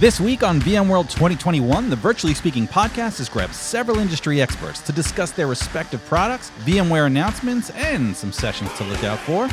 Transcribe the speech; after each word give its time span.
This 0.00 0.18
week 0.18 0.42
on 0.42 0.60
VMworld 0.60 1.10
2021, 1.10 1.90
the 1.90 1.96
Virtually 1.96 2.32
Speaking 2.32 2.66
podcast 2.66 3.18
has 3.18 3.28
grabbed 3.28 3.54
several 3.54 3.98
industry 3.98 4.40
experts 4.40 4.80
to 4.80 4.92
discuss 4.92 5.30
their 5.30 5.46
respective 5.46 6.04
products, 6.06 6.50
VMware 6.64 7.06
announcements, 7.06 7.70
and 7.70 8.16
some 8.16 8.32
sessions 8.32 8.72
to 8.74 8.84
look 8.84 9.04
out 9.04 9.18
for. 9.20 9.48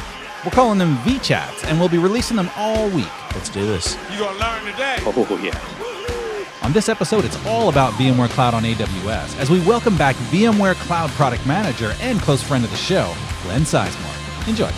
We're 0.46 0.52
calling 0.52 0.80
them 0.80 0.96
VChats, 1.00 1.66
and 1.66 1.80
we'll 1.80 1.90
be 1.90 1.98
releasing 1.98 2.38
them 2.38 2.50
all 2.56 2.90
week. 2.90 3.12
Let's 3.36 3.50
do 3.50 3.66
this. 3.66 3.98
You 4.12 4.20
gonna 4.20 4.40
learn 4.40 4.66
today? 4.72 4.98
Oh, 5.02 5.40
yeah. 5.44 6.66
On 6.66 6.72
this 6.72 6.88
episode, 6.90 7.26
it's 7.26 7.46
all 7.46 7.70
about 7.70 7.94
VMware 7.94 8.30
Cloud 8.30 8.54
on 8.54 8.64
AWS 8.64 9.38
as 9.38 9.50
we 9.50 9.60
welcome 9.66 9.98
back 9.98 10.16
VMware 10.32 10.76
Cloud 10.76 11.10
Product 11.12 11.46
Manager 11.46 11.94
and 12.00 12.20
close 12.22 12.42
friend 12.42 12.64
of 12.64 12.72
the 12.72 12.78
show, 12.78 13.14
Glenn 13.44 13.62
Sizemore. 13.62 14.48
Enjoy. 14.48 14.72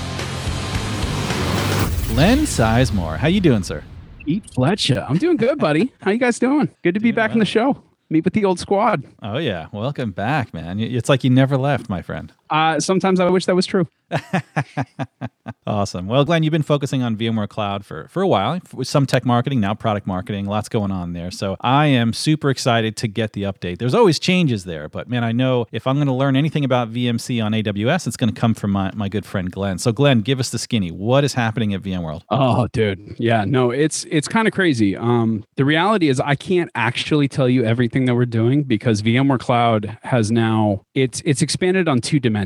Glenn 2.14 2.40
Sizemore, 2.40 3.18
how 3.18 3.28
you 3.28 3.40
doing, 3.40 3.64
sir? 3.64 3.84
Pete 4.26 4.46
Flecha. 4.52 5.10
I'm 5.10 5.18
doing 5.18 5.38
good, 5.38 5.60
buddy. 5.60 5.92
How 6.02 6.12
you 6.12 6.18
guys 6.18 6.40
doing? 6.40 6.70
Good 6.82 6.94
to 6.94 7.00
be 7.00 7.12
Doing 7.12 7.16
back 7.16 7.34
in 7.34 7.40
the 7.40 7.46
show. 7.46 7.84
Meet 8.10 8.26
with 8.26 8.34
the 8.34 8.46
old 8.46 8.60
squad. 8.60 9.04
Oh 9.22 9.38
yeah, 9.38 9.68
welcome 9.72 10.12
back, 10.12 10.54
man. 10.54 10.80
It's 10.80 11.10
like 11.10 11.24
you 11.24 11.30
never 11.30 11.58
left, 11.58 11.90
my 11.90 12.02
friend. 12.02 12.32
Uh, 12.54 12.80
sometimes 12.80 13.20
I 13.20 13.28
wish 13.30 13.48
that 13.48 13.56
was 13.56 13.66
true. 13.66 13.88
Awesome. 15.66 16.08
Well, 16.08 16.26
Glenn, 16.26 16.44
you've 16.44 16.52
been 16.52 16.62
focusing 16.62 17.04
on 17.04 17.16
VMware 17.16 17.48
Cloud 17.48 17.86
for, 17.86 18.08
for 18.10 18.22
a 18.22 18.28
while, 18.28 18.60
with 18.74 18.88
some 18.88 19.06
tech 19.06 19.26
marketing, 19.26 19.60
now 19.60 19.74
product 19.74 20.06
marketing, 20.06 20.46
lots 20.46 20.68
going 20.68 20.92
on 20.92 21.14
there. 21.14 21.32
So 21.32 21.56
I 21.62 21.88
am 21.88 22.12
super 22.14 22.50
excited 22.50 22.98
to 22.98 23.08
get 23.08 23.34
the 23.34 23.44
update. 23.44 23.78
There's 23.80 23.94
always 23.94 24.20
changes 24.20 24.66
there, 24.66 24.90
but 24.90 25.10
man, 25.10 25.24
I 25.24 25.32
know 25.32 25.66
if 25.72 25.88
I'm 25.88 25.96
going 25.96 26.08
to 26.08 26.14
learn 26.14 26.36
anything 26.36 26.66
about 26.66 26.92
VMC 26.92 27.44
on 27.44 27.54
AWS, 27.54 28.08
it's 28.08 28.18
going 28.18 28.34
to 28.34 28.40
come 28.40 28.54
from 28.54 28.72
my, 28.72 28.92
my 28.94 29.08
good 29.08 29.26
friend 29.26 29.52
Glenn. 29.52 29.78
So, 29.78 29.92
Glenn, 29.92 30.20
give 30.20 30.40
us 30.40 30.50
the 30.50 30.60
skinny. 30.60 30.92
What 30.92 31.24
is 31.24 31.34
happening 31.34 31.74
at 31.74 31.82
VMworld? 31.82 32.24
Oh, 32.30 32.68
dude. 32.68 33.16
Yeah, 33.18 33.46
no, 33.46 33.72
it's 33.72 34.06
it's 34.10 34.28
kind 34.28 34.48
of 34.48 34.54
crazy. 34.54 34.96
Um, 34.98 35.46
the 35.56 35.66
reality 35.66 36.10
is 36.10 36.20
I 36.20 36.36
can't 36.36 36.70
actually 36.76 37.28
tell 37.28 37.48
you 37.48 37.64
everything 37.64 38.06
that 38.06 38.16
we're 38.16 38.26
doing 38.26 38.64
because 38.64 39.02
VMware 39.02 39.40
Cloud 39.40 39.98
has 40.04 40.32
now 40.32 40.82
it's 40.94 41.22
it's 41.26 41.42
expanded 41.42 41.88
on 41.88 42.02
two 42.02 42.20
dimensions. 42.20 42.43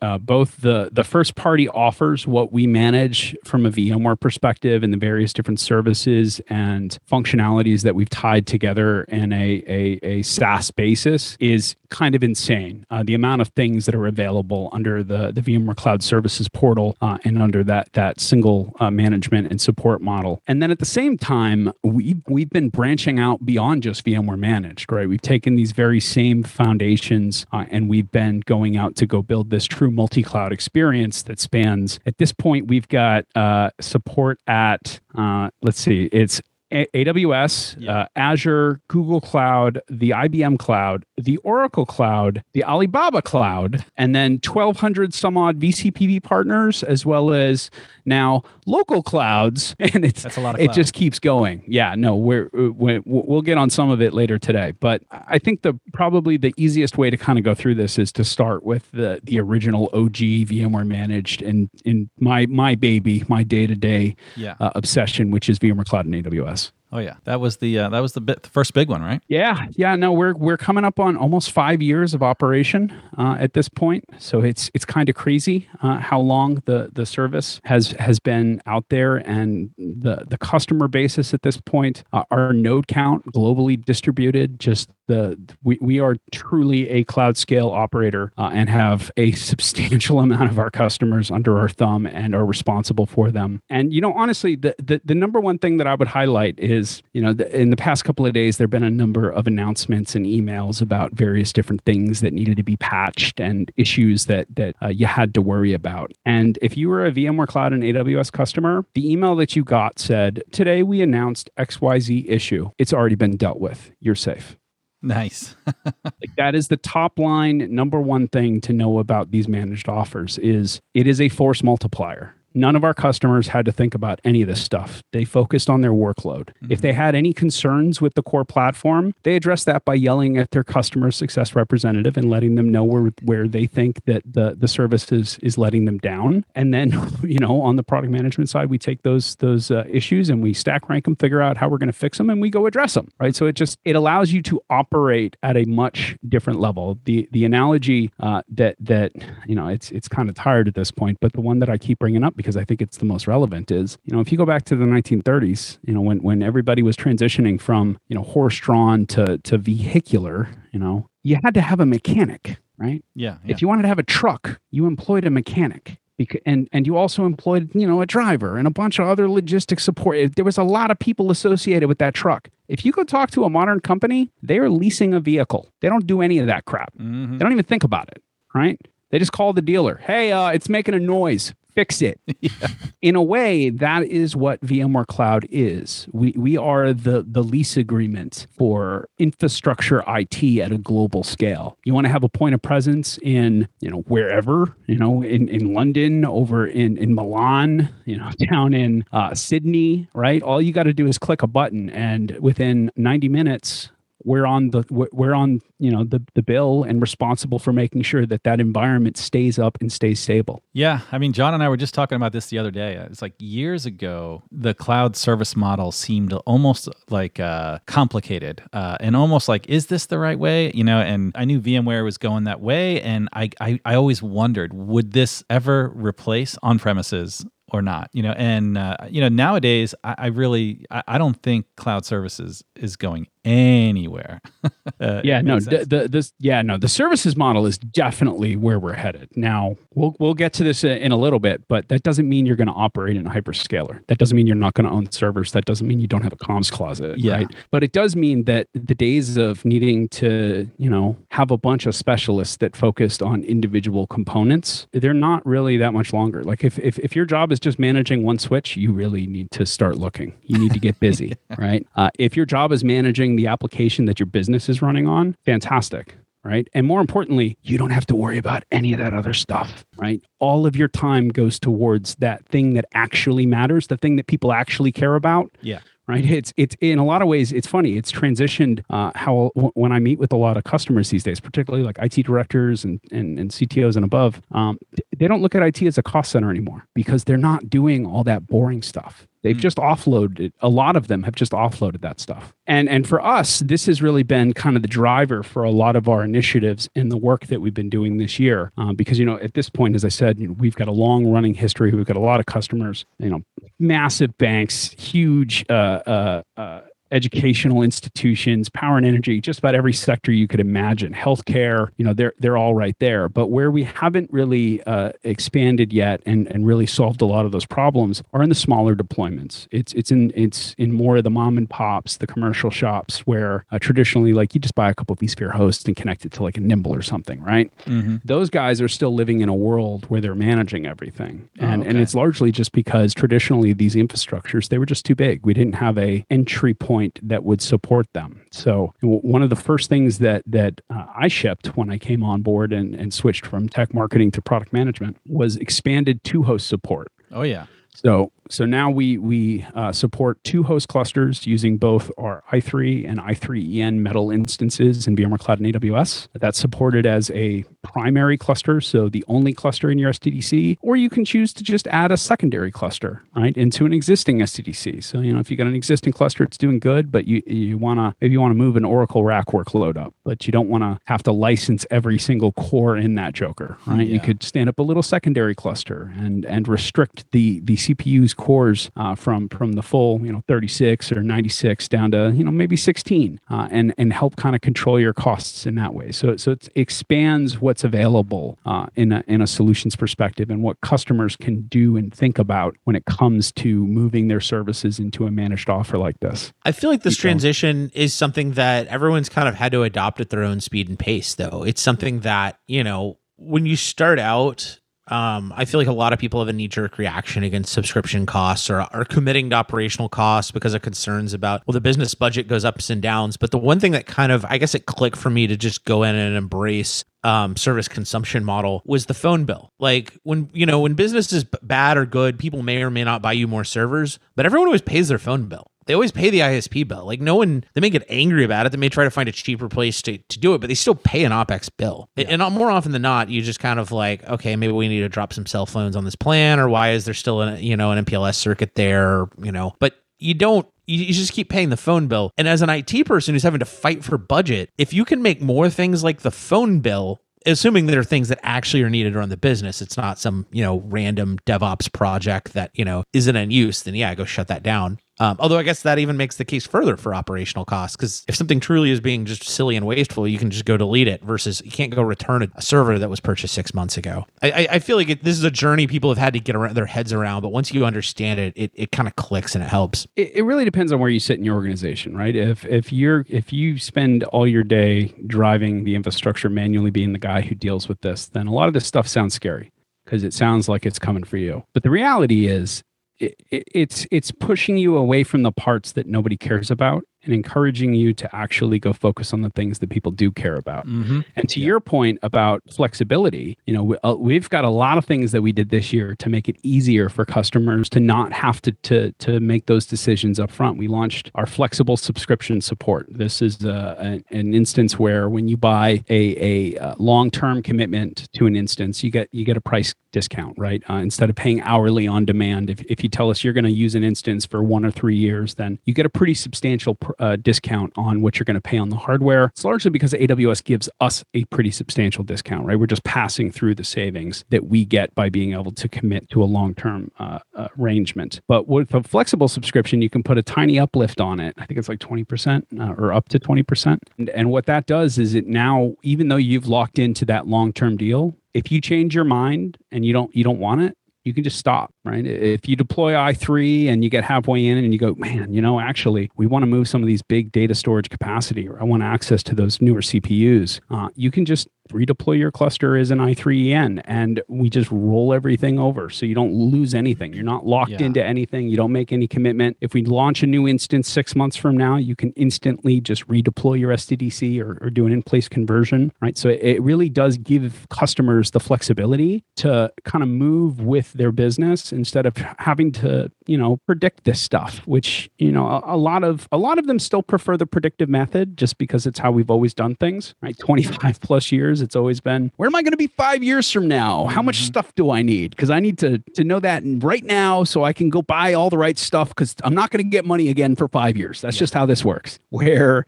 Uh, 0.00 0.18
both 0.18 0.60
the 0.60 0.90
the 0.92 1.04
first 1.04 1.34
party 1.34 1.68
offers 1.68 2.26
what 2.26 2.52
we 2.52 2.66
manage 2.66 3.36
from 3.44 3.66
a 3.66 3.70
VMware 3.70 4.18
perspective 4.18 4.82
and 4.82 4.92
the 4.92 4.98
various 4.98 5.32
different 5.32 5.60
services 5.60 6.40
and 6.48 6.98
functionalities 7.10 7.82
that 7.82 7.94
we've 7.94 8.10
tied 8.10 8.46
together 8.46 9.04
in 9.04 9.32
a 9.32 9.62
a, 9.66 9.98
a 10.02 10.22
SaaS 10.22 10.70
basis 10.70 11.36
is 11.40 11.76
kind 11.92 12.14
of 12.14 12.24
insane. 12.24 12.86
Uh, 12.90 13.02
the 13.02 13.14
amount 13.14 13.42
of 13.42 13.48
things 13.48 13.86
that 13.86 13.94
are 13.94 14.06
available 14.06 14.70
under 14.72 15.02
the 15.04 15.30
the 15.30 15.40
VMware 15.40 15.76
Cloud 15.76 16.02
Services 16.02 16.48
portal 16.48 16.96
uh, 17.00 17.18
and 17.24 17.40
under 17.40 17.62
that 17.64 17.92
that 17.92 18.18
single 18.20 18.74
uh, 18.80 18.90
management 18.90 19.48
and 19.50 19.60
support 19.60 20.00
model. 20.00 20.42
And 20.46 20.62
then 20.62 20.70
at 20.70 20.78
the 20.78 20.86
same 20.86 21.18
time, 21.18 21.72
we 21.82 22.16
we've 22.26 22.50
been 22.50 22.70
branching 22.70 23.18
out 23.18 23.44
beyond 23.44 23.82
just 23.82 24.04
VMware 24.04 24.38
managed. 24.38 24.90
Right, 24.90 25.08
we've 25.08 25.20
taken 25.20 25.54
these 25.54 25.72
very 25.72 26.00
same 26.00 26.42
foundations 26.42 27.46
uh, 27.52 27.66
and 27.70 27.88
we've 27.88 28.10
been 28.10 28.40
going 28.40 28.76
out 28.76 28.96
to 28.96 29.06
go 29.06 29.22
build 29.32 29.48
this 29.48 29.64
true 29.64 29.90
multi-cloud 29.90 30.52
experience 30.52 31.22
that 31.22 31.40
spans. 31.40 31.98
At 32.04 32.18
this 32.18 32.34
point, 32.34 32.66
we've 32.66 32.86
got 32.86 33.24
uh, 33.34 33.70
support 33.80 34.38
at 34.46 35.00
uh, 35.14 35.48
let's 35.62 35.80
see, 35.80 36.10
it's 36.12 36.42
a- 36.72 36.86
AWS, 37.04 37.76
Yeah. 37.78 37.92
uh, 38.00 38.06
Azure, 38.16 38.80
Google 38.88 39.20
Cloud, 39.20 39.80
the 39.88 40.10
IBM 40.10 40.58
Cloud, 40.58 41.04
the 41.16 41.36
Oracle 41.38 41.86
Cloud, 41.86 42.42
the 42.54 42.64
Alibaba 42.64 43.22
Cloud, 43.22 43.84
and 43.96 44.14
then 44.14 44.40
1,200 44.44 45.14
some 45.14 45.36
odd 45.36 45.58
VCPP 45.60 46.20
partners, 46.22 46.82
as 46.82 47.04
well 47.06 47.32
as 47.32 47.70
now 48.06 48.42
local 48.66 49.02
clouds. 49.02 49.74
And 49.94 50.04
it's 50.04 50.22
That's 50.22 50.36
a 50.38 50.40
lot 50.40 50.54
of 50.54 50.60
it 50.60 50.66
cloud. 50.68 50.74
just 50.74 50.94
keeps 50.94 51.18
going. 51.18 51.62
Yeah, 51.66 51.94
no, 51.96 52.16
we're, 52.16 52.48
we're 52.52 53.02
we'll 53.04 53.42
get 53.42 53.58
on 53.58 53.68
some 53.68 53.90
of 53.90 54.00
it 54.00 54.14
later 54.14 54.38
today, 54.38 54.72
but 54.80 55.02
I 55.10 55.38
think 55.38 55.62
the 55.62 55.78
probably 55.92 56.36
the 56.38 56.54
easiest 56.56 56.96
way 56.96 57.10
to 57.10 57.16
kind 57.18 57.38
of 57.38 57.44
go 57.44 57.54
through 57.54 57.74
this 57.74 57.98
is 57.98 58.10
to 58.12 58.24
start 58.24 58.62
with 58.64 58.90
the 58.92 59.20
the 59.22 59.38
original 59.40 59.90
OG 59.92 60.16
VMware 60.48 60.86
managed 60.86 61.42
and 61.42 61.68
in 61.84 62.08
my 62.18 62.46
my 62.46 62.74
baby, 62.74 63.24
my 63.28 63.42
day 63.42 63.66
to 63.66 63.74
day 63.74 64.16
uh, 64.60 64.70
obsession, 64.74 65.30
which 65.30 65.48
is 65.50 65.58
VMware 65.58 65.84
Cloud 65.84 66.06
and 66.06 66.14
AWS. 66.14 66.61
Oh 66.94 66.98
yeah, 66.98 67.14
that 67.24 67.40
was 67.40 67.56
the 67.56 67.78
uh, 67.78 67.88
that 67.88 68.00
was 68.00 68.12
the, 68.12 68.20
bit, 68.20 68.42
the 68.42 68.50
first 68.50 68.74
big 68.74 68.90
one, 68.90 69.02
right? 69.02 69.22
Yeah, 69.26 69.66
yeah, 69.72 69.96
no, 69.96 70.12
we're 70.12 70.34
we're 70.34 70.58
coming 70.58 70.84
up 70.84 71.00
on 71.00 71.16
almost 71.16 71.50
five 71.50 71.80
years 71.80 72.12
of 72.12 72.22
operation 72.22 72.94
uh, 73.16 73.36
at 73.40 73.54
this 73.54 73.66
point, 73.66 74.04
so 74.18 74.42
it's 74.42 74.70
it's 74.74 74.84
kind 74.84 75.08
of 75.08 75.14
crazy 75.14 75.68
uh, 75.80 75.98
how 75.98 76.20
long 76.20 76.62
the 76.66 76.90
the 76.92 77.06
service 77.06 77.62
has 77.64 77.92
has 77.92 78.18
been 78.18 78.60
out 78.66 78.84
there, 78.90 79.16
and 79.16 79.70
the 79.78 80.26
the 80.28 80.36
customer 80.36 80.86
basis 80.86 81.32
at 81.32 81.40
this 81.40 81.56
point, 81.56 82.04
uh, 82.12 82.24
our 82.30 82.52
node 82.52 82.88
count 82.88 83.24
globally 83.32 83.82
distributed, 83.82 84.60
just 84.60 84.90
the 85.12 85.38
we 85.62 85.78
we 85.80 86.00
are 86.00 86.16
truly 86.32 86.88
a 86.88 87.04
cloud 87.04 87.36
scale 87.36 87.68
operator 87.68 88.32
uh, 88.38 88.50
and 88.52 88.70
have 88.70 89.10
a 89.16 89.32
substantial 89.32 90.20
amount 90.26 90.50
of 90.50 90.58
our 90.58 90.70
customers 90.70 91.30
under 91.30 91.58
our 91.58 91.68
thumb 91.68 92.06
and 92.06 92.34
are 92.34 92.46
responsible 92.46 93.06
for 93.06 93.30
them. 93.30 93.60
And 93.68 93.92
you 93.92 94.00
know, 94.00 94.12
honestly, 94.14 94.56
the 94.56 94.74
the, 94.78 95.00
the 95.04 95.14
number 95.14 95.40
one 95.40 95.58
thing 95.58 95.76
that 95.76 95.86
I 95.86 95.94
would 95.94 96.08
highlight 96.08 96.58
is 96.58 97.02
you 97.12 97.20
know 97.20 97.32
the, 97.32 97.54
in 97.54 97.70
the 97.70 97.76
past 97.76 98.04
couple 98.04 98.24
of 98.24 98.32
days 98.32 98.56
there've 98.56 98.70
been 98.70 98.82
a 98.82 98.90
number 98.90 99.28
of 99.28 99.46
announcements 99.46 100.14
and 100.14 100.24
emails 100.24 100.80
about 100.80 101.12
various 101.12 101.52
different 101.52 101.82
things 101.84 102.20
that 102.20 102.32
needed 102.32 102.56
to 102.56 102.62
be 102.62 102.76
patched 102.76 103.40
and 103.40 103.70
issues 103.76 104.26
that 104.26 104.46
that 104.56 104.74
uh, 104.82 104.88
you 104.88 105.06
had 105.06 105.34
to 105.34 105.42
worry 105.42 105.74
about. 105.74 106.12
And 106.24 106.58
if 106.62 106.76
you 106.76 106.88
were 106.88 107.04
a 107.04 107.12
VMware 107.12 107.48
Cloud 107.48 107.72
and 107.72 107.82
AWS 107.82 108.32
customer, 108.32 108.86
the 108.94 109.10
email 109.10 109.36
that 109.36 109.54
you 109.54 109.62
got 109.64 109.98
said, 109.98 110.42
"Today 110.52 110.82
we 110.82 111.02
announced 111.02 111.50
XYZ 111.58 112.24
issue. 112.28 112.70
It's 112.78 112.92
already 112.92 113.16
been 113.16 113.36
dealt 113.36 113.60
with. 113.60 113.92
You're 114.00 114.14
safe." 114.14 114.56
Nice. 115.02 115.56
Like 116.04 116.36
that 116.36 116.54
is 116.54 116.68
the 116.68 116.76
top 116.76 117.18
line 117.18 117.74
number 117.74 118.00
one 118.00 118.28
thing 118.28 118.60
to 118.62 118.72
know 118.72 119.00
about 119.00 119.32
these 119.32 119.48
managed 119.48 119.88
offers 119.88 120.38
is 120.38 120.80
it 120.94 121.08
is 121.08 121.20
a 121.20 121.28
force 121.28 121.62
multiplier. 121.62 122.36
None 122.54 122.76
of 122.76 122.84
our 122.84 122.94
customers 122.94 123.48
had 123.48 123.64
to 123.66 123.72
think 123.72 123.94
about 123.94 124.20
any 124.24 124.42
of 124.42 124.48
this 124.48 124.62
stuff. 124.62 125.02
They 125.12 125.24
focused 125.24 125.70
on 125.70 125.80
their 125.80 125.92
workload. 125.92 126.50
If 126.68 126.80
they 126.80 126.92
had 126.92 127.14
any 127.14 127.32
concerns 127.32 128.00
with 128.00 128.14
the 128.14 128.22
core 128.22 128.44
platform, 128.44 129.14
they 129.22 129.36
addressed 129.36 129.66
that 129.66 129.84
by 129.84 129.94
yelling 129.94 130.36
at 130.38 130.50
their 130.50 130.64
customer 130.64 131.10
success 131.10 131.54
representative 131.54 132.16
and 132.16 132.30
letting 132.30 132.54
them 132.54 132.70
know 132.70 132.84
where, 132.84 133.12
where 133.22 133.48
they 133.48 133.66
think 133.66 134.04
that 134.04 134.22
the, 134.24 134.54
the 134.58 134.68
service 134.68 135.10
is, 135.12 135.38
is 135.42 135.58
letting 135.58 135.84
them 135.84 135.98
down. 135.98 136.44
And 136.54 136.72
then, 136.72 136.92
you 137.22 137.38
know, 137.38 137.62
on 137.62 137.76
the 137.76 137.82
product 137.82 138.12
management 138.12 138.50
side, 138.50 138.68
we 138.68 138.78
take 138.78 139.02
those 139.02 139.36
those 139.36 139.70
uh, 139.70 139.84
issues 139.88 140.30
and 140.30 140.42
we 140.42 140.52
stack 140.52 140.88
rank 140.88 141.04
them, 141.04 141.16
figure 141.16 141.40
out 141.40 141.56
how 141.56 141.68
we're 141.68 141.78
going 141.78 141.88
to 141.88 141.92
fix 141.92 142.18
them, 142.18 142.30
and 142.30 142.40
we 142.40 142.50
go 142.50 142.66
address 142.66 142.94
them. 142.94 143.08
Right. 143.18 143.34
So 143.34 143.46
it 143.46 143.54
just 143.54 143.78
it 143.84 143.96
allows 143.96 144.32
you 144.32 144.42
to 144.42 144.60
operate 144.70 145.36
at 145.42 145.56
a 145.56 145.64
much 145.64 146.16
different 146.28 146.60
level. 146.60 146.98
The 147.04 147.28
the 147.32 147.44
analogy 147.44 148.10
uh, 148.20 148.42
that 148.48 148.76
that 148.80 149.12
you 149.46 149.54
know 149.54 149.68
it's 149.68 149.90
it's 149.90 150.08
kind 150.08 150.28
of 150.28 150.34
tired 150.34 150.68
at 150.68 150.74
this 150.74 150.90
point, 150.90 151.18
but 151.20 151.32
the 151.32 151.40
one 151.40 151.58
that 151.60 151.68
I 151.68 151.78
keep 151.78 151.98
bringing 151.98 152.24
up 152.24 152.36
because 152.42 152.56
I 152.56 152.64
think 152.64 152.82
it's 152.82 152.98
the 152.98 153.04
most 153.04 153.26
relevant 153.26 153.70
is 153.70 153.96
you 154.04 154.12
know 154.14 154.20
if 154.20 154.30
you 154.32 154.38
go 154.38 154.44
back 154.46 154.64
to 154.66 154.76
the 154.76 154.84
1930s, 154.84 155.78
you 155.86 155.94
know 155.94 156.00
when 156.00 156.22
when 156.22 156.42
everybody 156.42 156.82
was 156.82 156.96
transitioning 156.96 157.60
from 157.60 157.98
you 158.08 158.14
know 158.16 158.22
horse 158.22 158.58
drawn 158.58 159.06
to 159.06 159.38
to 159.38 159.58
vehicular, 159.58 160.48
you 160.72 160.78
know 160.78 161.06
you 161.22 161.38
had 161.44 161.54
to 161.54 161.60
have 161.60 161.80
a 161.80 161.86
mechanic, 161.86 162.58
right? 162.78 163.04
Yeah. 163.14 163.36
yeah. 163.44 163.52
If 163.52 163.62
you 163.62 163.68
wanted 163.68 163.82
to 163.82 163.88
have 163.88 163.98
a 164.00 164.02
truck, 164.02 164.58
you 164.70 164.86
employed 164.86 165.24
a 165.24 165.30
mechanic. 165.30 165.98
Bec- 166.18 166.42
and 166.44 166.68
and 166.72 166.86
you 166.86 166.96
also 166.96 167.24
employed 167.24 167.70
you 167.74 167.86
know 167.86 168.02
a 168.02 168.06
driver 168.06 168.58
and 168.58 168.66
a 168.66 168.70
bunch 168.70 168.98
of 168.98 169.08
other 169.08 169.30
logistics 169.30 169.82
support 169.82 170.36
there 170.36 170.44
was 170.44 170.58
a 170.58 170.62
lot 170.62 170.90
of 170.90 170.98
people 170.98 171.30
associated 171.30 171.88
with 171.88 171.96
that 171.98 172.12
truck 172.12 172.50
if 172.68 172.84
you 172.84 172.92
go 172.92 173.02
talk 173.02 173.30
to 173.30 173.44
a 173.44 173.48
modern 173.50 173.80
company 173.80 174.30
they 174.42 174.58
are 174.58 174.68
leasing 174.68 175.14
a 175.14 175.20
vehicle 175.20 175.72
they 175.80 175.88
don't 175.88 176.06
do 176.06 176.20
any 176.20 176.38
of 176.38 176.46
that 176.46 176.66
crap 176.66 176.92
Mhm. 176.98 177.32
they 177.38 177.42
don't 177.42 177.52
even 177.52 177.64
think 177.64 177.82
about 177.82 178.08
it 178.08 178.22
right 178.54 178.78
they 179.10 179.18
just 179.18 179.32
call 179.32 179.54
the 179.54 179.62
dealer 179.62 180.02
hey 180.04 180.32
uh, 180.32 180.48
it's 180.50 180.68
making 180.68 180.92
a 180.94 181.00
noise 181.00 181.54
fix 181.74 182.02
it. 182.02 182.20
In 183.02 183.16
a 183.16 183.22
way 183.22 183.70
that 183.70 184.04
is 184.04 184.36
what 184.36 184.60
vmware 184.60 185.06
cloud 185.06 185.46
is. 185.50 186.06
We 186.12 186.32
we 186.36 186.56
are 186.56 186.92
the 186.92 187.24
the 187.28 187.42
lease 187.42 187.76
agreement 187.76 188.46
for 188.56 189.08
infrastructure 189.18 190.02
it 190.08 190.62
at 190.62 190.72
a 190.72 190.78
global 190.78 191.22
scale. 191.22 191.78
You 191.84 191.94
want 191.94 192.06
to 192.06 192.12
have 192.12 192.24
a 192.24 192.28
point 192.28 192.54
of 192.54 192.62
presence 192.62 193.18
in 193.22 193.68
you 193.80 193.90
know 193.90 194.00
wherever 194.08 194.76
you 194.86 194.96
know 194.96 195.22
in 195.22 195.48
in 195.48 195.74
london 195.74 196.24
over 196.24 196.66
in 196.66 196.96
in 196.96 197.14
milan 197.14 197.92
you 198.04 198.16
know 198.16 198.30
down 198.50 198.74
in 198.74 199.04
uh, 199.12 199.34
sydney 199.34 200.08
right? 200.14 200.42
All 200.42 200.60
you 200.60 200.72
got 200.72 200.84
to 200.84 200.92
do 200.92 201.06
is 201.06 201.18
click 201.18 201.42
a 201.42 201.46
button 201.46 201.90
and 201.90 202.36
within 202.40 202.90
90 202.96 203.28
minutes 203.28 203.90
we're 204.24 204.46
on 204.46 204.70
the 204.70 204.84
we're- 204.90 205.32
on 205.32 205.60
you 205.78 205.90
know 205.90 206.04
the 206.04 206.22
the 206.34 206.42
bill 206.42 206.84
and 206.84 207.00
responsible 207.00 207.58
for 207.58 207.72
making 207.72 208.02
sure 208.02 208.26
that 208.26 208.44
that 208.44 208.60
environment 208.60 209.16
stays 209.16 209.58
up 209.58 209.78
and 209.80 209.90
stays 209.90 210.20
stable 210.20 210.62
Yeah, 210.72 211.00
I 211.10 211.18
mean, 211.18 211.32
John 211.32 211.54
and 211.54 211.62
I 211.62 211.68
were 211.68 211.76
just 211.76 211.94
talking 211.94 212.16
about 212.16 212.32
this 212.32 212.46
the 212.46 212.58
other 212.58 212.70
day. 212.70 212.94
It's 213.10 213.22
like 213.22 213.34
years 213.38 213.86
ago, 213.86 214.42
the 214.50 214.74
cloud 214.74 215.16
service 215.16 215.56
model 215.56 215.90
seemed 215.92 216.32
almost 216.32 216.88
like 217.08 217.40
uh, 217.40 217.78
complicated 217.86 218.62
uh, 218.72 218.96
and 219.00 219.16
almost 219.16 219.48
like, 219.48 219.68
is 219.68 219.86
this 219.86 220.06
the 220.06 220.18
right 220.18 220.38
way? 220.38 220.70
You 220.74 220.84
know, 220.84 220.98
and 220.98 221.32
I 221.34 221.44
knew 221.44 221.60
VMware 221.60 222.04
was 222.04 222.18
going 222.18 222.44
that 222.44 222.60
way, 222.60 223.00
and 223.02 223.28
I 223.32 223.50
I, 223.60 223.80
I 223.84 223.94
always 223.94 224.22
wondered, 224.22 224.72
would 224.74 225.12
this 225.12 225.44
ever 225.48 225.90
replace 225.94 226.56
on 226.62 226.78
premises? 226.78 227.44
or 227.72 227.80
not 227.80 228.10
you 228.12 228.22
know 228.22 228.32
and 228.32 228.76
uh, 228.76 228.96
you 229.08 229.20
know 229.20 229.28
nowadays 229.28 229.94
i, 230.04 230.14
I 230.18 230.26
really 230.26 230.84
I, 230.90 231.02
I, 231.08 231.18
don't 231.18 231.42
think 231.42 231.66
cloud 231.76 232.04
services 232.04 232.62
is 232.76 232.96
going 232.96 233.28
anywhere. 233.44 234.40
Uh, 235.00 235.20
yeah 235.24 235.40
no 235.40 235.58
the, 235.58 235.84
the, 235.84 236.08
this 236.08 236.32
yeah 236.38 236.62
no 236.62 236.76
the 236.76 236.88
services 236.88 237.36
model 237.36 237.66
is 237.66 237.76
definitely 237.76 238.54
where 238.54 238.78
we're 238.78 238.92
headed. 238.92 239.28
Now 239.34 239.76
we'll 239.94 240.14
we'll 240.20 240.34
get 240.34 240.52
to 240.54 240.64
this 240.64 240.84
in 240.84 241.10
a 241.10 241.16
little 241.16 241.40
bit 241.40 241.66
but 241.66 241.88
that 241.88 242.04
doesn't 242.04 242.28
mean 242.28 242.46
you're 242.46 242.56
going 242.56 242.68
to 242.68 242.74
operate 242.74 243.16
in 243.16 243.26
a 243.26 243.30
hyperscaler. 243.30 244.06
That 244.06 244.18
doesn't 244.18 244.36
mean 244.36 244.46
you're 244.46 244.54
not 244.54 244.74
going 244.74 244.86
to 244.86 244.92
own 244.92 245.10
servers. 245.10 245.52
That 245.52 245.64
doesn't 245.64 245.86
mean 245.86 245.98
you 245.98 246.06
don't 246.06 246.22
have 246.22 246.32
a 246.32 246.36
comms 246.36 246.70
closet 246.70 247.18
yeah. 247.18 247.34
right? 247.34 247.54
But 247.72 247.82
it 247.82 247.92
does 247.92 248.14
mean 248.14 248.44
that 248.44 248.68
the 248.74 248.94
days 248.94 249.36
of 249.36 249.64
needing 249.64 250.08
to 250.10 250.70
you 250.78 250.90
know 250.90 251.16
have 251.30 251.50
a 251.50 251.56
bunch 251.56 251.86
of 251.86 251.96
specialists 251.96 252.58
that 252.58 252.76
focused 252.76 253.22
on 253.22 253.42
individual 253.42 254.06
components 254.06 254.86
they're 254.92 255.14
not 255.14 255.44
really 255.44 255.76
that 255.78 255.92
much 255.92 256.12
longer. 256.12 256.44
Like 256.44 256.62
if 256.62 256.78
if, 256.78 256.98
if 257.00 257.16
your 257.16 257.24
job 257.24 257.50
is 257.50 257.58
just 257.58 257.78
managing 257.78 258.22
one 258.22 258.38
switch 258.38 258.76
you 258.76 258.92
really 258.92 259.26
need 259.26 259.50
to 259.52 259.66
start 259.66 259.96
looking. 259.96 260.34
You 260.42 260.58
need 260.58 260.72
to 260.72 260.80
get 260.80 261.00
busy 261.00 261.34
right? 261.58 261.86
Uh, 261.96 262.10
if 262.18 262.36
your 262.36 262.46
job 262.46 262.72
is 262.72 262.84
managing 262.84 263.31
the 263.36 263.46
application 263.46 264.04
that 264.06 264.18
your 264.18 264.26
business 264.26 264.68
is 264.68 264.82
running 264.82 265.06
on, 265.06 265.36
fantastic 265.44 266.16
right? 266.44 266.68
And 266.74 266.86
more 266.86 267.00
importantly, 267.00 267.56
you 267.62 267.78
don't 267.78 267.90
have 267.90 268.06
to 268.06 268.16
worry 268.16 268.38
about 268.38 268.64
any 268.70 268.92
of 268.92 268.98
that 268.98 269.14
other 269.14 269.32
stuff, 269.32 269.84
right? 269.96 270.22
All 270.38 270.66
of 270.66 270.74
your 270.74 270.88
time 270.88 271.28
goes 271.28 271.58
towards 271.58 272.16
that 272.16 272.46
thing 272.46 272.74
that 272.74 272.84
actually 272.94 273.46
matters, 273.46 273.86
the 273.86 273.96
thing 273.96 274.16
that 274.16 274.26
people 274.26 274.52
actually 274.52 274.92
care 274.92 275.14
about. 275.14 275.50
Yeah. 275.60 275.80
Right. 276.08 276.28
It's 276.28 276.52
it's 276.56 276.74
in 276.80 276.98
a 276.98 277.04
lot 277.04 277.22
of 277.22 277.28
ways 277.28 277.52
it's 277.52 277.68
funny. 277.68 277.96
It's 277.96 278.10
transitioned 278.10 278.82
uh, 278.90 279.12
how 279.14 279.52
w- 279.54 279.70
when 279.74 279.92
I 279.92 280.00
meet 280.00 280.18
with 280.18 280.32
a 280.32 280.36
lot 280.36 280.56
of 280.56 280.64
customers 280.64 281.10
these 281.10 281.22
days, 281.22 281.38
particularly 281.38 281.84
like 281.84 281.96
IT 282.00 282.26
directors 282.26 282.84
and 282.84 283.00
and, 283.12 283.38
and 283.38 283.52
CTOs 283.52 283.94
and 283.94 284.04
above, 284.04 284.42
um, 284.50 284.80
they 285.16 285.28
don't 285.28 285.42
look 285.42 285.54
at 285.54 285.62
IT 285.62 285.80
as 285.82 285.98
a 285.98 286.02
cost 286.02 286.32
center 286.32 286.50
anymore 286.50 286.88
because 286.92 287.22
they're 287.22 287.36
not 287.36 287.70
doing 287.70 288.04
all 288.04 288.24
that 288.24 288.48
boring 288.48 288.82
stuff. 288.82 289.28
They've 289.42 289.56
mm. 289.56 289.60
just 289.60 289.76
offloaded. 289.76 290.52
A 290.60 290.68
lot 290.68 290.96
of 290.96 291.08
them 291.08 291.22
have 291.24 291.34
just 291.34 291.52
offloaded 291.52 292.00
that 292.02 292.20
stuff. 292.20 292.52
And 292.66 292.88
and 292.88 293.06
for 293.06 293.20
us, 293.20 293.60
this 293.60 293.86
has 293.86 294.00
really 294.02 294.22
been 294.22 294.52
kind 294.52 294.76
of 294.76 294.82
the 294.82 294.88
driver 294.88 295.42
for 295.42 295.62
a 295.62 295.70
lot 295.70 295.96
of 295.96 296.08
our 296.08 296.24
initiatives 296.24 296.88
and 296.94 297.10
the 297.10 297.16
work 297.16 297.46
that 297.46 297.60
we've 297.60 297.74
been 297.74 297.90
doing 297.90 298.18
this 298.18 298.38
year. 298.38 298.72
Uh, 298.78 298.92
because 298.92 299.18
you 299.18 299.24
know, 299.24 299.38
at 299.38 299.54
this 299.54 299.68
point, 299.68 299.94
as 299.94 300.04
I 300.04 300.08
said, 300.08 300.38
you 300.38 300.48
know, 300.48 300.54
we've 300.58 300.76
got 300.76 300.88
a 300.88 300.92
long 300.92 301.26
running 301.26 301.54
history. 301.54 301.92
We've 301.92 302.06
got 302.06 302.16
a 302.16 302.20
lot 302.20 302.40
of 302.40 302.46
customers. 302.46 303.04
You 303.18 303.30
know, 303.30 303.42
massive 303.78 304.36
banks, 304.38 304.90
huge. 304.98 305.64
Uh, 305.68 305.72
uh, 306.06 306.42
uh 306.56 306.80
educational 307.12 307.82
institutions, 307.82 308.68
power 308.70 308.96
and 308.96 309.06
energy, 309.06 309.40
just 309.40 309.58
about 309.58 309.74
every 309.74 309.92
sector 309.92 310.32
you 310.32 310.48
could 310.48 310.60
imagine. 310.60 311.12
Healthcare, 311.12 311.90
you 311.96 312.04
know, 312.04 312.14
they're 312.14 312.32
they're 312.38 312.56
all 312.56 312.74
right 312.74 312.96
there. 312.98 313.28
But 313.28 313.48
where 313.48 313.70
we 313.70 313.84
haven't 313.84 314.32
really 314.32 314.82
uh, 314.84 315.12
expanded 315.22 315.92
yet 315.92 316.22
and 316.26 316.48
and 316.48 316.66
really 316.66 316.86
solved 316.86 317.20
a 317.20 317.26
lot 317.26 317.44
of 317.44 317.52
those 317.52 317.66
problems 317.66 318.22
are 318.32 318.42
in 318.42 318.48
the 318.48 318.54
smaller 318.54 318.96
deployments. 318.96 319.68
It's 319.70 319.92
it's 319.92 320.10
in 320.10 320.32
it's 320.34 320.74
in 320.78 320.92
more 320.92 321.18
of 321.18 321.24
the 321.24 321.30
mom 321.30 321.58
and 321.58 321.68
pops, 321.68 322.16
the 322.16 322.26
commercial 322.26 322.70
shops 322.70 323.20
where 323.20 323.64
uh, 323.70 323.78
traditionally, 323.78 324.32
like 324.32 324.54
you 324.54 324.60
just 324.60 324.74
buy 324.74 324.90
a 324.90 324.94
couple 324.94 325.12
of 325.12 325.18
vSphere 325.18 325.52
hosts 325.52 325.84
and 325.84 325.94
connect 325.94 326.24
it 326.24 326.32
to 326.32 326.42
like 326.42 326.56
a 326.56 326.60
Nimble 326.60 326.94
or 326.94 327.02
something, 327.02 327.40
right? 327.42 327.70
Mm-hmm. 327.84 328.16
Those 328.24 328.48
guys 328.48 328.80
are 328.80 328.88
still 328.88 329.14
living 329.14 329.40
in 329.40 329.48
a 329.48 329.54
world 329.54 330.06
where 330.06 330.20
they're 330.20 330.34
managing 330.34 330.86
everything, 330.86 331.48
oh, 331.60 331.64
and 331.64 331.74
oh, 331.74 331.80
okay. 331.80 331.90
and 331.90 331.98
it's 331.98 332.14
largely 332.14 332.50
just 332.50 332.72
because 332.72 333.12
traditionally 333.12 333.72
these 333.72 333.94
infrastructures 333.94 334.68
they 334.68 334.78
were 334.78 334.86
just 334.86 335.04
too 335.04 335.14
big. 335.14 335.44
We 335.44 335.52
didn't 335.52 335.74
have 335.74 335.98
a 335.98 336.24
entry 336.30 336.74
point 336.74 337.01
point 337.02 337.18
that 337.28 337.44
would 337.44 337.60
support 337.60 338.12
them. 338.12 338.42
So 338.50 338.94
one 339.00 339.42
of 339.42 339.50
the 339.50 339.56
first 339.56 339.88
things 339.88 340.18
that 340.18 340.42
that 340.46 340.80
uh, 340.90 341.06
I 341.14 341.28
shipped 341.28 341.76
when 341.76 341.90
I 341.90 341.98
came 341.98 342.22
on 342.22 342.42
board 342.42 342.72
and, 342.72 342.94
and 342.94 343.12
switched 343.12 343.46
from 343.46 343.68
tech 343.68 343.92
marketing 343.92 344.30
to 344.32 344.42
product 344.42 344.72
management 344.72 345.16
was 345.26 345.56
expanded 345.56 346.22
two 346.24 346.42
host 346.42 346.68
support. 346.68 347.12
Oh 347.32 347.42
yeah. 347.42 347.66
So 347.94 348.32
so 348.48 348.64
now 348.64 348.90
we 348.90 349.18
we 349.18 349.66
uh, 349.74 349.92
support 349.92 350.42
two 350.44 350.62
host 350.62 350.88
clusters 350.88 351.46
using 351.46 351.76
both 351.76 352.10
our 352.16 352.42
i3 352.52 353.08
and 353.08 353.20
i3en 353.20 353.96
metal 353.96 354.30
instances 354.30 355.06
in 355.06 355.16
VMware 355.16 355.38
Cloud 355.38 355.60
and 355.60 355.74
AWS. 355.74 356.28
That's 356.34 356.58
supported 356.58 357.04
as 357.06 357.30
a 357.30 357.64
primary 357.82 358.38
cluster, 358.38 358.80
so 358.80 359.08
the 359.08 359.24
only 359.28 359.52
cluster 359.52 359.90
in 359.90 359.98
your 359.98 360.12
SDDC, 360.12 360.78
or 360.80 360.96
you 360.96 361.10
can 361.10 361.24
choose 361.24 361.52
to 361.54 361.62
just 361.62 361.86
add 361.88 362.12
a 362.12 362.16
secondary 362.16 362.70
cluster 362.70 363.22
right 363.36 363.56
into 363.56 363.86
an 363.86 363.92
existing 363.92 364.38
SDDC. 364.38 365.02
So 365.02 365.20
you 365.20 365.32
know 365.32 365.40
if 365.40 365.50
you 365.50 365.56
got 365.56 365.66
an 365.66 365.74
existing 365.74 366.12
cluster, 366.12 366.44
it's 366.44 366.58
doing 366.58 366.78
good, 366.78 367.10
but 367.10 367.26
you 367.26 367.42
you 367.46 367.78
want 367.78 367.98
to 367.98 368.14
maybe 368.20 368.32
you 368.32 368.40
want 368.40 368.52
to 368.52 368.58
move 368.58 368.76
an 368.76 368.84
Oracle 368.84 369.24
RAC 369.24 369.46
workload 369.48 369.96
up, 369.96 370.14
but 370.24 370.46
you 370.46 370.52
don't 370.52 370.68
want 370.68 370.82
to 370.82 370.98
have 371.06 371.22
to 371.24 371.32
license 371.32 371.86
every 371.90 372.18
single 372.18 372.52
core 372.52 372.96
in 372.96 373.14
that 373.16 373.32
Joker, 373.34 373.76
right? 373.86 374.06
Yeah. 374.06 374.14
You 374.14 374.20
could 374.20 374.42
stand 374.42 374.68
up 374.68 374.78
a 374.78 374.82
little 374.82 375.02
secondary 375.02 375.54
cluster 375.54 376.12
and 376.16 376.44
and 376.46 376.68
restrict 376.68 377.30
the 377.32 377.60
the 377.60 377.76
CPU's 377.76 378.34
cores 378.34 378.90
uh, 378.96 379.14
from 379.14 379.48
from 379.48 379.72
the 379.72 379.82
full 379.82 380.24
you 380.24 380.32
know 380.32 380.42
36 380.48 381.12
or 381.12 381.22
96 381.22 381.88
down 381.88 382.10
to 382.12 382.32
you 382.34 382.44
know 382.44 382.50
maybe 382.50 382.76
16 382.76 383.40
uh, 383.50 383.68
and 383.70 383.94
and 383.98 384.12
help 384.12 384.36
kind 384.36 384.54
of 384.54 384.60
control 384.60 384.98
your 384.98 385.12
costs 385.12 385.66
in 385.66 385.74
that 385.76 385.94
way 385.94 386.12
so 386.12 386.36
so 386.36 386.52
it 386.52 386.68
expands 386.74 387.60
what's 387.72 387.84
available 387.84 388.58
uh, 388.66 388.84
in 388.96 389.12
a 389.12 389.24
in 389.26 389.40
a 389.40 389.46
solutions 389.46 389.96
perspective 389.96 390.50
and 390.50 390.62
what 390.62 390.78
customers 390.82 391.36
can 391.36 391.62
do 391.62 391.96
and 391.96 392.12
think 392.12 392.38
about 392.38 392.76
when 392.84 392.94
it 392.94 393.06
comes 393.06 393.50
to 393.50 393.86
moving 393.86 394.28
their 394.28 394.40
services 394.42 394.98
into 394.98 395.26
a 395.26 395.30
managed 395.30 395.70
offer 395.70 395.96
like 395.96 396.20
this. 396.20 396.52
I 396.66 396.72
feel 396.72 396.90
like 396.90 397.02
this 397.02 397.16
transition 397.16 397.90
is 397.94 398.12
something 398.12 398.52
that 398.52 398.88
everyone's 398.88 399.30
kind 399.30 399.48
of 399.48 399.54
had 399.54 399.72
to 399.72 399.84
adopt 399.84 400.20
at 400.20 400.28
their 400.28 400.42
own 400.42 400.60
speed 400.60 400.90
and 400.90 400.98
pace 400.98 401.34
though. 401.34 401.64
It's 401.66 401.80
something 401.80 402.20
that 402.20 402.58
you 402.66 402.84
know 402.84 403.16
when 403.36 403.64
you 403.64 403.76
start 403.76 404.18
out 404.18 404.78
um, 405.08 405.52
I 405.56 405.64
feel 405.64 405.80
like 405.80 405.88
a 405.88 405.92
lot 405.92 406.12
of 406.12 406.18
people 406.18 406.40
have 406.40 406.48
a 406.48 406.52
knee 406.52 406.68
jerk 406.68 406.96
reaction 406.96 407.42
against 407.42 407.72
subscription 407.72 408.24
costs 408.24 408.70
or 408.70 408.80
are 408.80 409.04
committing 409.04 409.50
to 409.50 409.56
operational 409.56 410.08
costs 410.08 410.52
because 410.52 410.74
of 410.74 410.82
concerns 410.82 411.34
about, 411.34 411.62
well, 411.66 411.72
the 411.72 411.80
business 411.80 412.14
budget 412.14 412.46
goes 412.46 412.64
ups 412.64 412.88
and 412.88 413.02
downs. 413.02 413.36
But 413.36 413.50
the 413.50 413.58
one 413.58 413.80
thing 413.80 413.92
that 413.92 414.06
kind 414.06 414.30
of, 414.30 414.44
I 414.48 414.58
guess 414.58 414.76
it 414.76 414.86
clicked 414.86 415.16
for 415.16 415.28
me 415.28 415.48
to 415.48 415.56
just 415.56 415.84
go 415.84 416.04
in 416.04 416.14
and 416.14 416.36
embrace 416.36 417.04
um, 417.24 417.56
service 417.56 417.88
consumption 417.88 418.44
model 418.44 418.82
was 418.84 419.06
the 419.06 419.14
phone 419.14 419.44
bill. 419.44 419.70
Like 419.78 420.12
when, 420.22 420.50
you 420.52 420.66
know, 420.66 420.80
when 420.80 420.94
business 420.94 421.32
is 421.32 421.44
bad 421.62 421.96
or 421.96 422.06
good, 422.06 422.38
people 422.38 422.62
may 422.62 422.82
or 422.82 422.90
may 422.90 423.04
not 423.04 423.22
buy 423.22 423.32
you 423.32 423.46
more 423.46 423.64
servers, 423.64 424.18
but 424.34 424.46
everyone 424.46 424.68
always 424.68 424.82
pays 424.82 425.08
their 425.08 425.18
phone 425.18 425.46
bill 425.46 425.66
they 425.86 425.94
always 425.94 426.12
pay 426.12 426.30
the 426.30 426.40
ISP 426.40 426.86
bill. 426.86 427.06
Like 427.06 427.20
no 427.20 427.36
one, 427.36 427.64
they 427.74 427.80
may 427.80 427.90
get 427.90 428.04
angry 428.08 428.44
about 428.44 428.66
it. 428.66 428.72
They 428.72 428.78
may 428.78 428.88
try 428.88 429.04
to 429.04 429.10
find 429.10 429.28
a 429.28 429.32
cheaper 429.32 429.68
place 429.68 430.02
to, 430.02 430.18
to 430.18 430.38
do 430.38 430.54
it, 430.54 430.60
but 430.60 430.68
they 430.68 430.74
still 430.74 430.94
pay 430.94 431.24
an 431.24 431.32
OPEX 431.32 431.70
bill. 431.76 432.08
Yeah. 432.16 432.26
And 432.28 432.54
more 432.54 432.70
often 432.70 432.92
than 432.92 433.02
not, 433.02 433.28
you 433.28 433.42
just 433.42 433.60
kind 433.60 433.80
of 433.80 433.92
like, 433.92 434.24
okay, 434.28 434.56
maybe 434.56 434.72
we 434.72 434.88
need 434.88 435.00
to 435.00 435.08
drop 435.08 435.32
some 435.32 435.46
cell 435.46 435.66
phones 435.66 435.96
on 435.96 436.04
this 436.04 436.16
plan, 436.16 436.60
or 436.60 436.68
why 436.68 436.92
is 436.92 437.04
there 437.04 437.14
still 437.14 437.40
an, 437.42 437.62
you 437.62 437.76
know, 437.76 437.90
an 437.90 438.04
MPLS 438.04 438.36
circuit 438.36 438.74
there, 438.74 439.26
you 439.42 439.52
know, 439.52 439.74
but 439.78 439.94
you 440.18 440.34
don't, 440.34 440.66
you, 440.86 441.04
you 441.04 441.12
just 441.12 441.32
keep 441.32 441.48
paying 441.48 441.70
the 441.70 441.76
phone 441.76 442.08
bill. 442.08 442.32
And 442.36 442.48
as 442.48 442.62
an 442.62 442.70
IT 442.70 443.06
person 443.06 443.34
who's 443.34 443.42
having 443.42 443.60
to 443.60 443.66
fight 443.66 444.04
for 444.04 444.18
budget, 444.18 444.70
if 444.78 444.92
you 444.92 445.04
can 445.04 445.22
make 445.22 445.40
more 445.40 445.70
things 445.70 446.02
like 446.02 446.20
the 446.20 446.30
phone 446.30 446.80
bill 446.80 447.20
assuming 447.46 447.86
there 447.86 447.98
are 447.98 448.04
things 448.04 448.28
that 448.28 448.38
actually 448.42 448.82
are 448.82 448.90
needed 448.90 449.16
around 449.16 449.30
the 449.30 449.36
business 449.36 449.82
it's 449.82 449.96
not 449.96 450.18
some 450.18 450.46
you 450.52 450.62
know 450.62 450.80
random 450.86 451.38
devops 451.44 451.92
project 451.92 452.52
that 452.52 452.70
you 452.74 452.84
know 452.84 453.02
isn't 453.12 453.34
in 453.34 453.50
use 453.50 453.82
then 453.82 453.94
yeah 453.94 454.14
go 454.14 454.24
shut 454.24 454.48
that 454.48 454.62
down 454.62 454.98
um, 455.22 455.36
although 455.38 455.56
I 455.56 455.62
guess 455.62 455.82
that 455.82 456.00
even 456.00 456.16
makes 456.16 456.34
the 456.34 456.44
case 456.44 456.66
further 456.66 456.96
for 456.96 457.14
operational 457.14 457.64
costs 457.64 457.96
because 457.96 458.24
if 458.26 458.34
something 458.34 458.58
truly 458.58 458.90
is 458.90 459.00
being 459.00 459.24
just 459.24 459.44
silly 459.44 459.76
and 459.76 459.86
wasteful, 459.86 460.26
you 460.26 460.36
can 460.36 460.50
just 460.50 460.64
go 460.64 460.76
delete 460.76 461.06
it 461.06 461.22
versus 461.22 461.62
you 461.64 461.70
can't 461.70 461.94
go 461.94 462.02
return 462.02 462.50
a 462.56 462.60
server 462.60 462.98
that 462.98 463.08
was 463.08 463.20
purchased 463.20 463.54
six 463.54 463.72
months 463.72 463.96
ago. 463.96 464.26
I, 464.42 464.66
I, 464.68 464.78
feel 464.80 464.96
like 464.96 465.08
it, 465.08 465.22
this 465.22 465.38
is 465.38 465.44
a 465.44 465.50
journey 465.50 465.86
people 465.86 466.10
have 466.10 466.18
had 466.18 466.32
to 466.32 466.40
get 466.40 466.56
around, 466.56 466.74
their 466.74 466.86
heads 466.86 467.12
around, 467.12 467.42
but 467.42 467.50
once 467.50 467.72
you 467.72 467.86
understand 467.86 468.40
it, 468.40 468.52
it, 468.56 468.72
it 468.74 468.90
kind 468.90 469.06
of 469.06 469.14
clicks 469.14 469.54
and 469.54 469.62
it 469.62 469.68
helps. 469.68 470.08
It, 470.16 470.32
it 470.34 470.42
really 470.42 470.64
depends 470.64 470.90
on 470.90 470.98
where 470.98 471.08
you 471.08 471.20
sit 471.20 471.38
in 471.38 471.44
your 471.44 471.54
organization, 471.54 472.16
right? 472.16 472.34
If 472.34 472.64
if 472.64 472.92
you're 472.92 473.24
if 473.28 473.52
you 473.52 473.78
spend 473.78 474.24
all 474.24 474.48
your 474.48 474.64
day 474.64 475.14
driving 475.28 475.84
the 475.84 475.94
infrastructure, 475.94 476.48
manually 476.48 476.90
being 476.90 477.12
the 477.12 477.20
guy 477.20 477.42
who 477.42 477.54
deals 477.54 477.88
with 477.88 478.00
this, 478.00 478.26
then 478.26 478.48
a 478.48 478.52
lot 478.52 478.66
of 478.66 478.74
this 478.74 478.88
stuff 478.88 479.06
sounds 479.06 479.34
scary 479.34 479.70
because 480.04 480.24
it 480.24 480.34
sounds 480.34 480.68
like 480.68 480.84
it's 480.84 480.98
coming 480.98 481.22
for 481.22 481.36
you. 481.36 481.62
But 481.74 481.84
the 481.84 481.90
reality 481.90 482.48
is 482.48 482.82
it, 483.22 483.34
it's 483.50 484.06
it's 484.10 484.30
pushing 484.30 484.76
you 484.76 484.96
away 484.96 485.24
from 485.24 485.42
the 485.42 485.52
parts 485.52 485.92
that 485.92 486.06
nobody 486.06 486.36
cares 486.36 486.70
about 486.70 487.04
and 487.24 487.32
encouraging 487.32 487.94
you 487.94 488.12
to 488.14 488.34
actually 488.34 488.78
go 488.78 488.92
focus 488.92 489.32
on 489.32 489.42
the 489.42 489.50
things 489.50 489.78
that 489.78 489.90
people 489.90 490.12
do 490.12 490.30
care 490.30 490.56
about. 490.56 490.86
Mm-hmm. 490.86 491.20
And 491.36 491.48
to 491.48 491.60
yeah. 491.60 491.66
your 491.66 491.80
point 491.80 492.18
about 492.22 492.62
flexibility, 492.74 493.58
you 493.66 493.74
know, 493.74 493.84
we, 493.84 493.96
uh, 494.02 494.14
we've 494.14 494.48
got 494.48 494.64
a 494.64 494.70
lot 494.70 494.98
of 494.98 495.04
things 495.04 495.32
that 495.32 495.42
we 495.42 495.52
did 495.52 495.70
this 495.70 495.92
year 495.92 496.14
to 496.16 496.28
make 496.28 496.48
it 496.48 496.56
easier 496.62 497.08
for 497.08 497.24
customers 497.24 497.88
to 497.90 498.00
not 498.00 498.32
have 498.32 498.60
to 498.62 498.72
to 498.72 499.12
to 499.12 499.40
make 499.40 499.66
those 499.66 499.86
decisions 499.86 500.38
up 500.38 500.50
front. 500.50 500.78
We 500.78 500.88
launched 500.88 501.30
our 501.34 501.46
flexible 501.46 501.96
subscription 501.96 502.60
support. 502.60 503.06
This 503.08 503.42
is 503.42 503.64
uh, 503.64 503.96
a, 503.98 504.36
an 504.36 504.54
instance 504.54 504.98
where 504.98 505.28
when 505.28 505.48
you 505.48 505.56
buy 505.56 506.04
a, 506.08 506.74
a 506.76 506.78
uh, 506.78 506.94
long-term 506.98 507.62
commitment 507.62 508.28
to 508.34 508.46
an 508.46 508.56
instance, 508.56 509.02
you 509.02 509.10
get 509.10 509.28
you 509.32 509.44
get 509.44 509.56
a 509.56 509.60
price 509.60 509.94
discount, 510.12 510.58
right? 510.58 510.82
Uh, 510.88 510.94
instead 510.94 511.30
of 511.30 511.36
paying 511.36 511.60
hourly 511.62 512.06
on 512.06 512.24
demand, 512.24 512.70
if, 512.70 512.82
if 512.82 513.02
you 513.02 513.08
tell 513.08 513.30
us 513.30 513.42
you're 513.42 513.52
going 513.52 513.64
to 513.64 513.70
use 513.70 513.94
an 513.94 514.04
instance 514.04 514.46
for 514.46 514.62
one 514.62 514.84
or 514.84 514.90
three 514.90 515.16
years, 515.16 515.54
then 515.54 515.78
you 515.84 515.94
get 515.94 516.06
a 516.06 516.10
pretty 516.10 516.34
substantial 516.34 516.94
uh, 517.18 517.36
discount 517.36 517.92
on 517.96 518.22
what 518.22 518.38
you're 518.38 518.44
going 518.44 518.54
to 518.54 518.60
pay 518.60 518.78
on 518.78 518.88
the 518.88 518.96
hardware. 518.96 519.46
It's 519.46 519.64
largely 519.64 519.90
because 519.90 520.12
AWS 520.12 520.64
gives 520.64 520.88
us 521.00 521.24
a 521.34 521.44
pretty 521.46 521.70
substantial 521.70 522.24
discount, 522.24 522.66
right? 522.66 522.78
We're 522.78 522.86
just 522.86 523.04
passing 523.04 523.50
through 523.50 523.74
the 523.74 523.84
savings 523.84 524.44
that 524.50 524.66
we 524.66 524.84
get 524.84 525.14
by 525.14 525.28
being 525.28 525.52
able 525.52 525.72
to 525.72 525.88
commit 525.88 526.28
to 526.30 526.42
a 526.42 526.46
long 526.46 526.74
term 526.74 527.10
uh, 527.18 527.38
arrangement. 527.78 528.40
But 528.48 528.68
with 528.68 528.94
a 528.94 529.02
flexible 529.02 529.48
subscription, 529.48 530.02
you 530.02 530.10
can 530.10 530.22
put 530.22 530.38
a 530.38 530.42
tiny 530.42 530.78
uplift 530.78 531.20
on 531.20 531.40
it. 531.40 531.54
I 531.58 531.66
think 531.66 531.78
it's 531.78 531.88
like 531.88 531.98
20% 531.98 532.64
uh, 532.78 532.94
or 532.96 533.12
up 533.12 533.28
to 533.30 533.40
20%. 533.40 533.98
And, 534.18 534.30
and 534.30 534.50
what 534.50 534.66
that 534.66 534.86
does 534.86 535.18
is 535.18 535.34
it 535.34 535.46
now, 535.46 535.94
even 536.02 536.28
though 536.28 536.36
you've 536.36 536.66
locked 536.68 536.98
into 536.98 537.24
that 537.26 537.46
long 537.46 537.72
term 537.72 537.96
deal, 537.96 538.34
if 538.54 538.70
you 538.70 538.80
change 538.80 539.14
your 539.14 539.24
mind 539.24 539.78
and 539.90 540.04
you 540.04 540.12
don't 540.12 540.34
you 540.36 540.44
don't 540.44 540.58
want 540.58 540.82
it 540.82 540.96
you 541.24 541.32
can 541.32 541.44
just 541.44 541.58
stop, 541.58 541.92
right? 542.04 542.26
If 542.26 542.68
you 542.68 542.76
deploy 542.76 543.12
i3 543.12 543.88
and 543.88 544.02
you 544.02 544.10
get 544.10 544.24
halfway 544.24 544.66
in 544.66 544.78
and 544.78 544.92
you 544.92 544.98
go, 544.98 545.14
man, 545.16 545.52
you 545.52 545.60
know, 545.60 545.80
actually, 545.80 546.30
we 546.36 546.46
want 546.46 546.62
to 546.62 546.66
move 546.66 546.88
some 546.88 547.02
of 547.02 547.06
these 547.06 547.22
big 547.22 547.52
data 547.52 547.74
storage 547.74 548.10
capacity 548.10 548.68
or 548.68 548.80
I 548.80 548.84
want 548.84 549.02
access 549.02 549.42
to 549.44 549.54
those 549.54 549.80
newer 549.80 550.00
CPUs, 550.00 550.80
uh, 550.90 551.08
you 551.14 551.30
can 551.30 551.44
just 551.44 551.68
redeploy 551.90 552.38
your 552.38 552.50
cluster 552.50 552.96
as 552.96 553.10
an 553.10 553.18
i3en 553.18 554.00
and 554.04 554.42
we 554.48 554.70
just 554.70 554.90
roll 554.90 555.34
everything 555.34 555.78
over. 555.78 556.08
So 556.10 556.26
you 556.26 556.34
don't 556.34 556.54
lose 556.54 556.94
anything. 556.94 557.32
You're 557.32 557.44
not 557.44 557.66
locked 557.66 557.90
yeah. 557.90 558.02
into 558.02 558.24
anything. 558.24 558.68
You 558.68 558.76
don't 558.76 558.92
make 558.92 559.12
any 559.12 559.26
commitment. 559.26 559.76
If 559.80 559.94
we 559.94 560.04
launch 560.04 560.42
a 560.42 560.46
new 560.46 560.66
instance 560.66 561.08
six 561.08 561.34
months 561.34 561.56
from 561.56 561.76
now 561.76 561.96
you 561.96 562.16
can 562.16 562.32
instantly 562.32 563.00
just 563.00 563.26
redeploy 563.28 563.78
your 563.78 563.92
sddc 563.92 564.60
or, 564.60 564.78
or 564.80 564.90
do 564.90 565.06
an 565.06 565.12
in-place 565.12 565.48
conversion 565.48 566.12
right? 566.20 566.36
So 566.38 566.48
it, 566.48 566.60
it 566.62 566.82
really 566.82 567.08
does 567.08 567.36
give 567.38 567.86
customers 567.90 568.50
the 568.50 568.60
flexibility 568.60 569.44
to 569.56 569.92
kind 570.04 570.22
of 570.22 570.28
move 570.28 570.80
with 570.80 571.12
their 571.12 571.32
business 571.32 571.92
instead 571.92 572.26
of 572.26 572.36
having 572.58 572.92
to 572.92 573.30
you 573.46 573.56
know 573.56 573.78
predict 573.86 574.24
this 574.24 574.40
stuff 574.40 574.78
which 574.86 575.30
you 575.38 575.50
know 575.50 575.66
a, 575.66 575.94
a 575.94 575.96
lot 575.96 576.24
of 576.24 576.48
a 576.52 576.58
lot 576.58 576.78
of 576.78 576.86
them 576.86 576.98
still 576.98 577.22
prefer 577.22 577.56
the 577.56 577.66
predictive 577.66 578.08
method 578.08 578.56
just 578.56 578.78
because 578.78 579.06
it's 579.06 579.18
how 579.18 579.30
we've 579.30 579.50
always 579.50 579.74
done 579.74 579.94
things 579.96 580.34
right? 580.42 580.58
25 580.58 581.20
plus 581.20 581.52
years 581.52 581.80
it's 581.80 581.96
always 581.96 582.20
been 582.20 582.52
where 582.56 582.66
am 582.66 582.74
i 582.74 582.82
going 582.82 582.92
to 582.92 582.96
be 582.96 583.06
five 583.06 583.42
years 583.42 583.70
from 583.70 583.88
now? 583.88 584.26
How 584.26 584.42
much 584.42 584.58
mm-hmm. 584.58 584.66
stuff 584.66 584.94
do 584.94 585.10
i 585.10 585.22
need? 585.22 585.50
Because 585.50 585.70
i 585.70 585.80
need 585.80 585.98
to 585.98 586.18
to 586.34 586.44
know 586.44 586.60
that 586.60 586.82
right 586.84 587.24
now 587.24 587.64
so 587.64 587.84
i 587.84 587.92
can 587.92 588.10
go 588.10 588.22
buy 588.22 588.52
all 588.54 588.70
the 588.70 588.78
right 588.78 588.98
stuff 588.98 589.28
because 589.28 589.54
i'm 589.64 589.74
not 589.74 589.90
going 589.90 590.04
to 590.04 590.10
get 590.10 590.24
money 590.24 590.48
again 590.48 590.76
for 590.76 590.88
five 590.88 591.16
years. 591.16 591.40
That's 591.40 591.56
yeah. 591.56 591.60
just 591.60 591.74
how 591.74 591.86
this 591.86 592.04
works. 592.04 592.38
Where 592.50 593.04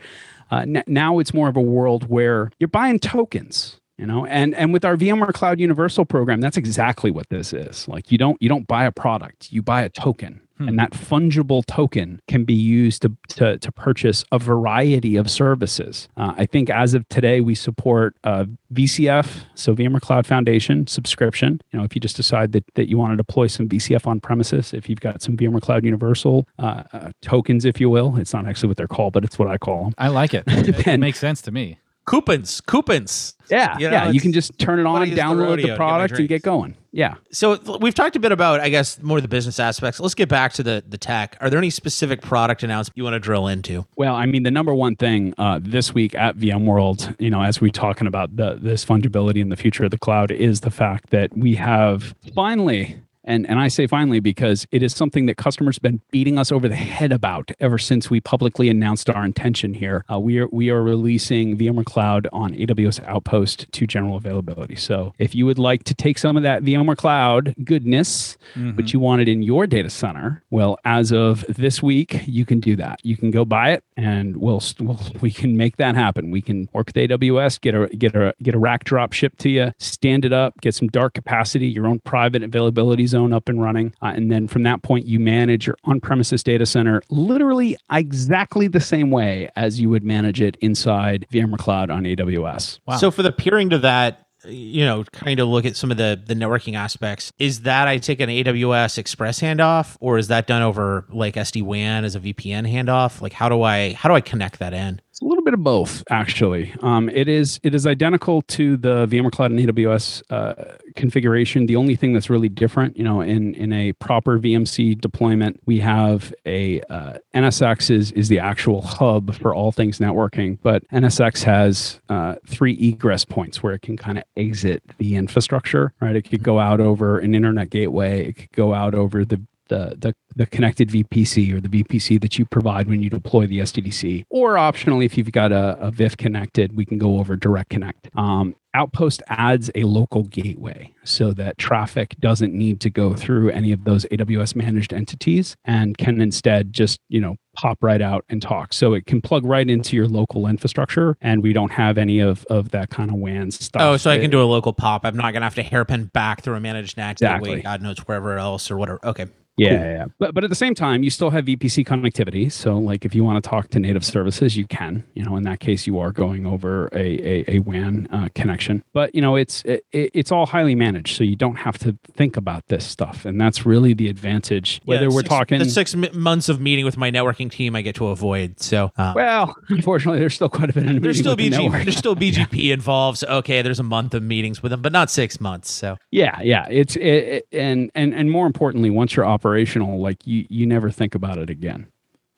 uh, 0.51 0.59
n- 0.59 0.85
now 0.87 1.19
it's 1.19 1.35
more 1.35 1.49
of 1.49 1.57
a 1.57 1.61
world 1.61 2.09
where 2.09 2.51
you're 2.59 2.69
buying 2.69 2.99
tokens 2.99 3.81
you 3.99 4.07
know 4.07 4.27
and 4.27 4.55
and 4.55 4.73
with 4.73 4.85
our 4.85 4.97
vmware 4.97 5.33
cloud 5.33 5.61
universal 5.61 6.05
program 6.05 6.41
that's 6.41 6.57
exactly 6.57 7.11
what 7.11 7.29
this 7.29 7.53
is 7.53 7.87
like 7.89 8.11
you 8.11 8.19
don't 8.19 8.41
you 8.41 8.49
don't 8.49 8.67
buy 8.67 8.85
a 8.85 8.93
product 8.93 9.53
you 9.53 9.63
buy 9.63 9.83
a 9.83 9.89
token 9.89 10.41
Hmm. 10.59 10.69
And 10.69 10.79
that 10.79 10.93
fungible 10.93 11.65
token 11.67 12.21
can 12.29 12.45
be 12.45 12.55
used 12.55 13.03
to, 13.03 13.13
to, 13.31 13.59
to 13.59 13.73
purchase 13.73 14.25
a 14.31 14.39
variety 14.39 15.17
of 15.17 15.29
services. 15.29 16.09
Uh, 16.17 16.35
I 16.37 16.47
think 16.47 16.71
as 16.71 16.95
of 16.95 17.09
today, 17.09 17.41
we 17.41 17.57
support 17.57 18.17
uh, 18.23 18.45
VCF, 18.73 19.45
so 19.55 19.75
VMware 19.75 20.01
Cloud 20.01 20.27
Foundation 20.27 20.87
subscription. 20.87 21.61
You 21.73 21.79
know, 21.79 21.85
if 21.85 21.95
you 21.97 22.01
just 22.01 22.17
decide 22.17 22.53
that, 22.53 22.65
that 22.75 22.89
you 22.89 22.99
want 22.99 23.13
to 23.13 23.17
deploy 23.17 23.49
some 23.49 23.69
VCF 23.69 24.07
on 24.07 24.21
premises, 24.21 24.73
if 24.73 24.89
you've 24.89 25.01
got 25.01 25.23
some 25.23 25.37
VMware 25.37 25.63
Cloud 25.63 25.85
Universal 25.85 26.47
uh, 26.61 26.85
uh, 26.93 27.11
tokens, 27.21 27.65
if 27.65 27.81
you 27.81 27.91
will, 27.91 28.17
it's 28.17 28.33
not 28.33 28.47
actually 28.47 28.69
what 28.69 28.77
they're 28.77 28.87
called, 28.87 29.13
but 29.13 29.25
it's 29.25 29.39
what 29.39 29.49
I 29.49 29.59
call 29.59 29.85
them. 29.85 29.95
I 29.99 30.09
like 30.09 30.35
it. 30.35 30.45
it 30.47 31.01
makes 31.01 31.19
sense 31.19 31.43
to 31.43 31.51
me 31.51 31.79
coupons, 32.05 32.61
coupons. 32.61 33.35
Yeah, 33.51 33.77
you 33.79 33.91
know, 33.91 33.93
yeah. 33.93 34.11
You 34.11 34.21
can 34.21 34.33
just 34.33 34.59
turn 34.59 34.79
it 34.79 34.87
on, 34.87 35.07
download 35.09 35.57
the, 35.61 35.71
the 35.71 35.77
product, 35.77 36.19
and 36.19 36.29
get 36.29 36.43
going. 36.43 36.77
Yeah. 36.93 37.17
So 37.31 37.59
we've 37.79 37.95
talked 37.95 38.17
a 38.17 38.21
bit 38.21 38.33
about, 38.33 38.61
I 38.61 38.69
guess, 38.69 39.03
more 39.03 39.21
the 39.21 39.29
business 39.29 39.61
aspects. 39.61 40.01
Let's 40.01 40.15
get 40.15 40.29
back 40.29 40.53
to 40.55 40.63
the 40.63 40.83
the 40.89 40.97
tech. 40.97 41.37
Are 41.41 41.51
there 41.51 41.59
any 41.59 41.71
specific 41.71 42.23
product 42.23 42.63
announcements 42.63 42.97
you 42.97 43.05
want 43.05 43.15
to 43.15 43.21
drill 43.21 43.49
into? 43.49 43.87
Well, 43.97 44.15
I 44.15 44.27
mean, 44.27 44.45
the 44.45 44.51
number 44.51 44.75
one 44.75 44.97
thing 44.97 45.35
uh, 45.37 45.61
this 45.63 45.93
week 45.93 46.15
at 46.15 46.37
VMworld, 46.37 47.17
you 47.21 47.31
know, 47.31 47.43
as 47.43 47.61
we're 47.61 47.71
talking 47.71 48.07
about 48.07 48.37
the 48.37 48.59
this 48.61 48.85
fungibility 48.85 49.43
and 49.43 49.53
the 49.53 49.57
future 49.57 49.85
of 49.85 49.91
the 49.91 49.99
cloud, 49.99 50.31
is 50.31 50.61
the 50.61 50.71
fact 50.71 51.11
that 51.11 51.37
we 51.37 51.57
have 51.57 52.15
finally 52.35 52.99
and, 53.25 53.49
and 53.49 53.59
I 53.59 53.69
say 53.69 53.87
finally 53.87 54.21
because 54.21 54.67
it 54.71 54.83
is 54.83 54.95
something 54.95 55.27
that 55.27 55.37
customers 55.37 55.77
have 55.77 55.83
been 55.83 56.01
beating 56.11 56.39
us 56.39 56.53
over 56.53 56.69
the 56.69 56.77
head 56.77 57.13
about 57.13 57.51
ever 57.61 57.79
since 57.79 58.11
we 58.11 58.21
publicly 58.21 58.69
announced 58.69 59.09
our 59.09 59.25
intention 59.25 59.75
here. 59.75 60.05
Uh, 60.11 60.19
we, 60.19 60.39
are, 60.39 60.49
we 60.49 60.71
are 60.71 60.83
releasing 60.83 61.57
VMware 61.57 61.85
Cloud 61.85 62.29
on 62.33 62.53
AWS 62.55 63.03
Outpost 63.05 63.71
to 63.73 63.87
general 63.87 64.17
availability. 64.17 64.77
So 64.77 65.15
if 65.19 65.35
you 65.35 65.47
would 65.47 65.59
like 65.59 65.85
to 65.85 65.95
take 65.95 66.19
some 66.19 66.37
of 66.37 66.43
that 66.43 66.63
VMware 66.63 66.97
Cloud 66.97 67.55
goodness, 67.65 68.37
mm-hmm. 68.55 68.73
but 68.73 68.93
you 68.93 69.01
want 69.01 69.23
it 69.23 69.29
in 69.29 69.43
your 69.43 69.67
data 69.67 69.91
center, 69.91 70.43
well, 70.51 70.79
as 70.85 71.13
of 71.13 71.45
this 71.49 71.83
week, 71.83 72.23
you 72.27 72.45
can 72.45 72.61
do 72.61 72.77
that. 72.77 73.01
You 73.03 73.17
can 73.17 73.31
go 73.31 73.45
buy 73.45 73.71
it 73.71 73.85
and 73.97 74.37
we'll, 74.37 74.63
we'll 74.81 75.01
we 75.21 75.31
can 75.31 75.57
make 75.57 75.77
that 75.79 75.95
happen. 75.95 76.31
We 76.31 76.43
can 76.43 76.69
work 76.73 76.89
with 76.89 76.97
AWS, 76.97 77.61
get 77.61 77.75
a, 77.75 77.89
get 77.89 78.15
a, 78.15 78.35
get 78.43 78.55
a 78.55 78.59
rack 78.59 78.85
drop 78.85 79.13
shipped 79.13 79.39
to 79.41 79.51
you, 79.51 79.73
stand 79.79 80.25
it 80.25 80.33
up, 80.33 80.61
get 80.61 80.75
some 80.75 80.89
dark 80.89 81.15
capacity, 81.15 81.67
your 81.67 81.87
own 81.87 82.01
private 82.01 82.43
availability 82.43 83.05
zone 83.15 83.33
up 83.33 83.49
and 83.49 83.63
running. 83.63 83.95
Uh, 84.03 84.13
and 84.17 84.31
then 84.31 84.49
from 84.49 84.65
that 84.65 84.83
point, 84.83 85.07
you 85.07 85.21
manage 85.21 85.69
your 85.69 85.77
on 85.85 86.01
premises 86.01 86.43
data 86.43 86.67
center 86.67 87.01
literally 87.11 87.77
exactly 87.93 88.67
the 88.67 88.81
same 88.81 89.11
way 89.11 89.49
as 89.55 89.81
you 89.81 89.89
would 89.89 90.03
manage 90.03 90.41
it 90.41 90.57
inside 90.61 91.27
VMware 91.33 91.59
Cloud 91.59 91.91
on 91.91 92.03
AWS. 92.03 92.81
Wow. 92.87 92.97
So 92.97 93.13
for 93.13 93.23
the 93.23 93.31
peering 93.31 93.71
to 93.71 93.79
that, 93.79 94.27
you 94.47 94.85
know, 94.85 95.05
kind 95.05 95.41
of 95.41 95.49
look 95.49 95.65
at 95.65 95.77
some 95.77 95.91
of 95.91 95.97
the 95.97 96.21
the 96.27 96.35
networking 96.35 96.75
aspects. 96.75 97.33
Is 97.39 97.61
that 97.63 97.89
I 97.89 97.99
take 97.99 98.21
an 98.21 98.29
AWS 98.29 98.99
Express 98.99 99.41
handoff, 99.41 99.97
or 100.01 100.19
is 100.19 100.29
that 100.29 100.47
done 100.47 100.63
over 100.63 101.07
like 101.11 101.35
SD 101.37 101.63
WAN 101.63 102.05
as 102.05 102.15
a 102.15 102.21
VPN 102.21 102.71
handoff? 102.71 103.21
Like, 103.21 103.33
how 103.33 103.49
do 103.49 103.63
I 103.63 103.95
how 103.95 104.09
do 104.09 104.15
I 104.15 104.21
connect 104.21 104.59
that 104.59 104.75
in? 104.75 105.01
It's 105.15 105.21
a 105.21 105.27
little 105.27 105.45
bit 105.45 105.55
of 105.55 105.63
both, 105.63 106.03
actually. 106.11 106.75
Um, 106.83 107.09
it 107.09 107.29
is 107.29 107.61
it 107.63 107.73
is 107.73 107.87
identical 107.87 108.43
to 108.43 108.77
the 108.77 109.07
VMware 109.07 109.31
Cloud 109.31 109.53
and 109.53 109.61
AWS 109.61 110.25
uh, 110.29 110.55
configuration. 110.97 111.67
The 111.67 111.77
only 111.77 111.95
thing 111.95 112.13
that's 112.15 112.29
really 112.29 112.49
different, 112.49 112.97
you 112.97 113.05
know, 113.05 113.21
in 113.21 113.55
in 113.55 113.73
a 113.73 113.93
proper 113.93 114.41
VMC 114.41 115.01
deployment, 115.01 115.61
we 115.67 115.79
have 115.79 116.35
a 116.45 116.81
uh, 116.91 117.19
NSX 117.33 117.93
is 117.93 118.11
is 118.11 118.29
the 118.29 118.41
actual 118.41 118.83
hub 118.83 119.37
for 119.37 119.55
all 119.55 119.71
things 119.71 120.01
networking, 120.01 120.59
but 120.65 120.83
NSX 120.89 121.45
has 121.45 122.01
uh, 122.09 122.35
three 122.45 122.77
egress 122.81 123.25
points 123.25 123.63
where 123.63 123.75
it 123.75 123.83
can 123.83 123.97
kind 123.97 124.19
of 124.19 124.25
exit 124.37 124.83
the 124.99 125.15
infrastructure. 125.15 125.93
Right, 126.01 126.17
it 126.17 126.29
could 126.29 126.43
go 126.43 126.59
out 126.59 126.81
over 126.81 127.21
an 127.21 127.37
internet 127.37 127.71
gateway. 127.71 128.27
It 128.31 128.33
could 128.33 128.51
go 128.51 128.75
out 128.75 128.97
over 128.97 129.25
the 129.25 129.41
the, 129.75 129.97
the, 129.99 130.15
the 130.37 130.47
connected 130.47 130.89
VPC 130.89 131.53
or 131.53 131.61
the 131.61 131.69
VPC 131.69 132.21
that 132.21 132.39
you 132.39 132.45
provide 132.45 132.89
when 132.89 133.03
you 133.03 133.11
deploy 133.11 133.47
the 133.47 133.59
SDDC. 133.59 134.25
Or 134.31 134.55
optionally, 134.55 135.05
if 135.05 135.19
you've 135.19 135.33
got 135.33 135.51
a, 135.53 135.77
a 135.81 135.91
VIF 135.91 136.17
connected, 136.17 136.77
we 136.77 136.85
can 136.85 136.99
go 136.99 137.19
over 137.19 137.37
Direct 137.37 137.71
Connect. 137.71 138.09
Um, 138.17 138.55
Outpost 138.77 139.23
adds 139.29 139.71
a 139.77 139.85
local 139.85 140.25
gateway 140.25 140.93
so 141.05 141.33
that 141.35 141.59
traffic 141.59 142.17
doesn't 142.19 142.53
need 142.53 142.81
to 142.81 142.91
go 142.91 143.15
through 143.15 143.51
any 143.51 143.71
of 143.71 143.85
those 143.85 144.05
AWS 144.07 144.57
managed 144.57 144.93
entities 144.93 145.57
and 145.65 145.97
can 145.97 146.21
instead 146.21 146.73
just, 146.73 146.99
you 147.09 147.21
know, 147.21 147.37
pop 147.55 147.79
right 147.83 148.03
out 148.03 148.25
and 148.29 148.43
talk. 148.43 148.73
So 148.73 148.93
it 148.95 149.07
can 149.07 149.23
plug 149.23 149.45
right 149.45 149.71
into 149.71 149.95
your 149.95 150.09
local 150.09 150.49
infrastructure 150.49 151.17
and 151.21 151.41
we 151.41 151.53
don't 151.53 151.71
have 151.71 151.99
any 151.99 152.19
of, 152.19 152.45
of 152.47 152.71
that 152.71 152.91
kind 152.91 153.11
of 153.11 153.17
WAN 153.17 153.53
stuff. 153.53 153.81
Oh, 153.81 153.97
so 153.97 154.11
I 154.11 154.19
can 154.19 154.31
do 154.31 154.43
a 154.43 154.45
local 154.45 154.73
pop. 154.73 155.05
I'm 155.05 155.17
not 155.17 155.33
going 155.33 155.43
to 155.43 155.47
have 155.47 155.55
to 155.55 155.63
hairpin 155.63 156.07
back 156.07 156.43
through 156.43 156.57
a 156.57 156.61
managed 156.61 156.97
NAT 156.97 157.13
exactly. 157.13 157.51
gateway, 157.51 157.63
God 157.63 157.81
knows 157.81 157.99
wherever 157.99 158.37
else 158.39 158.73
or 158.73 158.77
whatever. 158.77 158.99
Okay. 159.05 159.27
Yeah, 159.57 159.77
cool. 159.77 159.87
yeah, 159.87 160.07
but 160.19 160.35
but 160.35 160.45
at 160.45 160.51
the 160.51 160.57
same 160.57 160.75
time, 160.75 161.03
you 161.03 161.11
still 161.11 161.31
have 161.31 161.45
VPC 161.45 161.87
connectivity. 161.87 162.51
So, 162.51 162.77
like, 162.77 163.05
if 163.05 163.15
you 163.15 163.23
want 163.23 163.43
to 163.43 163.49
talk 163.49 163.69
to 163.71 163.79
native 163.79 164.05
services, 164.05 164.57
you 164.57 164.67
can. 164.67 165.05
You 165.15 165.25
know, 165.25 165.37
in 165.37 165.45
that 165.45 165.61
case, 165.61 165.87
you 165.87 165.99
are 166.01 166.11
going 166.11 166.45
over 166.45 166.89
a 166.93 167.45
a, 167.49 167.57
a 167.57 167.59
WAN 167.61 168.09
uh, 168.11 168.29
connection. 168.35 168.83
But 168.93 169.15
you 169.15 169.21
know, 169.21 169.37
it's 169.37 169.63
it, 169.65 169.85
it's 169.93 170.33
all 170.33 170.47
highly 170.47 170.75
managed, 170.75 171.17
so 171.17 171.23
you 171.23 171.37
don't 171.37 171.57
have 171.57 171.79
to 171.79 171.97
think 172.15 172.37
about 172.37 172.67
this 172.69 172.85
stuff, 172.85 173.25
and 173.25 173.41
that's 173.41 173.65
really 173.65 173.95
the 173.95 174.09
advantage. 174.09 174.81
Whether 174.85 175.05
yeah, 175.05 175.15
we're 175.15 175.21
six, 175.21 175.29
talking 175.29 175.59
the 175.59 175.65
six 175.67 175.95
months 175.95 176.49
of 176.49 176.61
meeting 176.61 176.85
with 176.85 176.97
my 176.97 177.11
networking 177.11 177.51
team, 177.51 177.77
I 177.77 177.83
get 177.83 177.95
to 177.97 178.09
avoid. 178.09 178.61
So, 178.61 178.91
uh, 178.97 179.13
well, 179.15 179.55
unfortunately, 179.69 180.19
there's 180.19 180.35
still 180.35 180.49
quite 180.49 180.71
a 180.71 180.73
bit 180.73 180.97
of 180.97 181.03
there's 181.03 181.19
still 181.19 181.37
BG, 181.37 181.51
the 181.51 181.85
there's 181.85 181.97
still 181.97 182.17
BGP 182.17 182.73
involved. 182.73 183.19
So, 183.19 183.29
okay, 183.29 183.63
there's 183.63 183.81
a 183.81 183.85
month 183.85 184.15
of 184.15 184.23
meetings 184.23 184.63
with 184.63 184.71
them, 184.71 184.83
but 184.83 184.93
not 184.93 185.11
six 185.11 185.41
months. 185.41 185.71
So, 185.71 185.97
yeah, 186.11 186.41
yeah, 186.43 186.67
it's 186.69 186.97
it, 186.97 187.03
it, 187.03 187.49
and 187.53 187.91
and 187.95 188.13
and 188.15 188.31
more 188.31 188.47
importantly, 188.47 188.91
once 188.91 189.15
you're 189.15 189.25
operational, 189.45 190.01
like 190.01 190.27
you 190.27 190.47
you 190.49 190.67
never 190.67 190.91
think 190.91 191.15
about 191.15 191.39
it 191.39 191.51
again 191.51 191.87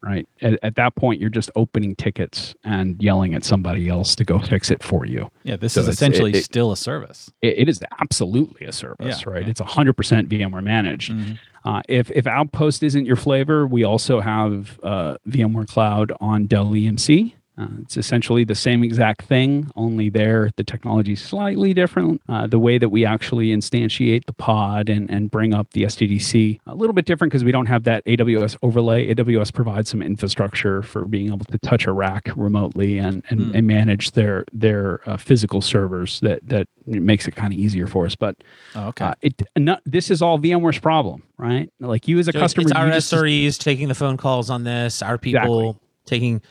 right? 0.03 0.29
At, 0.43 0.59
at, 0.63 0.77
that 0.77 0.95
point 0.95 1.21
you're 1.21 1.31
just 1.31 1.51
opening 1.57 1.97
tickets 1.97 2.55
and 2.63 3.03
yelling 3.03 3.35
at 3.35 3.45
somebody 3.45 3.89
else 3.89 4.15
to 4.17 4.25
go 4.25 4.39
fix 4.39 4.71
it 4.71 4.83
for 4.83 5.07
you. 5.07 5.31
Yeah 5.43 5.57
this 5.57 5.73
so 5.73 5.81
is 5.81 5.89
essentially 5.89 6.31
it, 6.31 6.37
it, 6.37 6.45
still 6.45 6.71
a 6.71 6.77
service. 6.77 7.31
It, 7.43 7.59
it 7.61 7.69
is 7.69 7.83
absolutely 8.01 8.67
a 8.67 8.73
service 8.73 9.25
yeah, 9.27 9.33
right? 9.33 9.43
yeah. 9.43 9.49
it's 9.49 9.61
100% 9.61 9.95
vmware 10.29 10.63
managed. 10.63 11.13
Mm-hmm. 11.13 11.35
uh, 11.65 11.83
if, 11.89 12.11
if 12.11 12.27
outpost 12.27 12.83
isn't 12.83 13.07
your 13.07 13.17
flavor 13.17 13.67
we 13.67 13.85
also 13.85 14.21
have 14.21 14.79
uh, 14.83 15.17
vmware 15.29 15.67
cloud 15.67 16.13
on 16.21 16.47
dell 16.47 16.67
emc 16.67 17.33
Uh, 17.59 17.67
it's 17.83 17.97
essentially 17.97 18.45
the 18.45 18.55
same 18.55 18.85
exact 18.85 19.23
thing, 19.23 19.71
only 19.77 20.11
there 20.11 20.51
the 20.57 20.65
technology 20.65 21.15
is 21.15 21.23
slightly 21.23 21.73
different. 21.73 22.21
Uh, 22.29 22.47
the 22.47 22.59
way 22.59 22.77
that 22.77 22.91
we 22.91 23.05
actually 23.07 23.49
instantiate 23.49 24.27
the 24.27 24.33
pod 24.33 24.89
and, 24.91 25.11
and 25.11 25.31
bring 25.31 25.55
up 25.55 25.71
the 25.73 25.85
SDDC 25.85 26.59
a 26.67 26.75
little 26.75 26.93
bit 26.93 27.07
different 27.07 27.31
because 27.33 27.45
we 27.45 27.53
don't 27.53 27.67
have 27.67 27.85
that 27.85 28.05
AWS 28.05 28.57
overlay. 28.63 29.15
AWS 29.15 29.53
provides 29.55 29.89
some 29.89 30.03
infrastructure 30.03 30.83
for 30.83 31.07
being 31.07 31.29
able 31.29 31.47
to 31.47 31.59
touch 31.59 31.87
a 31.87 31.93
rack 31.93 32.29
remotely 32.37 32.99
and 32.99 33.23
and, 33.31 33.41
Hmm. 33.41 33.57
and 33.57 33.67
manage 33.67 34.11
their 34.13 34.45
their 34.53 35.01
uh, 35.09 35.17
physical 35.17 35.61
servers. 35.63 36.21
That 36.21 36.41
that 36.49 36.69
makes 36.87 37.27
it 37.27 37.37
kind 37.37 37.53
of 37.55 37.59
easier 37.59 37.87
for 37.87 38.05
us. 38.07 38.15
But 38.15 38.37
Oh, 38.75 38.89
okay. 38.89 39.07
uh, 39.07 39.15
it 39.23 39.43
no, 39.57 39.79
this 39.87 40.11
is 40.11 40.21
all 40.21 40.39
VMware's 40.39 40.79
problem, 40.79 41.23
right? 41.39 41.71
Like 41.81 42.07
you 42.07 42.19
as 42.19 42.29
a 42.29 42.33
So 42.33 42.39
customer, 42.41 42.63
it's 42.63 42.73
our 42.73 42.87
you 42.87 42.93
just- 42.93 43.13
SREs 43.13 43.59
taking 43.59 43.89
the 43.89 43.95
phone 43.95 44.19
calls 44.19 44.51
on 44.51 44.65
this. 44.65 45.01
Our 45.03 45.17
people 45.17 45.81
taking 46.05 46.43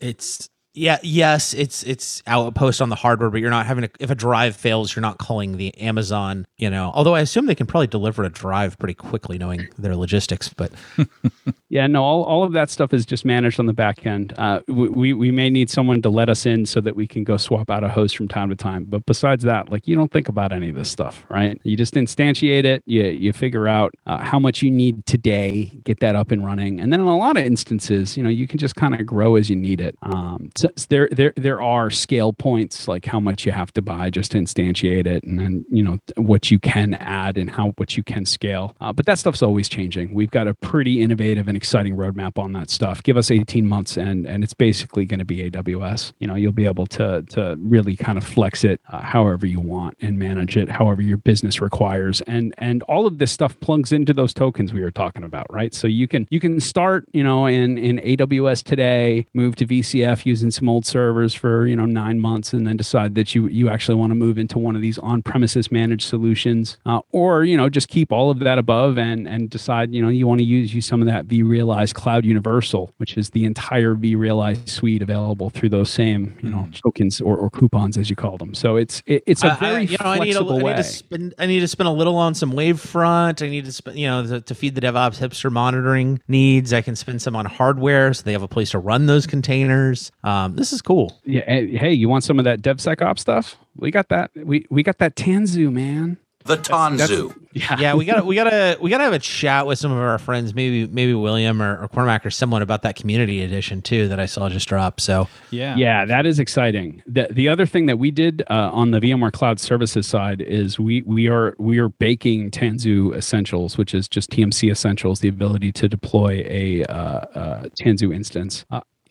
it's 0.00 0.48
yeah 0.74 0.98
yes 1.02 1.54
it's 1.54 1.82
it's 1.84 2.22
outpost 2.26 2.82
on 2.82 2.88
the 2.88 2.96
hardware, 2.96 3.30
but 3.30 3.40
you're 3.40 3.50
not 3.50 3.66
having 3.66 3.84
a, 3.84 3.90
if 4.00 4.10
a 4.10 4.14
drive 4.14 4.56
fails, 4.56 4.94
you're 4.94 5.00
not 5.00 5.18
calling 5.18 5.56
the 5.56 5.76
Amazon. 5.80 6.46
You 6.58 6.70
know, 6.70 6.90
although 6.94 7.14
I 7.14 7.20
assume 7.20 7.46
they 7.46 7.54
can 7.54 7.66
probably 7.66 7.86
deliver 7.86 8.24
a 8.24 8.30
drive 8.30 8.78
pretty 8.78 8.94
quickly, 8.94 9.38
knowing 9.38 9.68
their 9.78 9.96
logistics. 9.96 10.48
But 10.48 10.72
Yeah, 11.74 11.88
no, 11.88 12.04
all, 12.04 12.22
all 12.22 12.44
of 12.44 12.52
that 12.52 12.70
stuff 12.70 12.94
is 12.94 13.04
just 13.04 13.24
managed 13.24 13.58
on 13.58 13.66
the 13.66 13.72
back 13.72 14.06
end. 14.06 14.32
Uh, 14.38 14.60
we, 14.68 15.12
we, 15.12 15.32
may 15.32 15.50
need 15.50 15.68
someone 15.68 16.00
to 16.02 16.08
let 16.08 16.28
us 16.28 16.46
in 16.46 16.66
so 16.66 16.80
that 16.80 16.94
we 16.94 17.08
can 17.08 17.24
go 17.24 17.36
swap 17.36 17.68
out 17.68 17.82
a 17.82 17.88
host 17.88 18.16
from 18.16 18.28
time 18.28 18.48
to 18.50 18.54
time. 18.54 18.84
But 18.84 19.04
besides 19.06 19.42
that, 19.42 19.72
like 19.72 19.88
you 19.88 19.96
don't 19.96 20.12
think 20.12 20.28
about 20.28 20.52
any 20.52 20.68
of 20.68 20.76
this 20.76 20.88
stuff, 20.88 21.24
right? 21.28 21.60
You 21.64 21.76
just 21.76 21.94
instantiate 21.94 22.64
it, 22.64 22.84
you, 22.86 23.02
you 23.02 23.32
figure 23.32 23.66
out 23.66 23.92
uh, 24.06 24.18
how 24.18 24.38
much 24.38 24.62
you 24.62 24.70
need 24.70 25.04
today, 25.04 25.72
get 25.82 25.98
that 25.98 26.14
up 26.14 26.30
and 26.30 26.46
running. 26.46 26.78
And 26.78 26.92
then 26.92 27.00
in 27.00 27.08
a 27.08 27.18
lot 27.18 27.36
of 27.36 27.44
instances, 27.44 28.16
you 28.16 28.22
know, 28.22 28.30
you 28.30 28.46
can 28.46 28.60
just 28.60 28.76
kind 28.76 28.94
of 28.94 29.04
grow 29.04 29.34
as 29.34 29.50
you 29.50 29.56
need 29.56 29.80
it. 29.80 29.98
Um, 30.02 30.50
so 30.54 30.68
there, 30.90 31.08
there, 31.10 31.32
there 31.36 31.60
are 31.60 31.90
scale 31.90 32.32
points 32.32 32.86
like 32.86 33.04
how 33.04 33.18
much 33.18 33.44
you 33.44 33.50
have 33.50 33.72
to 33.72 33.82
buy 33.82 34.10
just 34.10 34.30
to 34.30 34.38
instantiate 34.38 35.08
it 35.08 35.24
and 35.24 35.40
then, 35.40 35.66
you 35.72 35.82
know, 35.82 35.98
what 36.18 36.52
you 36.52 36.60
can 36.60 36.94
add 36.94 37.36
and 37.36 37.50
how, 37.50 37.70
what 37.78 37.96
you 37.96 38.04
can 38.04 38.24
scale. 38.24 38.76
Uh, 38.80 38.92
but 38.92 39.06
that 39.06 39.18
stuff's 39.18 39.42
always 39.42 39.68
changing. 39.68 40.14
We've 40.14 40.30
got 40.30 40.46
a 40.46 40.54
pretty 40.54 41.02
innovative 41.02 41.48
and 41.48 41.63
exciting 41.64 41.96
roadmap 41.96 42.38
on 42.38 42.52
that 42.52 42.68
stuff. 42.68 43.02
Give 43.02 43.16
us 43.16 43.30
18 43.30 43.66
months 43.66 43.96
and 43.96 44.26
and 44.26 44.44
it's 44.44 44.52
basically 44.52 45.06
going 45.06 45.18
to 45.18 45.24
be 45.24 45.50
AWS. 45.50 46.12
You 46.18 46.26
know, 46.26 46.34
you'll 46.34 46.52
be 46.52 46.66
able 46.66 46.86
to 46.88 47.22
to 47.30 47.56
really 47.58 47.96
kind 47.96 48.18
of 48.18 48.24
flex 48.24 48.64
it 48.64 48.82
uh, 48.90 49.00
however 49.00 49.46
you 49.46 49.60
want 49.60 49.96
and 50.02 50.18
manage 50.18 50.58
it 50.58 50.68
however 50.68 51.00
your 51.00 51.16
business 51.16 51.62
requires. 51.62 52.20
And 52.26 52.54
and 52.58 52.82
all 52.82 53.06
of 53.06 53.16
this 53.16 53.32
stuff 53.32 53.58
plugs 53.60 53.92
into 53.92 54.12
those 54.12 54.34
tokens 54.34 54.74
we 54.74 54.82
were 54.82 54.90
talking 54.90 55.24
about, 55.24 55.46
right? 55.50 55.72
So 55.72 55.86
you 55.86 56.06
can 56.06 56.28
you 56.30 56.38
can 56.38 56.60
start, 56.60 57.06
you 57.14 57.24
know, 57.24 57.46
in 57.46 57.78
in 57.78 57.98
AWS 58.00 58.62
today, 58.62 59.26
move 59.32 59.56
to 59.56 59.66
VCF 59.66 60.26
using 60.26 60.50
some 60.50 60.68
old 60.68 60.84
servers 60.84 61.32
for, 61.32 61.66
you 61.66 61.76
know, 61.76 61.86
9 61.86 62.20
months 62.20 62.52
and 62.52 62.66
then 62.66 62.76
decide 62.76 63.14
that 63.14 63.34
you 63.34 63.46
you 63.48 63.70
actually 63.70 63.94
want 63.94 64.10
to 64.10 64.14
move 64.14 64.36
into 64.36 64.58
one 64.58 64.76
of 64.76 64.82
these 64.82 64.98
on-premises 64.98 65.72
managed 65.72 66.06
solutions 66.06 66.76
uh, 66.84 67.00
or, 67.12 67.44
you 67.44 67.56
know, 67.56 67.70
just 67.70 67.88
keep 67.88 68.12
all 68.12 68.30
of 68.30 68.40
that 68.40 68.58
above 68.58 68.98
and 68.98 69.26
and 69.26 69.48
decide, 69.48 69.94
you 69.94 70.02
know, 70.02 70.10
you 70.10 70.26
want 70.26 70.40
to 70.40 70.44
use 70.44 70.74
use 70.74 70.84
some 70.84 71.00
of 71.00 71.06
that 71.06 71.26
vRealize 71.54 71.94
Cloud 71.94 72.24
Universal, 72.24 72.92
which 72.98 73.16
is 73.16 73.30
the 73.30 73.44
entire 73.44 73.94
vRealize 73.94 74.68
suite 74.68 75.02
available 75.02 75.50
through 75.50 75.68
those 75.68 75.90
same, 75.90 76.36
you 76.42 76.50
know, 76.50 76.68
tokens 76.84 77.20
or, 77.20 77.36
or 77.36 77.50
coupons 77.50 77.96
as 77.96 78.10
you 78.10 78.16
call 78.16 78.36
them. 78.38 78.54
So 78.54 78.76
it's 78.76 79.02
it, 79.06 79.22
it's 79.26 79.44
a 79.44 79.56
very 79.60 79.84
you 79.86 79.96
know, 80.00 80.10
I 80.10 80.18
need, 80.18 80.30
a, 80.30 80.38
flexible 80.38 80.52
I 80.52 80.58
need 80.58 80.64
way. 80.64 80.76
to 80.76 80.84
spend 80.84 81.34
I 81.38 81.46
need 81.46 81.60
to 81.60 81.68
spend 81.68 81.88
a 81.88 81.92
little 81.92 82.16
on 82.16 82.34
some 82.34 82.52
Wavefront. 82.52 83.44
I 83.44 83.48
need 83.48 83.64
to 83.64 83.72
spend 83.72 83.98
you 83.98 84.06
know 84.06 84.26
to, 84.26 84.40
to 84.40 84.54
feed 84.54 84.74
the 84.74 84.80
DevOps 84.80 85.18
hipster 85.18 85.50
monitoring 85.50 86.20
needs. 86.28 86.72
I 86.72 86.82
can 86.82 86.96
spend 86.96 87.22
some 87.22 87.36
on 87.36 87.46
hardware 87.46 88.12
so 88.14 88.22
they 88.22 88.32
have 88.32 88.42
a 88.42 88.48
place 88.48 88.70
to 88.70 88.78
run 88.78 89.06
those 89.06 89.26
containers. 89.26 90.10
Um, 90.22 90.56
this 90.56 90.72
is 90.72 90.82
cool. 90.82 91.18
Yeah, 91.24 91.44
hey, 91.46 91.76
hey, 91.76 91.92
you 91.92 92.08
want 92.08 92.24
some 92.24 92.38
of 92.38 92.44
that 92.44 92.62
DevSecOps 92.62 93.18
stuff? 93.18 93.56
We 93.76 93.90
got 93.90 94.08
that. 94.08 94.30
We 94.36 94.66
we 94.70 94.82
got 94.82 94.98
that 94.98 95.16
Tanzu, 95.16 95.72
man. 95.72 96.18
The 96.44 96.58
Tanzu. 96.58 97.34
Yeah. 97.54 97.78
Yeah, 97.78 97.94
we 97.94 98.04
gotta, 98.04 98.24
we 98.24 98.34
gotta 98.34 98.76
we 98.82 98.90
gotta 98.90 99.04
have 99.04 99.12
a 99.12 99.18
chat 99.18 99.66
with 99.66 99.78
some 99.78 99.92
of 99.92 99.98
our 99.98 100.18
friends, 100.18 100.54
maybe 100.54 100.86
maybe 100.88 101.14
William 101.14 101.62
or, 101.62 101.80
or 101.80 101.88
Cormac 101.88 102.26
or 102.26 102.30
someone 102.30 102.62
about 102.62 102.82
that 102.82 102.96
community 102.96 103.42
edition 103.42 103.80
too 103.80 104.08
that 104.08 104.20
I 104.20 104.26
saw 104.26 104.48
just 104.48 104.68
drop. 104.68 105.00
So 105.00 105.28
yeah. 105.50 105.76
Yeah, 105.76 106.04
that 106.04 106.26
is 106.26 106.38
exciting. 106.38 107.02
The 107.06 107.28
the 107.30 107.48
other 107.48 107.64
thing 107.64 107.86
that 107.86 107.98
we 107.98 108.10
did 108.10 108.42
uh, 108.50 108.70
on 108.72 108.90
the 108.90 109.00
VMware 109.00 109.32
Cloud 109.32 109.60
Services 109.60 110.06
side 110.06 110.40
is 110.42 110.78
we 110.78 111.02
we 111.02 111.28
are 111.28 111.54
we 111.58 111.78
are 111.78 111.88
baking 111.88 112.50
Tanzu 112.50 113.14
Essentials, 113.16 113.78
which 113.78 113.94
is 113.94 114.08
just 114.08 114.30
TMC 114.30 114.70
Essentials, 114.70 115.20
the 115.20 115.28
ability 115.28 115.72
to 115.72 115.88
deploy 115.88 116.44
a 116.46 116.84
uh, 116.86 116.94
uh, 116.94 117.62
Tanzu 117.80 118.14
instance. 118.14 118.66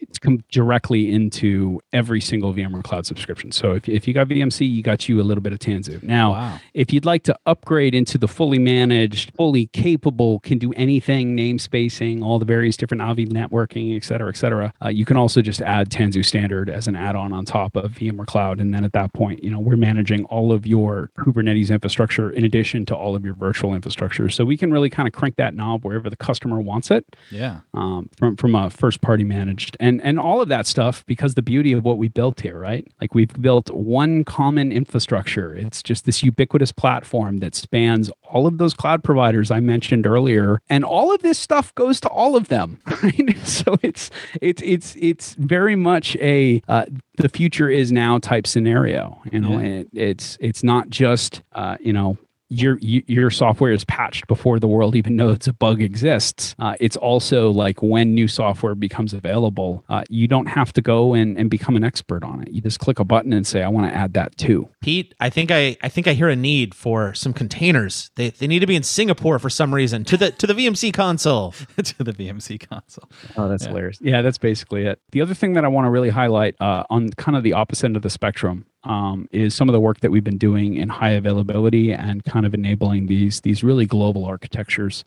It's 0.10 0.20
come 0.20 0.44
directly 0.52 1.12
into 1.12 1.82
every 1.92 2.22
single 2.22 2.54
VMware 2.54 2.84
Cloud 2.84 3.06
subscription. 3.06 3.52
So 3.52 3.74
if, 3.74 3.88
if 3.90 4.08
you 4.08 4.14
got 4.14 4.28
VMC, 4.28 4.70
you 4.70 4.84
got 4.84 5.08
you 5.10 5.22
a 5.22 5.24
little 5.24 5.42
bit 5.42 5.54
of 5.54 5.60
Tanzu. 5.60 6.02
Now, 6.04 6.32
Wow. 6.34 6.60
if 6.74 6.92
you'd 6.94 7.06
like 7.06 7.24
to 7.24 7.38
upgrade 7.46 7.94
into 7.96 8.18
the 8.18 8.28
fully 8.28 8.60
managed, 8.60 9.32
fully 9.36 9.68
capable, 9.68 10.40
can 10.40 10.58
do 10.58 10.72
anything, 10.74 11.36
namespacing, 11.38 12.24
all 12.24 12.40
the 12.40 12.46
various 12.46 12.78
different 12.78 13.02
Avi 13.02 13.26
networking, 13.28 13.96
et 13.96 14.04
cetera, 14.04 14.30
et 14.30 14.38
cetera, 14.38 14.74
uh, 14.84 14.90
you 14.90 15.06
can 15.06 15.18
also 15.18 15.42
just 15.42 15.62
add 15.62 15.90
Tanzu 15.90 16.24
Standard 16.26 16.70
as 16.70 16.88
an 16.88 16.96
add-on 16.96 17.34
on 17.34 17.46
top 17.46 17.76
of 17.76 17.92
VMware 17.92 18.26
Cloud. 18.28 18.60
And 18.60 18.74
then 18.74 18.84
at 18.84 18.94
that 18.94 19.14
point, 19.14 19.44
you 19.44 19.50
know, 19.50 19.60
we're 19.60 19.78
managing 19.78 20.26
all 20.26 20.52
of 20.52 20.66
your 20.66 21.10
Kubernetes 21.20 21.70
infrastructure 21.72 22.30
in 22.30 22.44
addition 22.46 22.86
to 22.88 22.96
all 22.96 23.16
of 23.16 23.24
your 23.26 23.34
virtual 23.36 23.74
infrastructure. 23.74 24.30
So 24.30 24.46
we 24.46 24.58
can 24.58 24.72
really 24.72 24.90
kind 24.90 25.08
of 25.08 25.14
crank 25.14 25.36
that 25.38 25.56
knob 25.56 25.86
wherever 25.86 26.10
the 26.10 26.16
customer 26.18 26.60
wants 26.60 26.92
it 26.92 27.06
Yeah. 27.32 27.60
um, 27.74 28.10
from 28.18 28.36
from 28.36 28.56
a 28.56 28.70
first 28.70 29.02
party 29.02 29.24
managed 29.24 29.78
and 29.80 29.93
and 30.02 30.20
all 30.20 30.42
of 30.42 30.50
that 30.50 30.68
stuff 30.68 31.06
because 31.06 31.36
the 31.36 31.42
beauty 31.42 31.74
of 31.74 31.84
what 31.84 31.98
we 31.98 32.08
built 32.08 32.42
here 32.42 32.60
right? 32.60 32.88
Like 33.02 33.14
we've 33.14 33.42
built 33.42 33.70
one 33.72 34.24
common 34.24 34.72
infrastructure. 34.72 35.56
It's 35.56 35.84
just 35.84 36.06
this 36.06 36.24
ubiquitous 36.24 36.72
platform 36.72 37.38
that 37.38 37.56
spans 37.56 38.10
all 38.34 38.48
of 38.48 38.58
those 38.58 38.74
cloud 38.74 39.04
providers 39.04 39.52
i 39.52 39.60
mentioned 39.60 40.08
earlier 40.08 40.60
and 40.70 40.84
all 40.84 41.14
of 41.14 41.22
this 41.22 41.38
stuff 41.38 41.74
goes 41.76 42.00
to 42.00 42.10
all 42.10 42.36
of 42.36 42.48
them 42.48 42.80
right? 43.04 43.38
So 43.46 43.78
it's 43.84 44.10
it's 44.42 44.62
it's 44.64 44.96
it's 45.00 45.36
very 45.36 45.76
much 45.76 46.16
a 46.18 46.62
uh, 46.68 46.86
the 47.18 47.30
future 47.30 47.70
is 47.70 47.92
now 47.92 48.18
type 48.18 48.48
scenario 48.48 49.22
you 49.32 49.40
know? 49.40 49.52
Yeah. 49.52 49.66
and 49.66 49.90
it's 49.94 50.38
it's 50.40 50.64
not 50.64 50.90
just 50.90 51.42
uh, 51.54 51.78
you 51.80 51.94
know 51.94 52.18
your 52.54 52.78
your 52.82 53.30
software 53.32 53.72
is 53.72 53.84
patched 53.86 54.28
before 54.28 54.60
the 54.60 54.68
world 54.68 54.96
even 54.96 55.16
knows 55.16 55.48
a 55.48 55.54
bug 55.54 55.82
exists. 55.82 56.56
Uh, 56.60 56.76
it's 56.80 56.96
also 56.98 57.50
like 57.52 57.82
when 57.82 58.14
new 58.14 58.28
software 58.28 58.76
becomes 58.76 59.14
available, 59.14 59.84
uh, 59.90 60.04
you 60.10 60.28
don't 60.28 60.46
have 60.48 60.72
to 60.74 60.82
go 60.82 61.14
and, 61.14 61.38
and 61.38 61.50
become 61.50 61.76
an 61.76 61.84
expert 61.84 62.24
on 62.24 62.42
it. 62.44 62.50
You 62.52 62.62
just 62.62 62.80
click 62.80 63.00
a 63.00 63.04
button 63.04 63.34
and 63.34 63.46
say, 63.48 63.64
"I 63.64 63.68
want 63.70 63.92
to 63.92 63.96
add 63.98 64.14
that 64.14 64.38
too." 64.38 64.70
Pete, 64.82 65.14
I 65.20 65.30
think 65.30 65.50
I 65.52 65.76
I 65.82 65.90
think 65.90 66.08
I 66.08 66.14
hear 66.14 66.30
a 66.30 66.36
need 66.36 66.76
for 66.76 67.14
some 67.14 67.34
containers. 67.34 68.12
They, 68.16 68.30
they 68.30 68.48
need 68.48 68.60
to 68.60 68.68
be 68.68 68.76
in 68.76 68.84
Singapore 68.84 69.40
for 69.40 69.50
some 69.50 69.74
reason 69.74 70.04
to 70.06 70.18
the 70.18 70.32
to 70.32 70.48
the 70.48 70.54
VMC 70.54 70.94
console. 70.94 71.52
to 71.84 72.04
the 72.04 72.14
VMC 72.14 72.70
console. 72.70 73.10
Oh, 73.38 73.50
that's 73.50 73.64
Yeah. 73.64 73.70
hilarious. 73.70 73.98
Yeah, 74.02 74.22
that's 74.22 74.38
basically 74.38 74.86
it. 74.86 75.00
The 75.12 75.22
other 75.22 75.34
thing 75.34 75.54
that 75.54 75.66
I 75.66 75.68
want 75.70 75.86
to 75.86 75.90
really 75.90 76.10
highlight 76.10 76.56
uh, 76.62 76.84
on 76.90 77.10
kind 77.12 77.36
of 77.38 77.44
the 77.44 77.54
opposite 77.54 77.86
end 77.86 77.96
of 77.96 78.02
the 78.04 78.10
spectrum 78.10 78.66
um, 78.84 79.28
is 79.32 79.56
some 79.56 79.70
of 79.70 79.74
the 79.74 79.80
work 79.80 80.00
that 80.02 80.12
we've 80.12 80.24
been 80.24 80.38
doing 80.38 80.76
in 80.76 80.90
high 80.90 81.12
availability 81.12 81.94
and 81.94 82.24
kind 82.26 82.46
of 82.46 82.54
enabling 82.54 83.08
these 83.08 83.42
these 83.42 83.64
really 83.64 83.86
global 83.86 84.26
architectures. 84.26 85.04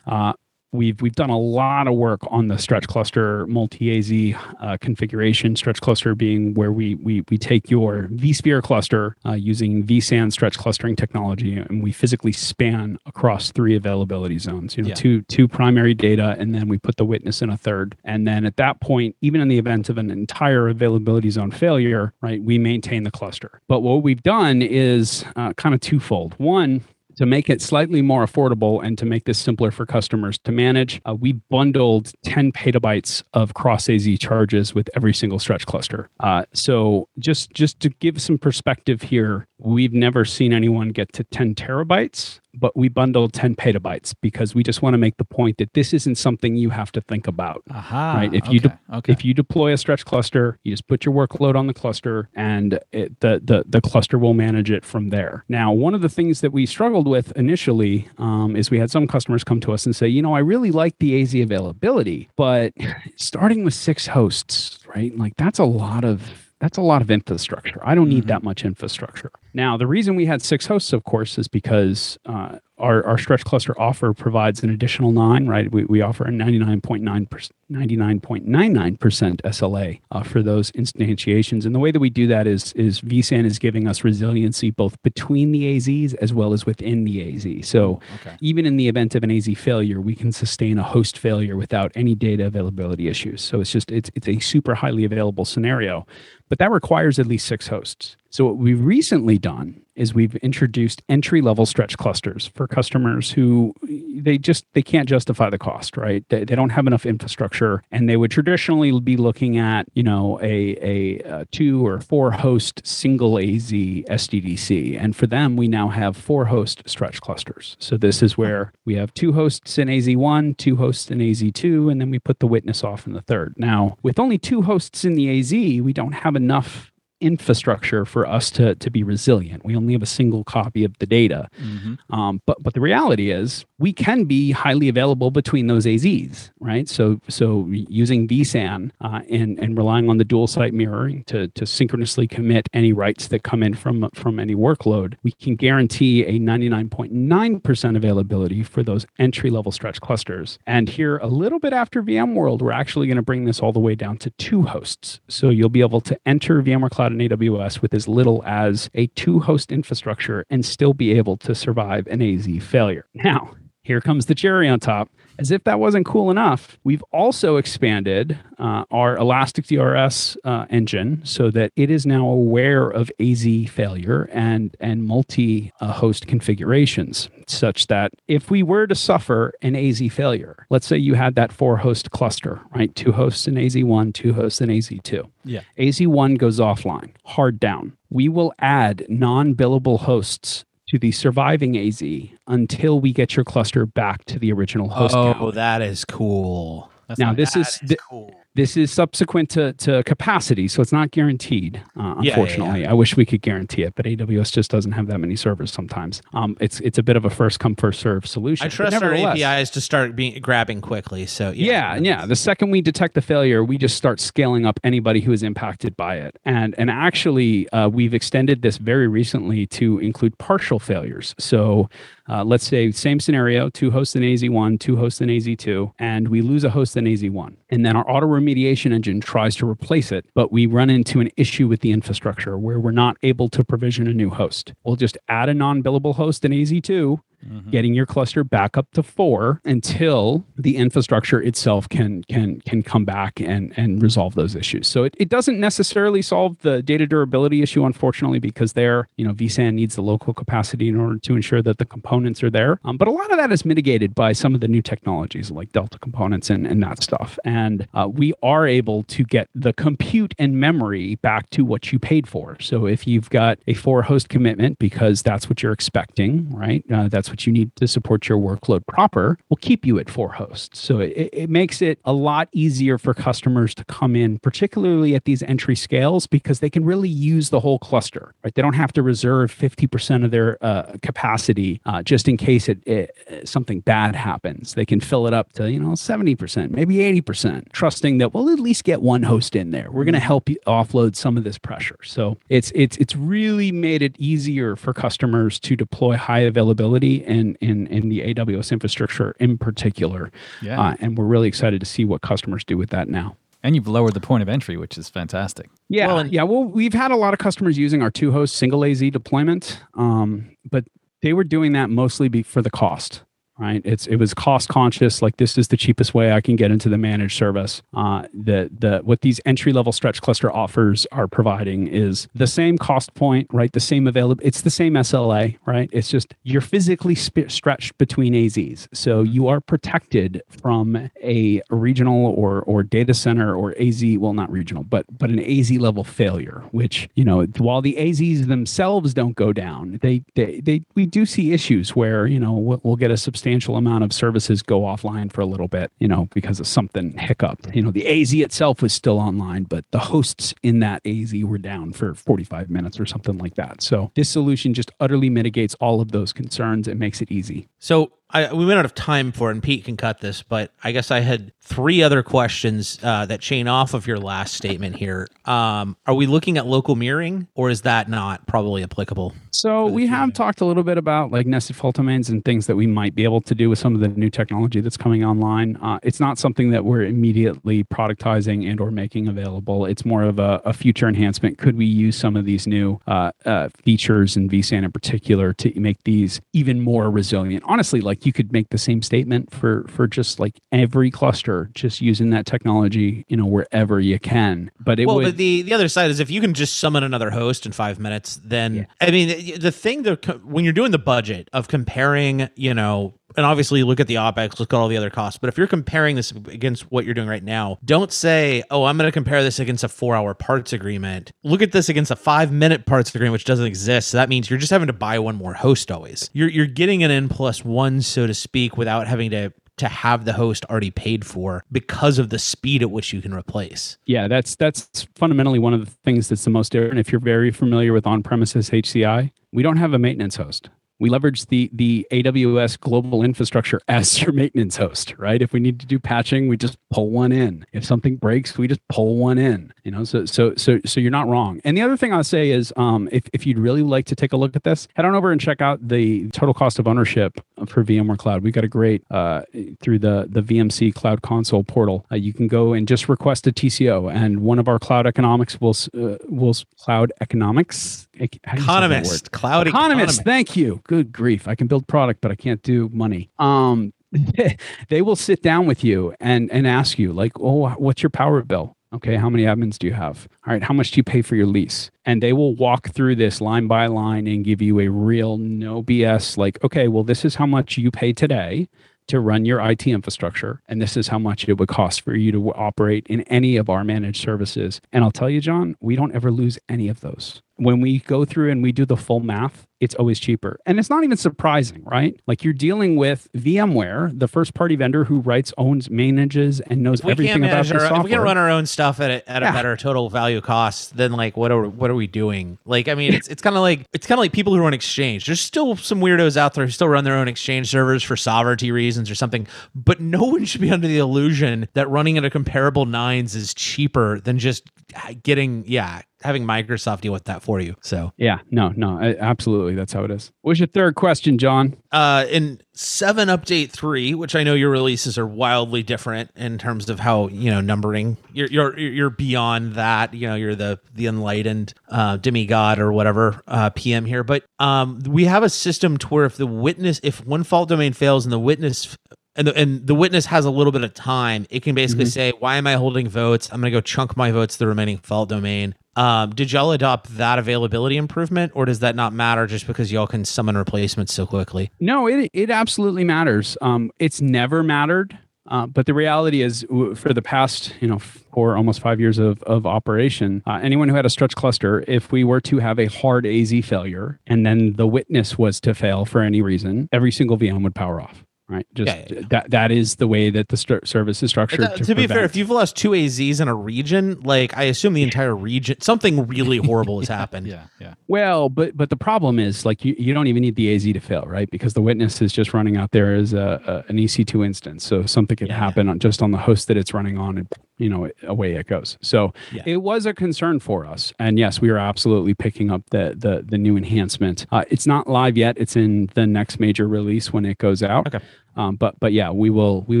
Uh, 0.06 0.32
we've 0.74 1.00
we've 1.00 1.14
done 1.14 1.30
a 1.30 1.38
lot 1.38 1.86
of 1.88 1.94
work 1.94 2.20
on 2.30 2.48
the 2.48 2.58
stretch 2.58 2.86
cluster 2.88 3.46
multi-AZ 3.46 4.36
uh, 4.60 4.76
configuration. 4.80 5.56
Stretch 5.56 5.80
cluster 5.80 6.14
being 6.14 6.52
where 6.54 6.72
we 6.72 6.96
we 6.96 7.22
we 7.30 7.38
take 7.38 7.70
your 7.70 8.08
vSphere 8.12 8.62
cluster 8.62 9.16
uh, 9.24 9.32
using 9.32 9.84
vSAN 9.84 10.32
stretch 10.32 10.58
clustering 10.58 10.96
technology, 10.96 11.56
and 11.56 11.82
we 11.82 11.92
physically 11.92 12.32
span 12.32 12.98
across 13.06 13.52
three 13.52 13.74
availability 13.76 14.38
zones. 14.38 14.76
You 14.76 14.82
know, 14.82 14.88
Yeah. 14.90 14.94
two 14.94 15.22
two 15.22 15.48
primary 15.48 15.94
data, 15.94 16.36
and 16.38 16.54
then 16.54 16.68
we 16.68 16.78
put 16.78 16.96
the 16.96 17.04
witness 17.04 17.40
in 17.40 17.48
a 17.50 17.56
third. 17.56 17.96
And 18.04 18.26
then 18.26 18.44
at 18.44 18.56
that 18.56 18.80
point, 18.80 19.16
even 19.22 19.40
in 19.40 19.48
the 19.48 19.58
event 19.58 19.88
of 19.88 19.96
an 19.98 20.10
entire 20.10 20.68
availability 20.68 21.30
zone 21.30 21.50
failure, 21.50 22.12
right, 22.20 22.42
we 22.42 22.58
maintain 22.58 23.04
the 23.04 23.10
cluster. 23.10 23.60
But 23.68 23.80
what 23.80 24.02
we've 24.02 24.22
done 24.22 24.60
is 24.62 25.24
uh, 25.36 25.52
kind 25.54 25.74
of 25.74 25.80
twofold. 25.80 26.34
One, 26.38 26.82
to 27.16 27.26
make 27.26 27.48
it 27.50 27.60
slightly 27.60 28.02
more 28.02 28.24
affordable 28.24 28.84
and 28.84 28.98
to 28.98 29.04
make 29.04 29.24
this 29.24 29.38
simpler 29.38 29.70
for 29.70 29.86
customers 29.86 30.38
to 30.38 30.52
manage, 30.52 31.00
uh, 31.06 31.14
we 31.14 31.32
bundled 31.32 32.12
10 32.24 32.52
petabytes 32.52 33.22
of 33.32 33.54
cross 33.54 33.88
AZ 33.88 34.06
charges 34.18 34.74
with 34.74 34.88
every 34.94 35.14
single 35.14 35.38
stretch 35.38 35.66
cluster. 35.66 36.08
Uh, 36.20 36.44
so 36.52 37.08
just 37.18 37.52
just 37.52 37.80
to 37.80 37.88
give 37.88 38.20
some 38.20 38.38
perspective 38.38 39.02
here, 39.02 39.46
we've 39.58 39.92
never 39.92 40.24
seen 40.24 40.52
anyone 40.52 40.90
get 40.90 41.12
to 41.12 41.24
10 41.24 41.54
terabytes, 41.54 42.40
but 42.54 42.76
we 42.76 42.88
bundled 42.88 43.32
10 43.32 43.56
petabytes 43.56 44.14
because 44.20 44.54
we 44.54 44.62
just 44.62 44.82
want 44.82 44.94
to 44.94 44.98
make 44.98 45.16
the 45.16 45.24
point 45.24 45.58
that 45.58 45.72
this 45.74 45.92
isn't 45.92 46.16
something 46.16 46.56
you 46.56 46.70
have 46.70 46.92
to 46.92 47.00
think 47.00 47.26
about. 47.26 47.62
Aha. 47.70 48.14
Right, 48.16 48.34
if 48.34 48.46
you 48.48 48.60
okay. 48.60 48.68
de- 48.68 48.96
okay. 48.96 49.12
If 49.12 49.24
you 49.24 49.34
deploy 49.34 49.72
a 49.72 49.76
stretch 49.76 50.04
cluster, 50.04 50.58
you 50.64 50.72
just 50.72 50.86
put 50.86 51.04
your 51.04 51.14
workload 51.14 51.56
on 51.56 51.66
the 51.66 51.74
cluster, 51.74 52.28
and 52.34 52.78
it, 52.92 53.20
the, 53.20 53.40
the 53.42 53.64
the 53.66 53.80
cluster 53.80 54.18
will 54.18 54.34
manage 54.34 54.70
it 54.70 54.84
from 54.84 55.08
there. 55.08 55.44
Now, 55.48 55.72
one 55.72 55.94
of 55.94 56.00
the 56.00 56.08
things 56.08 56.40
that 56.40 56.52
we 56.52 56.66
struggled 56.66 57.03
struggled 57.04 57.26
with 57.26 57.36
initially 57.36 58.08
um, 58.18 58.56
is 58.56 58.70
we 58.70 58.78
had 58.78 58.90
some 58.90 59.06
customers 59.06 59.44
come 59.44 59.60
to 59.60 59.72
us 59.72 59.86
and 59.86 59.94
say, 59.94 60.08
you 60.08 60.22
know, 60.22 60.34
I 60.34 60.40
really 60.40 60.70
like 60.70 60.98
the 60.98 61.20
AZ 61.20 61.34
availability, 61.34 62.28
but 62.36 62.72
starting 63.16 63.64
with 63.64 63.74
six 63.74 64.06
hosts, 64.06 64.78
right? 64.94 65.16
Like 65.16 65.36
that's 65.36 65.58
a 65.58 65.64
lot 65.64 66.04
of 66.04 66.20
that's 66.60 66.78
a 66.78 66.82
lot 66.82 67.02
of 67.02 67.10
infrastructure. 67.10 67.80
I 67.84 67.94
don't 67.94 68.08
need 68.08 68.20
mm-hmm. 68.20 68.28
that 68.28 68.42
much 68.42 68.64
infrastructure. 68.64 69.30
Now, 69.52 69.76
the 69.76 69.86
reason 69.86 70.16
we 70.16 70.24
had 70.24 70.40
six 70.40 70.66
hosts, 70.66 70.94
of 70.94 71.04
course, 71.04 71.36
is 71.36 71.46
because 71.46 72.16
uh, 72.24 72.58
our, 72.78 73.04
our 73.04 73.18
stretch 73.18 73.44
cluster 73.44 73.78
offer 73.78 74.14
provides 74.14 74.62
an 74.62 74.70
additional 74.70 75.12
nine, 75.12 75.46
right? 75.46 75.70
We, 75.70 75.84
we 75.84 76.00
offer 76.00 76.24
a 76.24 76.30
99.9%, 76.30 77.50
99.99% 77.74 78.96
SLA 79.42 80.00
uh, 80.10 80.22
for 80.22 80.42
those 80.42 80.70
instantiations. 80.72 81.66
And 81.66 81.74
the 81.74 81.78
way 81.78 81.90
that 81.90 82.00
we 82.00 82.10
do 82.10 82.26
that 82.28 82.46
is, 82.46 82.72
is 82.74 83.00
vSAN 83.00 83.44
is 83.44 83.58
giving 83.58 83.88
us 83.88 84.04
resiliency 84.04 84.70
both 84.70 85.00
between 85.02 85.52
the 85.52 85.76
AZs 85.76 86.14
as 86.16 86.32
well 86.32 86.52
as 86.52 86.64
within 86.64 87.04
the 87.04 87.34
AZ. 87.34 87.68
So 87.68 88.00
okay. 88.20 88.36
even 88.40 88.66
in 88.66 88.76
the 88.76 88.88
event 88.88 89.14
of 89.14 89.22
an 89.22 89.30
AZ 89.30 89.48
failure, 89.56 90.00
we 90.00 90.14
can 90.14 90.32
sustain 90.32 90.78
a 90.78 90.82
host 90.82 91.18
failure 91.18 91.56
without 91.56 91.92
any 91.94 92.14
data 92.14 92.46
availability 92.46 93.08
issues. 93.08 93.42
So 93.42 93.60
it's 93.60 93.72
just, 93.72 93.90
it's, 93.90 94.10
it's 94.14 94.28
a 94.28 94.38
super 94.38 94.74
highly 94.74 95.04
available 95.04 95.44
scenario, 95.44 96.06
but 96.48 96.58
that 96.58 96.70
requires 96.70 97.18
at 97.18 97.26
least 97.26 97.46
six 97.46 97.68
hosts. 97.68 98.16
So 98.30 98.44
what 98.46 98.56
we've 98.56 98.84
recently 98.84 99.38
done 99.38 99.80
is 99.94 100.12
we've 100.12 100.34
introduced 100.36 101.02
entry 101.08 101.40
level 101.40 101.66
stretch 101.66 101.96
clusters 101.96 102.50
for 102.54 102.66
customers 102.66 103.30
who 103.30 103.72
they 103.82 104.38
just 104.38 104.64
they 104.72 104.82
can't 104.82 105.08
justify 105.08 105.48
the 105.48 105.58
cost 105.58 105.96
right 105.96 106.28
they, 106.30 106.44
they 106.44 106.56
don't 106.56 106.70
have 106.70 106.86
enough 106.86 107.06
infrastructure 107.06 107.63
and 107.90 108.08
they 108.08 108.16
would 108.16 108.30
traditionally 108.30 108.92
be 109.00 109.16
looking 109.16 109.58
at 109.58 109.86
you 109.94 110.02
know 110.02 110.38
a, 110.42 110.76
a, 110.94 111.18
a 111.40 111.44
two 111.46 111.86
or 111.86 112.00
four 112.00 112.30
host 112.30 112.80
single 112.84 113.38
az 113.38 113.70
sddc 113.72 114.70
and 115.00 115.16
for 115.16 115.26
them 115.26 115.56
we 115.56 115.68
now 115.68 115.88
have 115.88 116.16
four 116.16 116.44
host 116.46 116.82
stretch 116.86 117.20
clusters. 117.20 117.76
So 117.78 117.96
this 117.96 118.22
is 118.22 118.38
where 118.38 118.72
we 118.84 118.94
have 118.96 119.12
two 119.14 119.32
hosts 119.32 119.78
in 119.78 119.88
az1 119.88 120.56
two 120.56 120.76
hosts 120.76 121.10
in 121.10 121.18
az2 121.18 121.90
and 121.90 122.00
then 122.00 122.10
we 122.10 122.18
put 122.18 122.38
the 122.40 122.46
witness 122.46 122.84
off 122.84 123.06
in 123.06 123.12
the 123.12 123.22
third. 123.22 123.54
Now 123.56 123.96
with 124.02 124.18
only 124.18 124.38
two 124.38 124.62
hosts 124.62 125.04
in 125.04 125.14
the 125.14 125.28
az 125.38 125.52
we 125.52 125.92
don't 125.92 126.14
have 126.24 126.36
enough 126.36 126.93
infrastructure 127.24 128.04
for 128.04 128.26
us 128.26 128.50
to 128.52 128.74
to 128.76 128.90
be 128.90 129.02
resilient. 129.02 129.64
We 129.64 129.76
only 129.76 129.94
have 129.94 130.02
a 130.02 130.06
single 130.06 130.44
copy 130.44 130.84
of 130.84 130.96
the 130.98 131.06
data. 131.06 131.48
Mm-hmm. 131.60 132.14
Um, 132.14 132.42
but 132.46 132.62
but 132.62 132.74
the 132.74 132.80
reality 132.80 133.30
is 133.30 133.64
we 133.78 133.92
can 133.92 134.24
be 134.24 134.52
highly 134.52 134.88
available 134.88 135.30
between 135.30 135.66
those 135.66 135.86
AZs, 135.86 136.50
right? 136.60 136.88
So 136.88 137.20
so 137.28 137.66
using 137.70 138.28
vSAN 138.28 138.90
uh, 139.00 139.20
and 139.30 139.58
and 139.58 139.76
relying 139.76 140.08
on 140.10 140.18
the 140.18 140.24
dual 140.24 140.46
site 140.46 140.74
mirroring 140.74 141.24
to 141.24 141.48
to 141.48 141.66
synchronously 141.66 142.28
commit 142.28 142.68
any 142.72 142.92
writes 142.92 143.28
that 143.28 143.42
come 143.42 143.62
in 143.62 143.74
from 143.74 144.08
from 144.14 144.38
any 144.38 144.54
workload, 144.54 145.14
we 145.22 145.32
can 145.32 145.56
guarantee 145.56 146.24
a 146.24 146.38
99.9% 146.38 147.96
availability 147.96 148.62
for 148.62 148.82
those 148.82 149.06
entry 149.18 149.50
level 149.50 149.72
stretch 149.72 150.00
clusters. 150.00 150.58
And 150.66 150.88
here 150.88 151.16
a 151.18 151.26
little 151.26 151.58
bit 151.58 151.72
after 151.72 152.02
VMworld, 152.02 152.60
we're 152.60 152.72
actually 152.72 153.06
going 153.06 153.16
to 153.16 153.22
bring 153.22 153.44
this 153.44 153.60
all 153.60 153.72
the 153.72 153.80
way 153.80 153.94
down 153.94 154.18
to 154.18 154.30
two 154.30 154.62
hosts. 154.62 155.20
So 155.28 155.48
you'll 155.48 155.68
be 155.68 155.80
able 155.80 156.00
to 156.02 156.18
enter 156.26 156.62
VMware 156.62 156.90
Cloud 156.90 157.12
and 157.20 157.30
AWS 157.30 157.80
with 157.80 157.94
as 157.94 158.08
little 158.08 158.42
as 158.44 158.90
a 158.94 159.06
two 159.08 159.40
host 159.40 159.72
infrastructure 159.72 160.44
and 160.50 160.64
still 160.64 160.94
be 160.94 161.12
able 161.12 161.36
to 161.38 161.54
survive 161.54 162.06
an 162.08 162.22
AZ 162.22 162.46
failure. 162.62 163.06
Now, 163.14 163.54
here 163.84 164.00
comes 164.00 164.26
the 164.26 164.34
cherry 164.34 164.68
on 164.68 164.80
top. 164.80 165.08
As 165.38 165.50
if 165.50 165.64
that 165.64 165.80
wasn't 165.80 166.06
cool 166.06 166.30
enough, 166.30 166.78
we've 166.84 167.02
also 167.12 167.56
expanded 167.56 168.38
uh, 168.58 168.84
our 168.92 169.16
Elastic 169.16 169.66
DRS 169.66 170.36
uh, 170.44 170.66
engine 170.70 171.20
so 171.24 171.50
that 171.50 171.72
it 171.74 171.90
is 171.90 172.06
now 172.06 172.26
aware 172.26 172.88
of 172.88 173.10
AZ 173.20 173.44
failure 173.68 174.28
and, 174.32 174.76
and 174.78 175.04
multi 175.04 175.72
host 175.80 176.28
configurations, 176.28 177.28
such 177.48 177.88
that 177.88 178.12
if 178.28 178.50
we 178.50 178.62
were 178.62 178.86
to 178.86 178.94
suffer 178.94 179.52
an 179.60 179.74
AZ 179.74 180.00
failure, 180.12 180.66
let's 180.70 180.86
say 180.86 180.96
you 180.96 181.14
had 181.14 181.34
that 181.34 181.52
four 181.52 181.78
host 181.78 182.12
cluster, 182.12 182.60
right? 182.74 182.94
Two 182.94 183.12
hosts 183.12 183.48
in 183.48 183.54
AZ1, 183.54 184.14
two 184.14 184.32
hosts 184.32 184.60
in 184.60 184.68
AZ2. 184.68 185.28
Yeah. 185.44 185.62
AZ1 185.78 186.38
goes 186.38 186.60
offline, 186.60 187.10
hard 187.24 187.58
down. 187.58 187.96
We 188.08 188.28
will 188.28 188.54
add 188.60 189.04
non 189.08 189.54
billable 189.54 189.98
hosts 189.98 190.64
to 190.94 190.98
the 191.00 191.10
surviving 191.10 191.76
AZ 191.76 192.00
until 192.46 193.00
we 193.00 193.12
get 193.12 193.34
your 193.34 193.44
cluster 193.44 193.84
back 193.84 194.24
to 194.26 194.38
the 194.38 194.52
original 194.52 194.88
host. 194.88 195.14
Oh, 195.16 195.34
count. 195.34 195.54
that 195.56 195.82
is 195.82 196.04
cool. 196.04 196.88
That's 197.08 197.18
now 197.18 197.34
this 197.34 197.56
is, 197.56 197.80
is 197.82 197.96
cool. 198.08 198.32
This 198.56 198.76
is 198.76 198.92
subsequent 198.92 199.50
to, 199.50 199.72
to 199.72 200.04
capacity, 200.04 200.68
so 200.68 200.80
it's 200.80 200.92
not 200.92 201.10
guaranteed. 201.10 201.82
Uh, 201.98 202.14
unfortunately, 202.18 202.56
yeah, 202.56 202.74
yeah, 202.74 202.76
yeah. 202.76 202.90
I 202.90 202.94
wish 202.94 203.16
we 203.16 203.26
could 203.26 203.42
guarantee 203.42 203.82
it, 203.82 203.96
but 203.96 204.06
AWS 204.06 204.52
just 204.52 204.70
doesn't 204.70 204.92
have 204.92 205.08
that 205.08 205.18
many 205.18 205.34
servers 205.34 205.72
sometimes. 205.72 206.22
Um, 206.34 206.56
it's 206.60 206.78
it's 206.80 206.96
a 206.96 207.02
bit 207.02 207.16
of 207.16 207.24
a 207.24 207.30
first 207.30 207.58
come 207.58 207.74
first 207.74 207.98
serve 207.98 208.28
solution. 208.28 208.64
I 208.64 208.68
trust 208.70 209.02
our 209.02 209.12
APIs 209.12 209.70
to 209.70 209.80
start 209.80 210.14
being 210.14 210.40
grabbing 210.40 210.82
quickly. 210.82 211.26
So 211.26 211.50
yeah, 211.50 211.96
yeah, 211.96 212.26
The 212.26 212.36
second 212.36 212.70
we 212.70 212.80
detect 212.80 213.14
the 213.14 213.22
failure, 213.22 213.64
we 213.64 213.76
just 213.76 213.96
start 213.96 214.20
scaling 214.20 214.66
up 214.66 214.78
anybody 214.84 215.20
who 215.20 215.32
is 215.32 215.42
impacted 215.42 215.96
by 215.96 216.18
it, 216.18 216.38
and 216.44 216.76
and 216.78 216.90
actually 216.90 217.68
uh, 217.70 217.88
we've 217.88 218.14
extended 218.14 218.62
this 218.62 218.78
very 218.78 219.08
recently 219.08 219.66
to 219.66 219.98
include 219.98 220.38
partial 220.38 220.78
failures. 220.78 221.34
So 221.38 221.88
uh, 222.28 222.44
let's 222.44 222.66
say 222.66 222.90
same 222.92 223.20
scenario, 223.20 223.68
two 223.68 223.90
hosts 223.90 224.16
in 224.16 224.22
AZ1, 224.22 224.80
two 224.80 224.96
hosts 224.96 225.20
in 225.20 225.28
AZ2, 225.28 225.92
and 225.98 226.28
we 226.28 226.40
lose 226.40 226.64
a 226.64 226.70
host 226.70 226.96
in 226.96 227.04
AZ1. 227.04 227.56
And 227.74 227.84
then 227.84 227.96
our 227.96 228.08
auto 228.08 228.28
remediation 228.28 228.92
engine 228.92 229.20
tries 229.20 229.56
to 229.56 229.68
replace 229.68 230.12
it, 230.12 230.26
but 230.32 230.52
we 230.52 230.64
run 230.64 230.90
into 230.90 231.18
an 231.18 231.28
issue 231.36 231.66
with 231.66 231.80
the 231.80 231.90
infrastructure 231.90 232.56
where 232.56 232.78
we're 232.78 232.92
not 232.92 233.16
able 233.24 233.48
to 233.48 233.64
provision 233.64 234.06
a 234.06 234.14
new 234.14 234.30
host. 234.30 234.72
We'll 234.84 234.94
just 234.94 235.18
add 235.28 235.48
a 235.48 235.54
non-billable 235.54 236.14
host 236.14 236.44
in 236.44 236.52
AZ2 236.52 237.18
mm-hmm. 237.48 237.70
getting 237.70 237.94
your 237.94 238.06
cluster 238.06 238.44
back 238.44 238.76
up 238.76 238.90
to 238.92 239.02
four 239.02 239.60
until 239.64 240.44
the 240.56 240.76
infrastructure 240.76 241.40
itself 241.40 241.88
can 241.88 242.22
can 242.24 242.60
can 242.62 242.82
come 242.82 243.04
back 243.04 243.40
and 243.40 243.72
and 243.76 244.02
resolve 244.02 244.34
those 244.34 244.54
issues. 244.54 244.86
So 244.86 245.04
it, 245.04 245.14
it 245.18 245.28
doesn't 245.28 245.58
necessarily 245.58 246.22
solve 246.22 246.56
the 246.60 246.82
data 246.82 247.06
durability 247.06 247.62
issue, 247.62 247.84
unfortunately, 247.84 248.38
because 248.38 248.74
there, 248.74 249.08
you 249.16 249.26
know, 249.26 249.32
vSAN 249.32 249.74
needs 249.74 249.94
the 249.96 250.02
local 250.02 250.34
capacity 250.34 250.88
in 250.88 250.96
order 250.96 251.18
to 251.18 251.36
ensure 251.36 251.62
that 251.62 251.78
the 251.78 251.84
components 251.84 252.42
are 252.42 252.50
there. 252.50 252.78
Um, 252.84 252.96
but 252.96 253.08
a 253.08 253.10
lot 253.10 253.30
of 253.30 253.38
that 253.38 253.52
is 253.52 253.64
mitigated 253.64 254.14
by 254.14 254.32
some 254.32 254.54
of 254.54 254.60
the 254.60 254.68
new 254.68 254.82
technologies 254.82 255.50
like 255.50 255.72
Delta 255.72 255.98
components 255.98 256.50
and, 256.50 256.66
and 256.66 256.82
that 256.82 257.02
stuff. 257.02 257.38
And 257.44 257.86
uh, 257.94 258.08
we 258.10 258.32
are 258.42 258.66
able 258.66 259.02
to 259.04 259.24
get 259.24 259.48
the 259.54 259.72
compute 259.72 260.34
and 260.38 260.58
memory 260.60 261.16
back 261.16 261.50
to 261.50 261.64
what 261.64 261.92
you 261.92 261.98
paid 261.98 262.28
for. 262.28 262.56
So 262.60 262.86
if 262.86 263.06
you've 263.06 263.30
got 263.30 263.58
a 263.66 263.74
four 263.74 264.02
host 264.02 264.28
commitment 264.28 264.78
because 264.78 265.22
that's 265.22 265.48
what 265.48 265.62
you're 265.62 265.72
expecting, 265.72 266.50
right? 266.50 266.84
Uh, 266.92 267.08
that's 267.08 267.30
what 267.34 267.48
you 267.48 267.52
need 267.52 267.74
to 267.74 267.88
support 267.88 268.28
your 268.28 268.38
workload 268.38 268.86
proper 268.86 269.36
will 269.48 269.56
keep 269.56 269.84
you 269.84 269.98
at 269.98 270.08
four 270.08 270.30
hosts. 270.34 270.78
So 270.78 271.00
it, 271.00 271.30
it 271.32 271.50
makes 271.50 271.82
it 271.82 271.98
a 272.04 272.12
lot 272.12 272.48
easier 272.52 272.96
for 272.96 273.12
customers 273.12 273.74
to 273.74 273.84
come 273.86 274.14
in, 274.14 274.38
particularly 274.38 275.16
at 275.16 275.24
these 275.24 275.42
entry 275.42 275.74
scales, 275.74 276.28
because 276.28 276.60
they 276.60 276.70
can 276.70 276.84
really 276.84 277.08
use 277.08 277.50
the 277.50 277.58
whole 277.58 277.80
cluster, 277.80 278.36
right? 278.44 278.54
They 278.54 278.62
don't 278.62 278.74
have 278.74 278.92
to 278.92 279.02
reserve 279.02 279.52
50% 279.52 280.24
of 280.24 280.30
their 280.30 280.64
uh, 280.64 280.92
capacity 281.02 281.80
uh, 281.86 282.04
just 282.04 282.28
in 282.28 282.36
case 282.36 282.68
it, 282.68 282.86
it, 282.86 283.10
something 283.48 283.80
bad 283.80 284.14
happens. 284.14 284.74
They 284.74 284.86
can 284.86 285.00
fill 285.00 285.26
it 285.26 285.34
up 285.34 285.52
to, 285.54 285.68
you 285.68 285.80
know, 285.80 285.88
70%, 285.88 286.70
maybe 286.70 286.98
80%, 287.20 287.72
trusting 287.72 288.18
that 288.18 288.32
we'll 288.32 288.48
at 288.50 288.60
least 288.60 288.84
get 288.84 289.02
one 289.02 289.24
host 289.24 289.56
in 289.56 289.72
there. 289.72 289.90
We're 289.90 290.04
going 290.04 290.14
to 290.14 290.20
help 290.20 290.48
you 290.48 290.58
offload 290.68 291.16
some 291.16 291.36
of 291.36 291.42
this 291.42 291.58
pressure. 291.58 291.98
So 292.04 292.38
it's, 292.48 292.70
it's, 292.76 292.96
it's 292.98 293.16
really 293.16 293.72
made 293.72 294.02
it 294.02 294.14
easier 294.20 294.76
for 294.76 294.94
customers 294.94 295.58
to 295.60 295.74
deploy 295.74 296.16
high 296.16 296.44
availability 296.46 297.23
in 297.24 297.56
in 297.60 297.86
in 297.88 298.08
the 298.08 298.20
AWS 298.34 298.72
infrastructure 298.72 299.34
in 299.40 299.58
particular. 299.58 300.30
Yeah. 300.62 300.80
Uh, 300.80 300.96
and 301.00 301.18
we're 301.18 301.24
really 301.24 301.48
excited 301.48 301.80
to 301.80 301.86
see 301.86 302.04
what 302.04 302.22
customers 302.22 302.64
do 302.64 302.76
with 302.76 302.90
that 302.90 303.08
now. 303.08 303.36
And 303.62 303.74
you've 303.74 303.88
lowered 303.88 304.12
the 304.12 304.20
point 304.20 304.42
of 304.42 304.48
entry, 304.48 304.76
which 304.76 304.98
is 304.98 305.08
fantastic. 305.08 305.70
Yeah, 305.88 306.08
well, 306.08 306.18
and- 306.18 306.32
yeah. 306.32 306.42
Well, 306.42 306.64
we've 306.64 306.92
had 306.92 307.10
a 307.10 307.16
lot 307.16 307.32
of 307.32 307.38
customers 307.38 307.78
using 307.78 308.02
our 308.02 308.10
two 308.10 308.30
host 308.30 308.56
single 308.56 308.84
AZ 308.84 309.00
deployment, 309.00 309.80
um, 309.94 310.50
but 310.70 310.84
they 311.22 311.32
were 311.32 311.44
doing 311.44 311.72
that 311.72 311.88
mostly 311.88 312.28
be 312.28 312.42
for 312.42 312.60
the 312.60 312.70
cost 312.70 313.22
right? 313.58 313.82
It's 313.84 314.06
it 314.06 314.16
was 314.16 314.34
cost 314.34 314.68
conscious. 314.68 315.22
Like 315.22 315.36
this 315.36 315.56
is 315.56 315.68
the 315.68 315.76
cheapest 315.76 316.14
way 316.14 316.32
I 316.32 316.40
can 316.40 316.56
get 316.56 316.70
into 316.70 316.88
the 316.88 316.98
managed 316.98 317.36
service. 317.36 317.82
Uh, 317.94 318.22
the 318.32 318.70
the 318.76 319.00
what 319.04 319.20
these 319.20 319.40
entry 319.46 319.72
level 319.72 319.92
stretch 319.92 320.20
cluster 320.20 320.52
offers 320.52 321.06
are 321.12 321.28
providing 321.28 321.86
is 321.86 322.28
the 322.34 322.46
same 322.46 322.78
cost 322.78 323.14
point, 323.14 323.46
right? 323.52 323.72
The 323.72 323.80
same 323.80 324.06
available. 324.06 324.42
It's 324.44 324.62
the 324.62 324.70
same 324.70 324.94
SLA, 324.94 325.56
right? 325.66 325.88
It's 325.92 326.08
just 326.08 326.34
you're 326.42 326.60
physically 326.60 327.14
sp- 327.14 327.48
stretched 327.48 327.96
between 327.98 328.34
AZs, 328.34 328.88
so 328.92 329.22
you 329.22 329.48
are 329.48 329.60
protected 329.60 330.42
from 330.48 331.10
a 331.22 331.62
regional 331.70 332.26
or 332.36 332.62
or 332.62 332.82
data 332.82 333.14
center 333.14 333.54
or 333.54 333.74
AZ. 333.80 334.02
Well, 334.18 334.32
not 334.32 334.50
regional, 334.50 334.82
but 334.82 335.06
but 335.16 335.30
an 335.30 335.38
AZ 335.38 335.70
level 335.72 336.04
failure. 336.04 336.64
Which 336.72 337.08
you 337.14 337.24
know, 337.24 337.44
while 337.58 337.82
the 337.82 337.94
AZs 337.98 338.48
themselves 338.48 339.14
don't 339.14 339.36
go 339.36 339.52
down, 339.52 340.00
they 340.02 340.22
they 340.34 340.60
they 340.60 340.82
we 340.94 341.06
do 341.06 341.24
see 341.24 341.52
issues 341.52 341.94
where 341.94 342.26
you 342.26 342.40
know 342.40 342.52
we'll, 342.52 342.80
we'll 342.82 342.96
get 342.96 343.10
a 343.10 343.16
substantial 343.16 343.43
substantial 343.44 343.76
amount 343.76 344.02
of 344.02 344.10
services 344.10 344.62
go 344.62 344.80
offline 344.80 345.30
for 345.30 345.42
a 345.42 345.44
little 345.44 345.68
bit, 345.68 345.92
you 345.98 346.08
know, 346.08 346.26
because 346.32 346.60
of 346.60 346.66
something 346.66 347.12
hiccup. 347.18 347.58
You 347.74 347.82
know, 347.82 347.90
the 347.90 348.06
AZ 348.06 348.32
itself 348.32 348.80
was 348.80 348.94
still 348.94 349.18
online, 349.18 349.64
but 349.64 349.84
the 349.90 349.98
hosts 349.98 350.54
in 350.62 350.78
that 350.78 351.02
AZ 351.04 351.34
were 351.44 351.58
down 351.58 351.92
for 351.92 352.14
45 352.14 352.70
minutes 352.70 352.98
or 352.98 353.04
something 353.04 353.36
like 353.36 353.56
that. 353.56 353.82
So 353.82 354.10
this 354.16 354.30
solution 354.30 354.72
just 354.72 354.90
utterly 354.98 355.28
mitigates 355.28 355.74
all 355.74 356.00
of 356.00 356.10
those 356.10 356.32
concerns 356.32 356.88
and 356.88 356.98
makes 356.98 357.20
it 357.20 357.30
easy. 357.30 357.68
So 357.84 358.12
I, 358.30 358.50
we 358.54 358.64
went 358.64 358.78
out 358.78 358.86
of 358.86 358.94
time 358.94 359.30
for, 359.30 359.50
it, 359.50 359.52
and 359.52 359.62
Pete 359.62 359.84
can 359.84 359.98
cut 359.98 360.20
this, 360.20 360.42
but 360.42 360.72
I 360.82 360.92
guess 360.92 361.10
I 361.10 361.20
had 361.20 361.52
three 361.60 362.02
other 362.02 362.22
questions 362.22 362.98
uh, 363.02 363.26
that 363.26 363.40
chain 363.40 363.68
off 363.68 363.94
of 363.94 364.06
your 364.06 364.18
last 364.18 364.54
statement 364.54 364.96
here. 364.96 365.28
Um, 365.44 365.96
are 366.06 366.14
we 366.14 366.26
looking 366.26 366.58
at 366.58 366.66
local 366.66 366.96
mirroring, 366.96 367.46
or 367.54 367.70
is 367.70 367.82
that 367.82 368.08
not 368.08 368.46
probably 368.46 368.82
applicable? 368.82 369.34
So 369.50 369.86
we 369.86 370.06
have 370.08 370.32
talked 370.32 370.60
a 370.60 370.64
little 370.64 370.82
bit 370.82 370.98
about 370.98 371.30
like 371.30 371.46
nested 371.46 371.76
fault 371.76 371.94
domains 371.94 372.28
and 372.28 372.44
things 372.44 372.66
that 372.66 372.74
we 372.74 372.88
might 372.88 373.14
be 373.14 373.22
able 373.22 373.40
to 373.42 373.54
do 373.54 373.70
with 373.70 373.78
some 373.78 373.94
of 373.94 374.00
the 374.00 374.08
new 374.08 374.28
technology 374.28 374.80
that's 374.80 374.96
coming 374.96 375.24
online. 375.24 375.76
Uh, 375.76 376.00
it's 376.02 376.18
not 376.18 376.38
something 376.38 376.70
that 376.70 376.84
we're 376.84 377.02
immediately 377.02 377.84
productizing 377.84 378.68
and 378.68 378.80
or 378.80 378.90
making 378.90 379.28
available. 379.28 379.86
It's 379.86 380.04
more 380.04 380.24
of 380.24 380.40
a, 380.40 380.60
a 380.64 380.72
future 380.72 381.06
enhancement. 381.06 381.58
Could 381.58 381.76
we 381.76 381.86
use 381.86 382.16
some 382.16 382.36
of 382.36 382.44
these 382.44 382.66
new 382.66 383.00
uh, 383.06 383.30
uh, 383.44 383.68
features 383.68 384.36
in 384.36 384.50
vSAN 384.50 384.84
in 384.84 384.90
particular 384.90 385.52
to 385.54 385.78
make 385.78 386.02
these 386.02 386.40
even 386.52 386.80
more 386.80 387.08
resilient? 387.08 387.62
Honestly, 387.74 388.00
like 388.00 388.24
you 388.24 388.32
could 388.32 388.52
make 388.52 388.68
the 388.68 388.78
same 388.78 389.02
statement 389.02 389.52
for 389.52 389.84
for 389.88 390.06
just 390.06 390.38
like 390.38 390.60
every 390.70 391.10
cluster, 391.10 391.70
just 391.74 392.00
using 392.00 392.30
that 392.30 392.46
technology, 392.46 393.24
you 393.26 393.36
know, 393.36 393.46
wherever 393.46 393.98
you 393.98 394.20
can. 394.20 394.70
But 394.78 395.00
it 395.00 395.06
well, 395.06 395.16
would. 395.16 395.24
but 395.24 395.36
the 395.36 395.62
the 395.62 395.72
other 395.74 395.88
side 395.88 396.08
is 396.12 396.20
if 396.20 396.30
you 396.30 396.40
can 396.40 396.54
just 396.54 396.78
summon 396.78 397.02
another 397.02 397.30
host 397.30 397.66
in 397.66 397.72
five 397.72 397.98
minutes, 397.98 398.38
then 398.44 398.74
Yeah. 398.76 398.84
I 399.00 399.10
mean 399.10 399.58
the 399.58 399.72
thing 399.72 400.04
that 400.04 400.44
when 400.44 400.62
you're 400.62 400.72
doing 400.72 400.92
the 400.92 400.98
budget 400.98 401.48
of 401.52 401.66
comparing, 401.66 402.48
you 402.54 402.74
know, 402.74 403.14
and 403.36 403.46
obviously 403.46 403.82
look 403.82 404.00
at 404.00 404.06
the 404.06 404.16
opex, 404.16 404.58
look 404.58 404.72
at 404.72 404.76
all 404.76 404.88
the 404.88 404.96
other 404.96 405.10
costs. 405.10 405.38
But 405.38 405.48
if 405.48 405.58
you're 405.58 405.66
comparing 405.66 406.16
this 406.16 406.30
against 406.30 406.90
what 406.90 407.04
you're 407.04 407.14
doing 407.14 407.28
right 407.28 407.42
now, 407.42 407.78
don't 407.84 408.12
say, 408.12 408.62
"Oh, 408.70 408.84
I'm 408.84 408.96
going 408.96 409.08
to 409.08 409.12
compare 409.12 409.42
this 409.42 409.58
against 409.58 409.84
a 409.84 409.88
four-hour 409.88 410.34
parts 410.34 410.72
agreement." 410.72 411.32
Look 411.42 411.62
at 411.62 411.72
this 411.72 411.88
against 411.88 412.10
a 412.10 412.16
five-minute 412.16 412.86
parts 412.86 413.14
agreement, 413.14 413.32
which 413.32 413.44
doesn't 413.44 413.66
exist. 413.66 414.08
So 414.08 414.16
that 414.18 414.28
means 414.28 414.50
you're 414.50 414.58
just 414.58 414.72
having 414.72 414.86
to 414.88 414.92
buy 414.92 415.18
one 415.18 415.36
more 415.36 415.54
host 415.54 415.90
always. 415.90 416.30
You're 416.32 416.48
you're 416.48 416.66
getting 416.66 417.02
an 417.02 417.10
N 417.10 417.28
plus 417.28 417.64
one, 417.64 418.02
so 418.02 418.26
to 418.26 418.34
speak, 418.34 418.76
without 418.76 419.06
having 419.06 419.30
to 419.30 419.52
to 419.76 419.88
have 419.88 420.24
the 420.24 420.32
host 420.32 420.64
already 420.66 420.90
paid 420.90 421.26
for 421.26 421.64
because 421.72 422.18
of 422.18 422.30
the 422.30 422.38
speed 422.38 422.82
at 422.82 422.90
which 422.90 423.12
you 423.12 423.20
can 423.20 423.34
replace. 423.34 423.98
Yeah, 424.06 424.28
that's 424.28 424.56
that's 424.56 425.06
fundamentally 425.16 425.58
one 425.58 425.74
of 425.74 425.84
the 425.84 425.90
things 426.04 426.28
that's 426.28 426.44
the 426.44 426.50
most 426.50 426.72
different. 426.72 426.98
If 426.98 427.10
you're 427.10 427.20
very 427.20 427.50
familiar 427.50 427.92
with 427.92 428.06
on-premises 428.06 428.70
HCI, 428.70 429.32
we 429.52 429.62
don't 429.62 429.76
have 429.76 429.92
a 429.92 429.98
maintenance 429.98 430.36
host. 430.36 430.68
We 431.00 431.10
leverage 431.10 431.46
the 431.46 431.70
the 431.72 432.06
AWS 432.10 432.80
global 432.80 433.22
infrastructure 433.22 433.80
as 433.88 434.22
your 434.22 434.32
maintenance 434.32 434.76
host, 434.76 435.14
right? 435.18 435.40
If 435.40 435.52
we 435.52 435.60
need 435.60 435.80
to 435.80 435.86
do 435.86 435.98
patching, 435.98 436.48
we 436.48 436.56
just 436.56 436.78
pull 436.90 437.10
one 437.10 437.32
in. 437.32 437.66
If 437.72 437.84
something 437.84 438.16
breaks, 438.16 438.56
we 438.56 438.68
just 438.68 438.86
pull 438.88 439.16
one 439.16 439.38
in. 439.38 439.72
You 439.82 439.90
know, 439.90 440.04
so 440.04 440.24
so 440.24 440.54
so 440.56 440.80
so 440.84 441.00
you're 441.00 441.10
not 441.10 441.28
wrong. 441.28 441.60
And 441.64 441.76
the 441.76 441.82
other 441.82 441.96
thing 441.96 442.12
I'll 442.12 442.24
say 442.24 442.50
is, 442.50 442.72
um, 442.76 443.08
if 443.12 443.28
if 443.32 443.46
you'd 443.46 443.58
really 443.58 443.82
like 443.82 444.06
to 444.06 444.16
take 444.16 444.32
a 444.32 444.36
look 444.36 444.56
at 444.56 444.64
this, 444.64 444.88
head 444.94 445.04
on 445.04 445.14
over 445.14 445.32
and 445.32 445.40
check 445.40 445.60
out 445.60 445.86
the 445.86 446.28
total 446.30 446.54
cost 446.54 446.78
of 446.78 446.86
ownership 446.86 447.40
for 447.66 447.84
VMware 447.84 448.18
Cloud. 448.18 448.42
We've 448.42 448.52
got 448.52 448.64
a 448.64 448.68
great 448.68 449.02
uh, 449.10 449.42
through 449.80 449.98
the 449.98 450.26
the 450.28 450.42
VMC 450.42 450.94
Cloud 450.94 451.22
Console 451.22 451.64
portal. 451.64 452.06
Uh, 452.10 452.16
you 452.16 452.32
can 452.32 452.48
go 452.48 452.72
and 452.72 452.86
just 452.86 453.08
request 453.08 453.46
a 453.46 453.52
TCO, 453.52 454.12
and 454.12 454.40
one 454.40 454.58
of 454.58 454.68
our 454.68 454.78
cloud 454.78 455.06
economics 455.06 455.60
will 455.60 455.76
uh, 455.94 456.16
will 456.28 456.54
cloud 456.78 457.12
economics 457.20 458.08
how 458.18 458.26
do 458.26 458.28
you 458.28 458.36
say 458.36 458.40
that 458.44 458.56
word? 458.56 458.62
Economist, 458.62 459.32
cloud 459.32 459.66
economist. 459.66 460.20
economist. 460.20 460.24
Thank 460.24 460.56
you. 460.56 460.80
Good 460.84 461.12
grief. 461.12 461.48
I 461.48 461.54
can 461.54 461.66
build 461.66 461.86
product, 461.86 462.20
but 462.20 462.30
I 462.30 462.34
can't 462.34 462.62
do 462.62 462.88
money. 462.92 463.30
Um, 463.38 463.92
they 464.88 465.02
will 465.02 465.16
sit 465.16 465.42
down 465.42 465.66
with 465.66 465.82
you 465.84 466.14
and 466.20 466.50
and 466.50 466.66
ask 466.66 466.98
you 466.98 467.12
like, 467.12 467.32
oh, 467.40 467.70
what's 467.70 468.02
your 468.02 468.10
power 468.10 468.42
bill? 468.42 468.76
Okay, 468.92 469.16
how 469.16 469.28
many 469.28 469.42
admins 469.42 469.76
do 469.76 469.88
you 469.88 469.92
have? 469.92 470.28
All 470.46 470.52
right, 470.52 470.62
how 470.62 470.72
much 470.72 470.92
do 470.92 470.98
you 470.98 471.02
pay 471.02 471.20
for 471.20 471.34
your 471.34 471.46
lease? 471.46 471.90
And 472.04 472.22
they 472.22 472.32
will 472.32 472.54
walk 472.54 472.90
through 472.90 473.16
this 473.16 473.40
line 473.40 473.66
by 473.66 473.88
line 473.88 474.28
and 474.28 474.44
give 474.44 474.62
you 474.62 474.78
a 474.78 474.86
real 474.86 475.36
no 475.36 475.82
BS 475.82 476.36
like, 476.36 476.62
okay, 476.62 476.86
well, 476.86 477.02
this 477.02 477.24
is 477.24 477.34
how 477.34 477.46
much 477.46 477.76
you 477.76 477.90
pay 477.90 478.12
today 478.12 478.68
to 479.08 479.20
run 479.20 479.44
your 479.44 479.60
IT 479.60 479.86
infrastructure, 479.86 480.62
and 480.68 480.80
this 480.80 480.96
is 480.96 481.08
how 481.08 481.18
much 481.18 481.48
it 481.48 481.58
would 481.58 481.68
cost 481.68 482.00
for 482.00 482.14
you 482.14 482.32
to 482.32 482.52
operate 482.54 483.06
in 483.08 483.22
any 483.22 483.56
of 483.56 483.68
our 483.68 483.84
managed 483.84 484.22
services. 484.22 484.80
And 484.92 485.04
I'll 485.04 485.10
tell 485.10 485.28
you, 485.28 485.40
John, 485.40 485.76
we 485.80 485.96
don't 485.96 486.14
ever 486.14 486.30
lose 486.30 486.58
any 486.68 486.88
of 486.88 487.00
those. 487.00 487.42
When 487.56 487.80
we 487.80 488.00
go 488.00 488.24
through 488.24 488.50
and 488.50 488.62
we 488.62 488.72
do 488.72 488.84
the 488.84 488.96
full 488.96 489.20
math, 489.20 489.66
it's 489.80 489.94
always 489.94 490.18
cheaper. 490.18 490.58
And 490.66 490.78
it's 490.78 490.90
not 490.90 491.04
even 491.04 491.16
surprising, 491.16 491.82
right? 491.84 492.18
Like 492.26 492.42
you're 492.42 492.52
dealing 492.54 492.96
with 492.96 493.28
VMware, 493.36 494.18
the 494.18 494.26
first 494.26 494.54
party 494.54 494.76
vendor 494.76 495.04
who 495.04 495.20
writes, 495.20 495.52
owns, 495.58 495.90
manages, 495.90 496.60
and 496.60 496.82
knows 496.82 497.00
If 497.00 497.04
we 497.06 497.12
everything 497.12 497.42
can't 497.42 497.44
about 497.44 497.70
our, 497.72 497.80
software. 497.80 498.00
if 498.00 498.04
we 498.04 498.10
can 498.10 498.20
run 498.20 498.38
our 498.38 498.50
own 498.50 498.66
stuff 498.66 498.98
at 499.00 499.10
a, 499.10 499.30
at 499.30 499.42
a 499.42 499.46
Yeah. 499.46 499.52
better 499.52 499.76
total 499.76 500.08
value 500.10 500.40
cost, 500.40 500.96
then 500.96 501.12
like 501.12 501.36
what 501.36 501.52
are 501.52 501.62
what 501.68 501.90
are 501.90 501.94
we 501.94 502.06
doing? 502.06 502.58
Like 502.64 502.88
I 502.88 502.94
mean, 502.94 503.12
it's 503.14 503.28
it's 503.28 503.42
kind 503.42 503.56
of 503.56 503.62
like 503.62 503.80
it's 503.92 504.06
kind 504.06 504.18
of 504.18 504.22
like 504.22 504.32
people 504.32 504.54
who 504.54 504.60
run 504.60 504.74
exchange. 504.74 505.26
There's 505.26 505.40
still 505.40 505.76
some 505.76 506.00
weirdos 506.00 506.36
out 506.36 506.54
there 506.54 506.64
who 506.64 506.70
still 506.72 506.88
run 506.88 507.04
their 507.04 507.16
own 507.16 507.28
exchange 507.28 507.68
servers 507.68 508.02
for 508.02 508.16
sovereignty 508.16 508.72
reasons 508.72 509.10
or 509.10 509.14
something. 509.14 509.46
But 509.74 510.00
no 510.00 510.24
one 510.24 510.44
should 510.44 510.60
be 510.62 510.70
under 510.70 510.88
the 510.88 510.98
illusion 510.98 511.68
that 511.74 511.88
running 511.88 512.16
at 512.18 512.24
a 512.24 512.30
comparable 512.30 512.86
nines 512.86 513.34
is 513.36 513.52
cheaper 513.54 514.18
than 514.20 514.38
just 514.38 514.64
uh, 514.96 515.12
getting 515.22 515.64
yeah 515.66 516.02
having 516.24 516.44
Microsoft 516.44 517.02
deal 517.02 517.12
with 517.12 517.24
that 517.24 517.42
for 517.42 517.60
you. 517.60 517.76
So 517.82 518.12
yeah, 518.16 518.38
no, 518.50 518.70
no, 518.76 518.98
a- 518.98 519.16
absolutely. 519.20 519.74
That's 519.74 519.92
how 519.92 520.04
it 520.04 520.10
is. 520.10 520.32
What's 520.42 520.58
your 520.58 520.66
third 520.66 520.94
question, 520.96 521.38
John? 521.38 521.76
uh, 521.92 522.26
in 522.28 522.60
seven 522.72 523.28
update 523.28 523.70
three, 523.70 524.14
which 524.14 524.34
I 524.34 524.42
know 524.42 524.54
your 524.54 524.70
releases 524.70 525.16
are 525.16 525.26
wildly 525.26 525.84
different 525.84 526.30
in 526.34 526.58
terms 526.58 526.90
of 526.90 526.98
how 526.98 527.28
you 527.28 527.50
know 527.50 527.60
numbering. 527.60 528.16
You're 528.32 528.48
you're 528.48 528.78
you're 528.78 529.10
beyond 529.10 529.74
that. 529.74 530.12
You 530.14 530.28
know, 530.28 530.34
you're 530.34 530.56
the 530.56 530.80
the 530.94 531.06
enlightened 531.06 531.74
uh, 531.88 532.16
demigod 532.16 532.78
or 532.80 532.92
whatever 532.92 533.40
uh, 533.46 533.70
PM 533.70 534.04
here. 534.06 534.24
But 534.24 534.44
um, 534.58 535.00
we 535.06 535.26
have 535.26 535.42
a 535.44 535.48
system 535.50 535.98
to 535.98 536.08
where 536.08 536.24
if 536.24 536.36
the 536.36 536.46
witness, 536.46 536.98
if 537.04 537.24
one 537.24 537.44
fault 537.44 537.68
domain 537.68 537.92
fails 537.92 538.24
and 538.26 538.32
the 538.32 538.38
witness. 538.38 538.96
And 539.36 539.48
the, 539.48 539.56
and 539.56 539.84
the 539.84 539.96
witness 539.96 540.26
has 540.26 540.44
a 540.44 540.50
little 540.50 540.70
bit 540.70 540.84
of 540.84 540.94
time. 540.94 541.44
It 541.50 541.64
can 541.64 541.74
basically 541.74 542.04
say, 542.04 542.32
"Why 542.38 542.54
am 542.54 542.68
I 542.68 542.74
holding 542.74 543.08
votes? 543.08 543.48
I'm 543.50 543.60
going 543.60 543.72
to 543.72 543.76
go 543.76 543.80
chunk 543.80 544.16
my 544.16 544.30
votes 544.30 544.54
to 544.54 544.58
the 544.60 544.68
remaining 544.68 544.98
fault 544.98 545.28
domain." 545.28 545.74
Um, 545.96 546.30
did 546.30 546.52
y'all 546.52 546.72
adopt 546.72 547.16
that 547.16 547.38
availability 547.38 547.96
improvement, 547.96 548.52
or 548.54 548.64
does 548.64 548.80
that 548.80 548.96
not 548.96 549.12
matter 549.12 549.46
just 549.46 549.66
because 549.66 549.92
y'all 549.92 550.06
can 550.06 550.24
summon 550.24 550.56
replacements 550.56 551.12
so 551.12 551.26
quickly? 551.26 551.70
No, 551.80 552.06
it 552.06 552.30
it 552.32 552.50
absolutely 552.50 553.04
matters. 553.04 553.56
Um, 553.60 553.90
it's 553.98 554.20
never 554.20 554.62
mattered, 554.62 555.18
uh, 555.48 555.66
but 555.66 555.86
the 555.86 555.94
reality 555.94 556.42
is, 556.42 556.66
for 556.94 557.12
the 557.12 557.22
past 557.22 557.74
you 557.80 557.88
know 557.88 557.98
four 557.98 558.56
almost 558.56 558.80
five 558.80 558.98
years 559.00 559.18
of 559.18 559.42
of 559.44 559.66
operation, 559.66 560.42
uh, 560.46 560.58
anyone 560.62 560.88
who 560.88 560.94
had 560.94 561.06
a 561.06 561.10
stretch 561.10 561.34
cluster, 561.34 561.84
if 561.86 562.10
we 562.10 562.24
were 562.24 562.40
to 562.40 562.58
have 562.58 562.78
a 562.78 562.86
hard 562.86 563.26
AZ 563.26 563.52
failure 563.64 564.20
and 564.26 564.44
then 564.46 564.74
the 564.74 564.86
witness 564.86 565.38
was 565.38 565.60
to 565.60 565.74
fail 565.74 566.04
for 566.04 566.20
any 566.22 566.42
reason, 566.42 566.88
every 566.92 567.12
single 567.12 567.36
VM 567.38 567.62
would 567.62 567.74
power 567.74 568.00
off. 568.00 568.24
Right, 568.46 568.66
just 568.74 568.88
Yeah, 568.88 569.04
yeah, 569.08 569.20
yeah. 569.20 569.26
that 569.30 569.50
that 569.52 569.70
is 569.70 569.96
the 569.96 570.06
way 570.06 570.28
that 570.28 570.48
the 570.48 570.58
st- 570.58 570.86
service 570.86 571.22
is 571.22 571.30
structured. 571.30 571.62
Uh, 571.62 571.76
to, 571.78 571.94
be 571.94 572.06
fair, 572.06 572.24
if 572.24 572.36
you've 572.36 572.50
lost 572.50 572.76
two 572.76 572.90
AZs 572.90 573.40
in 573.40 573.48
a 573.48 573.54
region, 573.54 574.20
like 574.20 574.54
I 574.54 574.64
assume 574.64 574.92
the 574.92 575.02
entire 575.02 575.34
region, 575.34 575.80
something 575.80 576.26
really 576.26 576.58
horrible 576.58 577.00
has 577.00 577.08
happened. 577.20 577.46
Yeah, 577.46 577.64
yeah. 577.80 577.94
Well, 578.06 578.50
but 578.50 578.76
but 578.76 578.90
the 578.90 578.98
problem 578.98 579.38
is 579.38 579.64
like 579.64 579.82
you, 579.82 579.94
you 579.98 580.12
don't 580.12 580.26
even 580.26 580.42
need 580.42 580.56
the 580.56 580.74
AZ 580.74 580.82
to 580.84 581.00
fail, 581.00 581.22
right? 581.22 581.50
Because 581.50 581.72
the 581.72 581.80
witness 581.80 582.20
is 582.20 582.34
just 582.34 582.52
running 582.52 582.76
out 582.76 582.90
there 582.90 583.14
as 583.14 583.32
a, 583.32 583.62
a 583.66 583.90
an 583.90 583.96
EC2 583.96 584.44
instance, 584.44 584.84
so 584.84 585.06
something 585.06 585.38
could 585.38 585.50
happen 585.50 585.88
on 585.88 585.98
just 585.98 586.20
on 586.20 586.30
the 586.30 586.38
host 586.38 586.68
that 586.68 586.76
it's 586.76 586.92
running 586.92 587.16
on, 587.16 587.38
and 587.38 587.48
you 587.78 587.88
know 587.88 588.10
away 588.24 588.56
it 588.56 588.66
goes. 588.66 588.98
So 589.00 589.32
it 589.64 589.78
was 589.78 590.04
a 590.04 590.12
concern 590.12 590.60
for 590.60 590.84
us, 590.84 591.14
and 591.18 591.38
yes, 591.38 591.62
we 591.62 591.70
are 591.70 591.78
absolutely 591.78 592.34
picking 592.34 592.70
up 592.70 592.82
the 592.90 593.14
the 593.16 593.42
the 593.42 593.56
new 593.56 593.78
enhancement. 593.78 594.44
Uh, 594.52 594.64
it's 594.68 594.86
not 594.86 595.08
live 595.08 595.38
yet; 595.38 595.56
it's 595.56 595.76
in 595.76 596.10
the 596.12 596.26
next 596.26 596.60
major 596.60 596.86
release 596.86 597.32
when 597.32 597.46
it 597.46 597.56
goes 597.56 597.82
out. 597.82 598.06
Okay. 598.08 598.22
Um, 598.56 598.76
but 598.76 598.98
but 599.00 599.12
yeah, 599.12 599.30
we 599.30 599.50
will 599.50 599.82
we 599.82 600.00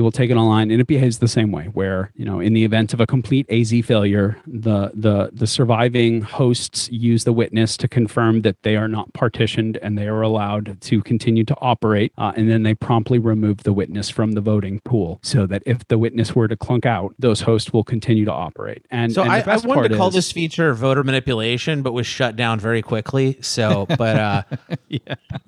will 0.00 0.12
take 0.12 0.30
it 0.30 0.36
online, 0.36 0.70
and 0.70 0.80
it 0.80 0.86
behaves 0.86 1.18
the 1.18 1.28
same 1.28 1.52
way. 1.52 1.64
Where 1.66 2.10
you 2.14 2.24
know, 2.24 2.40
in 2.40 2.52
the 2.54 2.64
event 2.64 2.92
of 2.94 3.00
a 3.00 3.06
complete 3.06 3.46
AZ 3.50 3.72
failure, 3.84 4.36
the 4.46 4.90
the 4.94 5.30
the 5.32 5.46
surviving 5.46 6.22
hosts 6.22 6.88
use 6.90 7.24
the 7.24 7.32
witness 7.32 7.76
to 7.78 7.88
confirm 7.88 8.42
that 8.42 8.62
they 8.62 8.76
are 8.76 8.88
not 8.88 9.12
partitioned 9.12 9.76
and 9.82 9.98
they 9.98 10.06
are 10.08 10.22
allowed 10.22 10.80
to 10.82 11.02
continue 11.02 11.44
to 11.44 11.56
operate, 11.60 12.12
uh, 12.18 12.32
and 12.36 12.50
then 12.50 12.62
they 12.62 12.74
promptly 12.74 13.18
remove 13.18 13.64
the 13.64 13.72
witness 13.72 14.10
from 14.10 14.32
the 14.32 14.40
voting 14.40 14.80
pool, 14.80 15.18
so 15.22 15.46
that 15.46 15.62
if 15.66 15.86
the 15.88 15.98
witness 15.98 16.34
were 16.34 16.48
to 16.48 16.56
clunk 16.56 16.86
out, 16.86 17.14
those 17.18 17.40
hosts 17.42 17.72
will 17.72 17.84
continue 17.84 18.24
to 18.24 18.32
operate. 18.32 18.84
And 18.90 19.12
So 19.12 19.22
and 19.22 19.32
I, 19.32 19.38
I 19.40 19.56
wanted 19.58 19.88
to 19.88 19.96
call 19.96 20.08
is- 20.08 20.14
this 20.14 20.32
feature 20.32 20.74
voter 20.74 21.02
manipulation, 21.04 21.82
but 21.82 21.92
was 21.92 22.06
shut 22.06 22.36
down 22.36 22.60
very 22.60 22.82
quickly. 22.82 23.38
So, 23.40 23.86
but 23.86 24.16
uh, 24.16 24.42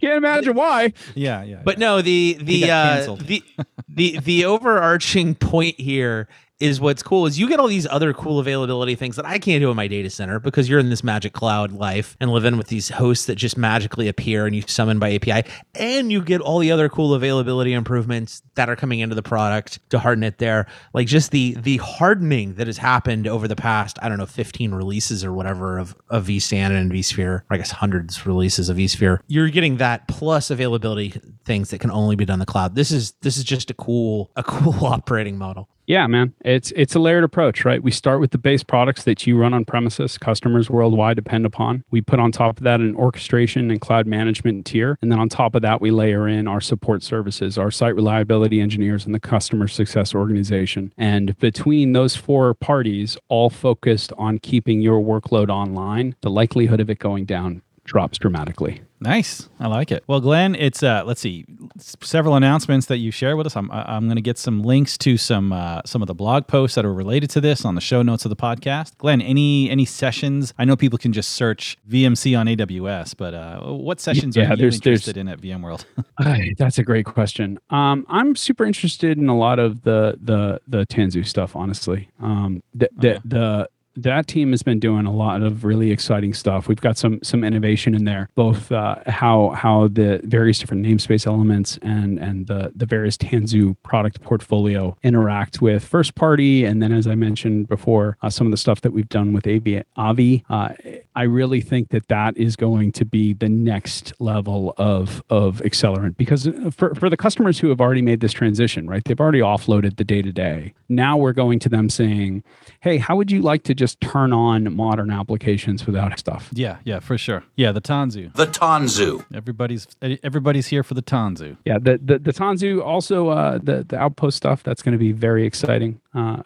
Can't 0.01 0.17
imagine 0.17 0.55
why. 0.55 0.93
Yeah, 1.15 1.43
yeah. 1.43 1.63
but 1.65 1.79
no, 1.79 2.03
the 2.03 2.39
the 2.41 2.67
got 2.67 2.96
uh, 2.96 2.96
Uh, 2.97 3.07
canceled. 3.07 3.27
the 3.27 3.43
the 3.89 4.19
the 4.19 4.45
overarching 4.45 5.35
point 5.35 5.79
here 5.81 6.29
is 6.59 6.81
what's 6.81 7.03
cool 7.03 7.27
is 7.27 7.39
you 7.39 7.49
get 7.49 7.61
all 7.61 7.67
these 7.67 7.87
other 7.87 8.15
cool 8.15 8.39
availability 8.39 8.95
things 8.95 9.17
that 9.17 9.27
I 9.27 9.39
can't 9.39 9.61
do 9.61 9.71
in 9.71 9.77
my 9.77 9.89
data 9.89 10.09
center 10.09 10.41
because 10.41 10.69
you're 10.69 10.79
in 10.79 10.89
this 10.89 11.05
magic 11.05 11.35
cloud 11.35 11.73
life 11.73 12.17
and 12.19 12.31
living 12.31 12.57
with 12.57 12.69
these 12.69 12.89
hosts 12.89 13.27
that 13.27 13.35
just 13.35 13.59
magically 13.59 14.09
appear 14.09 14.47
and 14.47 14.57
you 14.57 14.63
summon 14.67 14.99
by 14.99 15.15
API. 15.15 15.49
And 15.75 16.11
you 16.11 16.23
get 16.23 16.41
all 16.41 16.59
the 16.59 16.73
other 16.73 16.89
cool 16.89 17.15
availability 17.15 17.75
improvements 17.75 18.43
that 18.55 18.71
are 18.71 18.77
coming 18.77 19.01
into 19.01 19.15
the 19.15 19.23
product 19.23 19.81
to 19.91 19.99
harden 19.99 20.25
it 20.25 20.39
there. 20.39 20.67
Like 20.95 21.07
just 21.07 21.31
the 21.31 21.55
the 21.61 21.77
hardening 21.79 22.55
that 22.55 22.67
has 22.67 22.79
happened 22.79 23.27
over 23.27 23.47
the 23.47 23.57
past, 23.57 23.99
I 24.01 24.09
don't 24.09 24.19
know, 24.19 24.27
15 24.27 24.73
releases 24.73 25.25
or 25.25 25.33
whatever 25.33 25.79
of, 25.79 25.95
of 26.09 26.27
vSAN 26.27 26.71
and 26.71 26.91
vSphere, 26.91 27.43
I 27.51 27.59
guess 27.59 27.71
hundreds 27.71 28.25
releases 28.25 28.69
of 28.69 28.79
vSphere. 28.79 29.19
You're 29.27 29.51
getting 29.51 29.77
that 29.77 30.09
plus 30.09 30.51
availability 30.51 31.21
things 31.45 31.71
that 31.71 31.81
can 31.81 31.91
only 31.91 32.17
be 32.17 32.25
done 32.25 32.37
in 32.37 32.41
the 32.41 32.47
cloud. 32.47 32.75
This 32.75 32.91
is 32.91 33.13
this 33.21 33.37
is 33.37 33.45
just 33.45 33.71
a 33.71 33.75
cool 33.75 34.31
a 34.37 34.43
cool 34.43 34.85
operating 34.87 35.37
model. 35.37 35.69
Yeah, 35.87 36.09
man. 36.09 36.35
It's 36.45 36.73
it's 36.75 36.97
a 36.97 36.99
layered 36.99 37.23
approach, 37.23 37.65
right? 37.65 37.81
We 37.83 37.93
start 37.93 38.21
with 38.21 38.33
the 38.33 38.39
base 38.39 38.65
products 38.65 39.05
that 39.05 39.25
you 39.27 39.39
run 39.39 39.55
on 39.55 39.65
premises, 39.65 40.19
customers 40.19 40.69
worldwide 40.69 41.17
depend 41.17 41.47
upon. 41.47 41.85
We 41.91 42.01
put 42.01 42.19
on 42.19 42.33
top 42.33 42.59
of 42.59 42.65
that 42.65 42.81
an 42.81 42.97
orchestration 42.97 43.71
and 43.71 43.81
cloud 43.81 44.07
management 44.07 44.67
tier, 44.67 44.99
and 45.01 45.13
then 45.13 45.21
on 45.21 45.29
top 45.29 45.55
of 45.55 45.63
that 45.63 45.81
we 45.81 45.93
layer 45.93 46.27
in 46.27 46.49
our 46.49 46.61
support 46.61 47.05
services, 47.05 47.57
our 47.57 47.71
site 47.71 47.95
reliability 47.95 48.61
engineers 48.61 49.07
and 49.07 49.15
the 49.15 49.21
customer 49.21 49.69
success 49.69 50.13
organization. 50.13 50.93
And 50.99 51.39
between 51.39 51.93
those 51.93 52.17
four 52.17 52.55
parties 52.55 53.17
all 53.29 53.49
focused 53.49 54.13
on 54.19 54.39
keeping 54.39 54.81
your 54.81 55.01
workload 55.01 55.51
online, 55.51 56.17
the 56.21 56.31
likelihood 56.31 56.81
of 56.81 56.91
it 56.91 56.99
going 56.99 57.27
down 57.27 57.63
drops 57.87 58.19
dramatically. 58.19 58.83
Nice. 58.99 59.49
I 59.61 59.67
like 59.69 59.93
it. 59.93 60.05
Well, 60.07 60.21
Glenn, 60.21 60.55
it's 60.55 60.83
uh 60.83 61.03
let's 61.05 61.21
see, 61.21 61.45
several 61.79 62.35
announcements 62.35 62.87
that 62.87 62.97
you 62.97 63.11
share 63.11 63.37
with 63.37 63.47
us. 63.47 63.55
I'm 63.55 63.71
I'm 63.71 64.05
going 64.07 64.17
to 64.17 64.23
get 64.23 64.39
some 64.39 64.63
links 64.63 64.97
to 64.99 65.19
some 65.19 65.53
uh, 65.53 65.83
some 65.85 66.01
of 66.03 66.07
the 66.09 66.15
blog 66.15 66.47
posts 66.47 66.77
that 66.77 66.85
are 66.87 66.95
related 66.95 67.29
to 67.31 67.41
this 67.43 67.67
on 67.67 67.75
the 67.75 67.81
show 67.83 68.01
notes 68.03 68.25
of 68.25 68.31
the 68.31 68.37
podcast. 68.37 68.97
Glenn, 68.97 69.21
any 69.21 69.69
any 69.69 69.85
sessions? 69.85 70.55
I 70.59 70.65
know 70.65 70.77
people 70.77 70.99
can 70.99 71.13
just 71.13 71.33
search 71.33 71.77
VMC 71.89 72.39
on 72.39 72.47
AWS, 72.47 73.15
but 73.19 73.35
uh, 73.35 73.61
what 73.75 74.01
sessions 74.01 74.35
Yeah, 74.35 74.45
are 74.45 74.51
you 74.53 74.57
there's- 74.57 74.81
there's- 74.81 75.07
interested 75.07 75.19
in 75.19 75.29
at 75.29 75.41
VMworld? 75.43 75.85
That's 76.57 76.79
a 76.79 76.83
great 76.83 77.05
question. 77.05 77.59
Um, 77.69 78.07
I'm 78.09 78.35
super 78.35 78.65
interested 78.65 79.19
in 79.19 79.29
a 79.29 79.37
lot 79.37 79.59
of 79.59 79.83
the 79.83 80.19
the 80.23 80.61
the 80.67 80.87
Tanzu 80.87 81.27
stuff. 81.27 81.55
Honestly, 81.55 82.09
um, 82.21 82.63
the 82.75 82.89
the, 82.97 83.21
the 83.27 83.69
that 83.97 84.27
team 84.27 84.51
has 84.51 84.63
been 84.63 84.79
doing 84.79 85.07
a 85.07 85.13
lot 85.13 85.43
of 85.43 85.65
really 85.65 85.91
exciting 85.91 86.35
stuff. 86.35 86.69
We've 86.69 86.81
got 86.81 86.99
some 86.99 87.19
some 87.23 87.43
innovation 87.45 87.95
in 87.95 88.05
there, 88.05 88.29
both 88.35 88.71
uh, 88.71 88.97
how 89.07 89.51
how 89.51 89.89
the 89.89 90.21
various 90.25 90.59
different 90.59 90.85
namespace 90.85 91.27
elements 91.27 91.79
and 91.83 92.19
and 92.19 92.47
the 92.47 92.73
the 92.75 92.87
various 92.87 93.17
Tanzu 93.17 93.77
product 93.83 94.21
portfolio 94.23 94.97
interact 95.03 95.63
with 95.63 95.85
first 95.85 96.15
party, 96.15 96.65
and 96.65 96.83
then 96.83 96.93
as 96.93 97.07
I 97.07 97.15
mentioned 97.15 97.69
before, 97.69 98.19
uh, 98.23 98.31
some 98.31 98.47
of 98.47 98.51
the 98.51 98.57
stuff 98.57 98.83
that 98.83 98.93
we've 98.93 99.09
done 99.09 99.33
with 99.33 99.47
Avi. 99.47 99.83
Avi, 99.97 100.45
uh, 100.51 100.71
I 101.15 101.23
really 101.23 101.61
think 101.61 101.89
that 101.91 102.09
that 102.09 102.37
is 102.37 102.57
going 102.57 102.93
to 102.93 103.05
be 103.05 103.33
the 103.33 103.49
next 103.49 104.13
level 104.19 104.75
of 104.77 105.23
of 105.31 105.63
accelerant 105.65 106.17
because 106.17 106.49
for 106.71 106.95
for 106.95 107.09
the 107.09 107.17
customers 107.17 107.59
who 107.59 107.69
have 107.69 107.81
already 107.81 108.03
made 108.03 108.21
this 108.21 108.33
transition, 108.33 108.89
right? 108.89 109.03
They've 109.05 109.21
already 109.21 109.41
offloaded 109.41 109.97
the 109.97 110.05
day 110.05 110.23
to 110.23 110.33
day. 110.33 110.75
Now 110.89 111.17
we're 111.17 111.33
going 111.33 111.59
to 111.61 111.69
them 111.69 111.89
saying, 111.89 112.45
"Hey, 112.81 112.99
how 112.99 113.17
would 113.17 113.31
you 113.31 113.41
like 113.41 113.63
to 113.65 113.75
just 113.75 113.86
turn 113.95 114.33
on 114.33 114.75
modern 114.75 115.11
applications 115.11 115.87
without 115.87 116.19
stuff?" 116.19 116.49
yeah, 116.53 116.79
yeah, 116.85 117.01
for 117.01 117.17
sure. 117.17 117.45
Yeah, 117.57 117.73
the 117.73 117.81
Tanzu. 117.81 118.33
The 118.35 118.47
Tanzu. 118.47 119.25
Everybody's 119.35 119.87
everybody's 120.23 120.67
here 120.67 120.83
for 120.83 120.95
the 120.95 121.03
Tanzu. 121.03 121.57
Yeah, 121.65 121.79
the 121.79 121.99
the, 122.03 122.19
the 122.19 122.33
Tanzu 122.33 122.83
also 122.83 123.29
uh, 123.29 123.59
the 123.63 123.85
the 123.89 123.97
Outpost 123.97 124.37
stuff 124.37 124.63
that's 124.63 124.83
going 124.83 124.93
to 124.93 124.99
be 124.99 125.13
very 125.13 125.47
exciting. 125.47 126.01
Uh, 126.17 126.43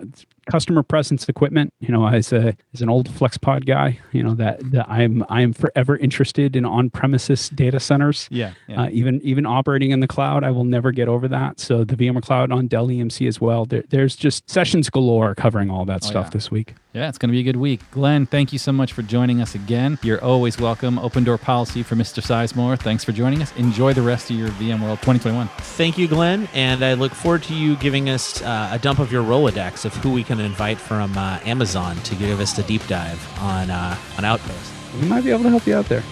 customer 0.51 0.83
presence 0.83 1.29
equipment. 1.29 1.73
You 1.79 1.89
know, 1.89 2.07
as 2.07 2.33
a 2.33 2.57
as 2.75 2.83
an 2.83 2.89
old 2.89 3.09
FlexPod 3.09 3.67
guy, 3.67 3.99
you 4.13 4.23
know 4.23 4.35
that, 4.35 4.59
that 4.73 4.91
I'm 4.91 5.25
I 5.29 5.43
am 5.43 5.53
forever 5.53 5.97
interested 5.97 6.57
in 6.57 6.65
on 6.65 6.91
premises 6.91 7.49
data 7.51 7.79
centers. 7.79 8.29
Yeah, 8.31 8.55
yeah. 8.67 8.83
Uh, 8.83 8.89
even 8.91 9.21
even 9.23 9.47
operating 9.47 9.93
in 9.93 10.01
the 10.01 10.09
cloud, 10.09 10.43
I 10.43 10.51
will 10.51 10.65
never 10.65 10.91
get 10.91 11.09
over 11.09 11.29
that. 11.29 11.61
So 11.61 11.85
the 11.85 11.95
VMware 11.95 12.23
Cloud 12.23 12.51
on 12.51 12.67
Dell 12.67 12.89
EMC 12.89 13.29
as 13.29 13.41
well. 13.41 13.65
There, 13.65 13.85
there's 13.89 14.17
just 14.17 14.49
sessions 14.51 14.91
galore 14.91 15.35
covering 15.35 15.71
all 15.71 15.85
that 15.85 16.03
stuff 16.03 16.27
yeah. 16.27 16.31
this 16.31 16.51
week. 16.51 16.75
Yeah, 16.93 17.09
it's 17.09 17.19
going 17.19 17.29
to 17.29 17.33
be 17.33 17.39
a 17.39 17.45
good 17.45 17.57
week. 17.57 17.89
Glenn, 17.93 18.27
thank 18.27 18.53
you 18.53 18.59
so 18.59 18.73
much 18.73 18.93
for 18.93 19.03
joining 19.03 19.41
us 19.41 19.55
again. 19.55 19.97
You're 20.03 20.23
always 20.25 20.59
welcome. 20.59 20.99
Open 20.99 21.23
door 21.23 21.39
policy 21.39 21.85
for 21.85 21.95
Mr. 21.95 22.21
Sizemore. 22.21 22.77
Thanks 22.81 23.05
for 23.05 23.13
joining 23.13 23.41
us. 23.43 23.55
Enjoy 23.57 23.93
the 23.93 24.03
rest 24.03 24.29
of 24.29 24.37
your 24.37 24.49
VMworld 24.49 24.99
2021. 25.03 25.47
Thank 25.59 25.97
you, 25.97 26.09
Glenn, 26.09 26.49
and 26.53 26.85
I 26.85 26.95
look 26.95 27.13
forward 27.13 27.45
to 27.45 27.55
you 27.55 27.77
giving 27.77 28.09
us 28.09 28.43
uh, 28.43 28.71
a 28.73 28.79
dump 28.81 28.99
of 28.99 29.13
your 29.13 29.23
Rolodex 29.23 29.60
of 29.61 29.94
who 29.96 30.11
we 30.11 30.25
can 30.25 30.40
invite 30.40 30.79
from 30.79 31.16
uh, 31.18 31.38
Amazon 31.44 31.96
to 31.99 32.14
give 32.14 32.40
us 32.40 32.59
a 32.59 32.62
deep 32.62 32.87
dive 32.87 33.20
on 33.40 33.70
uh, 33.70 33.96
on 34.16 34.25
Outpost. 34.25 34.73
We 35.01 35.07
might 35.07 35.23
be 35.23 35.31
able 35.31 35.42
to 35.42 35.51
help 35.51 35.66
you 35.66 35.77
out 35.77 35.87
there. 35.87 36.03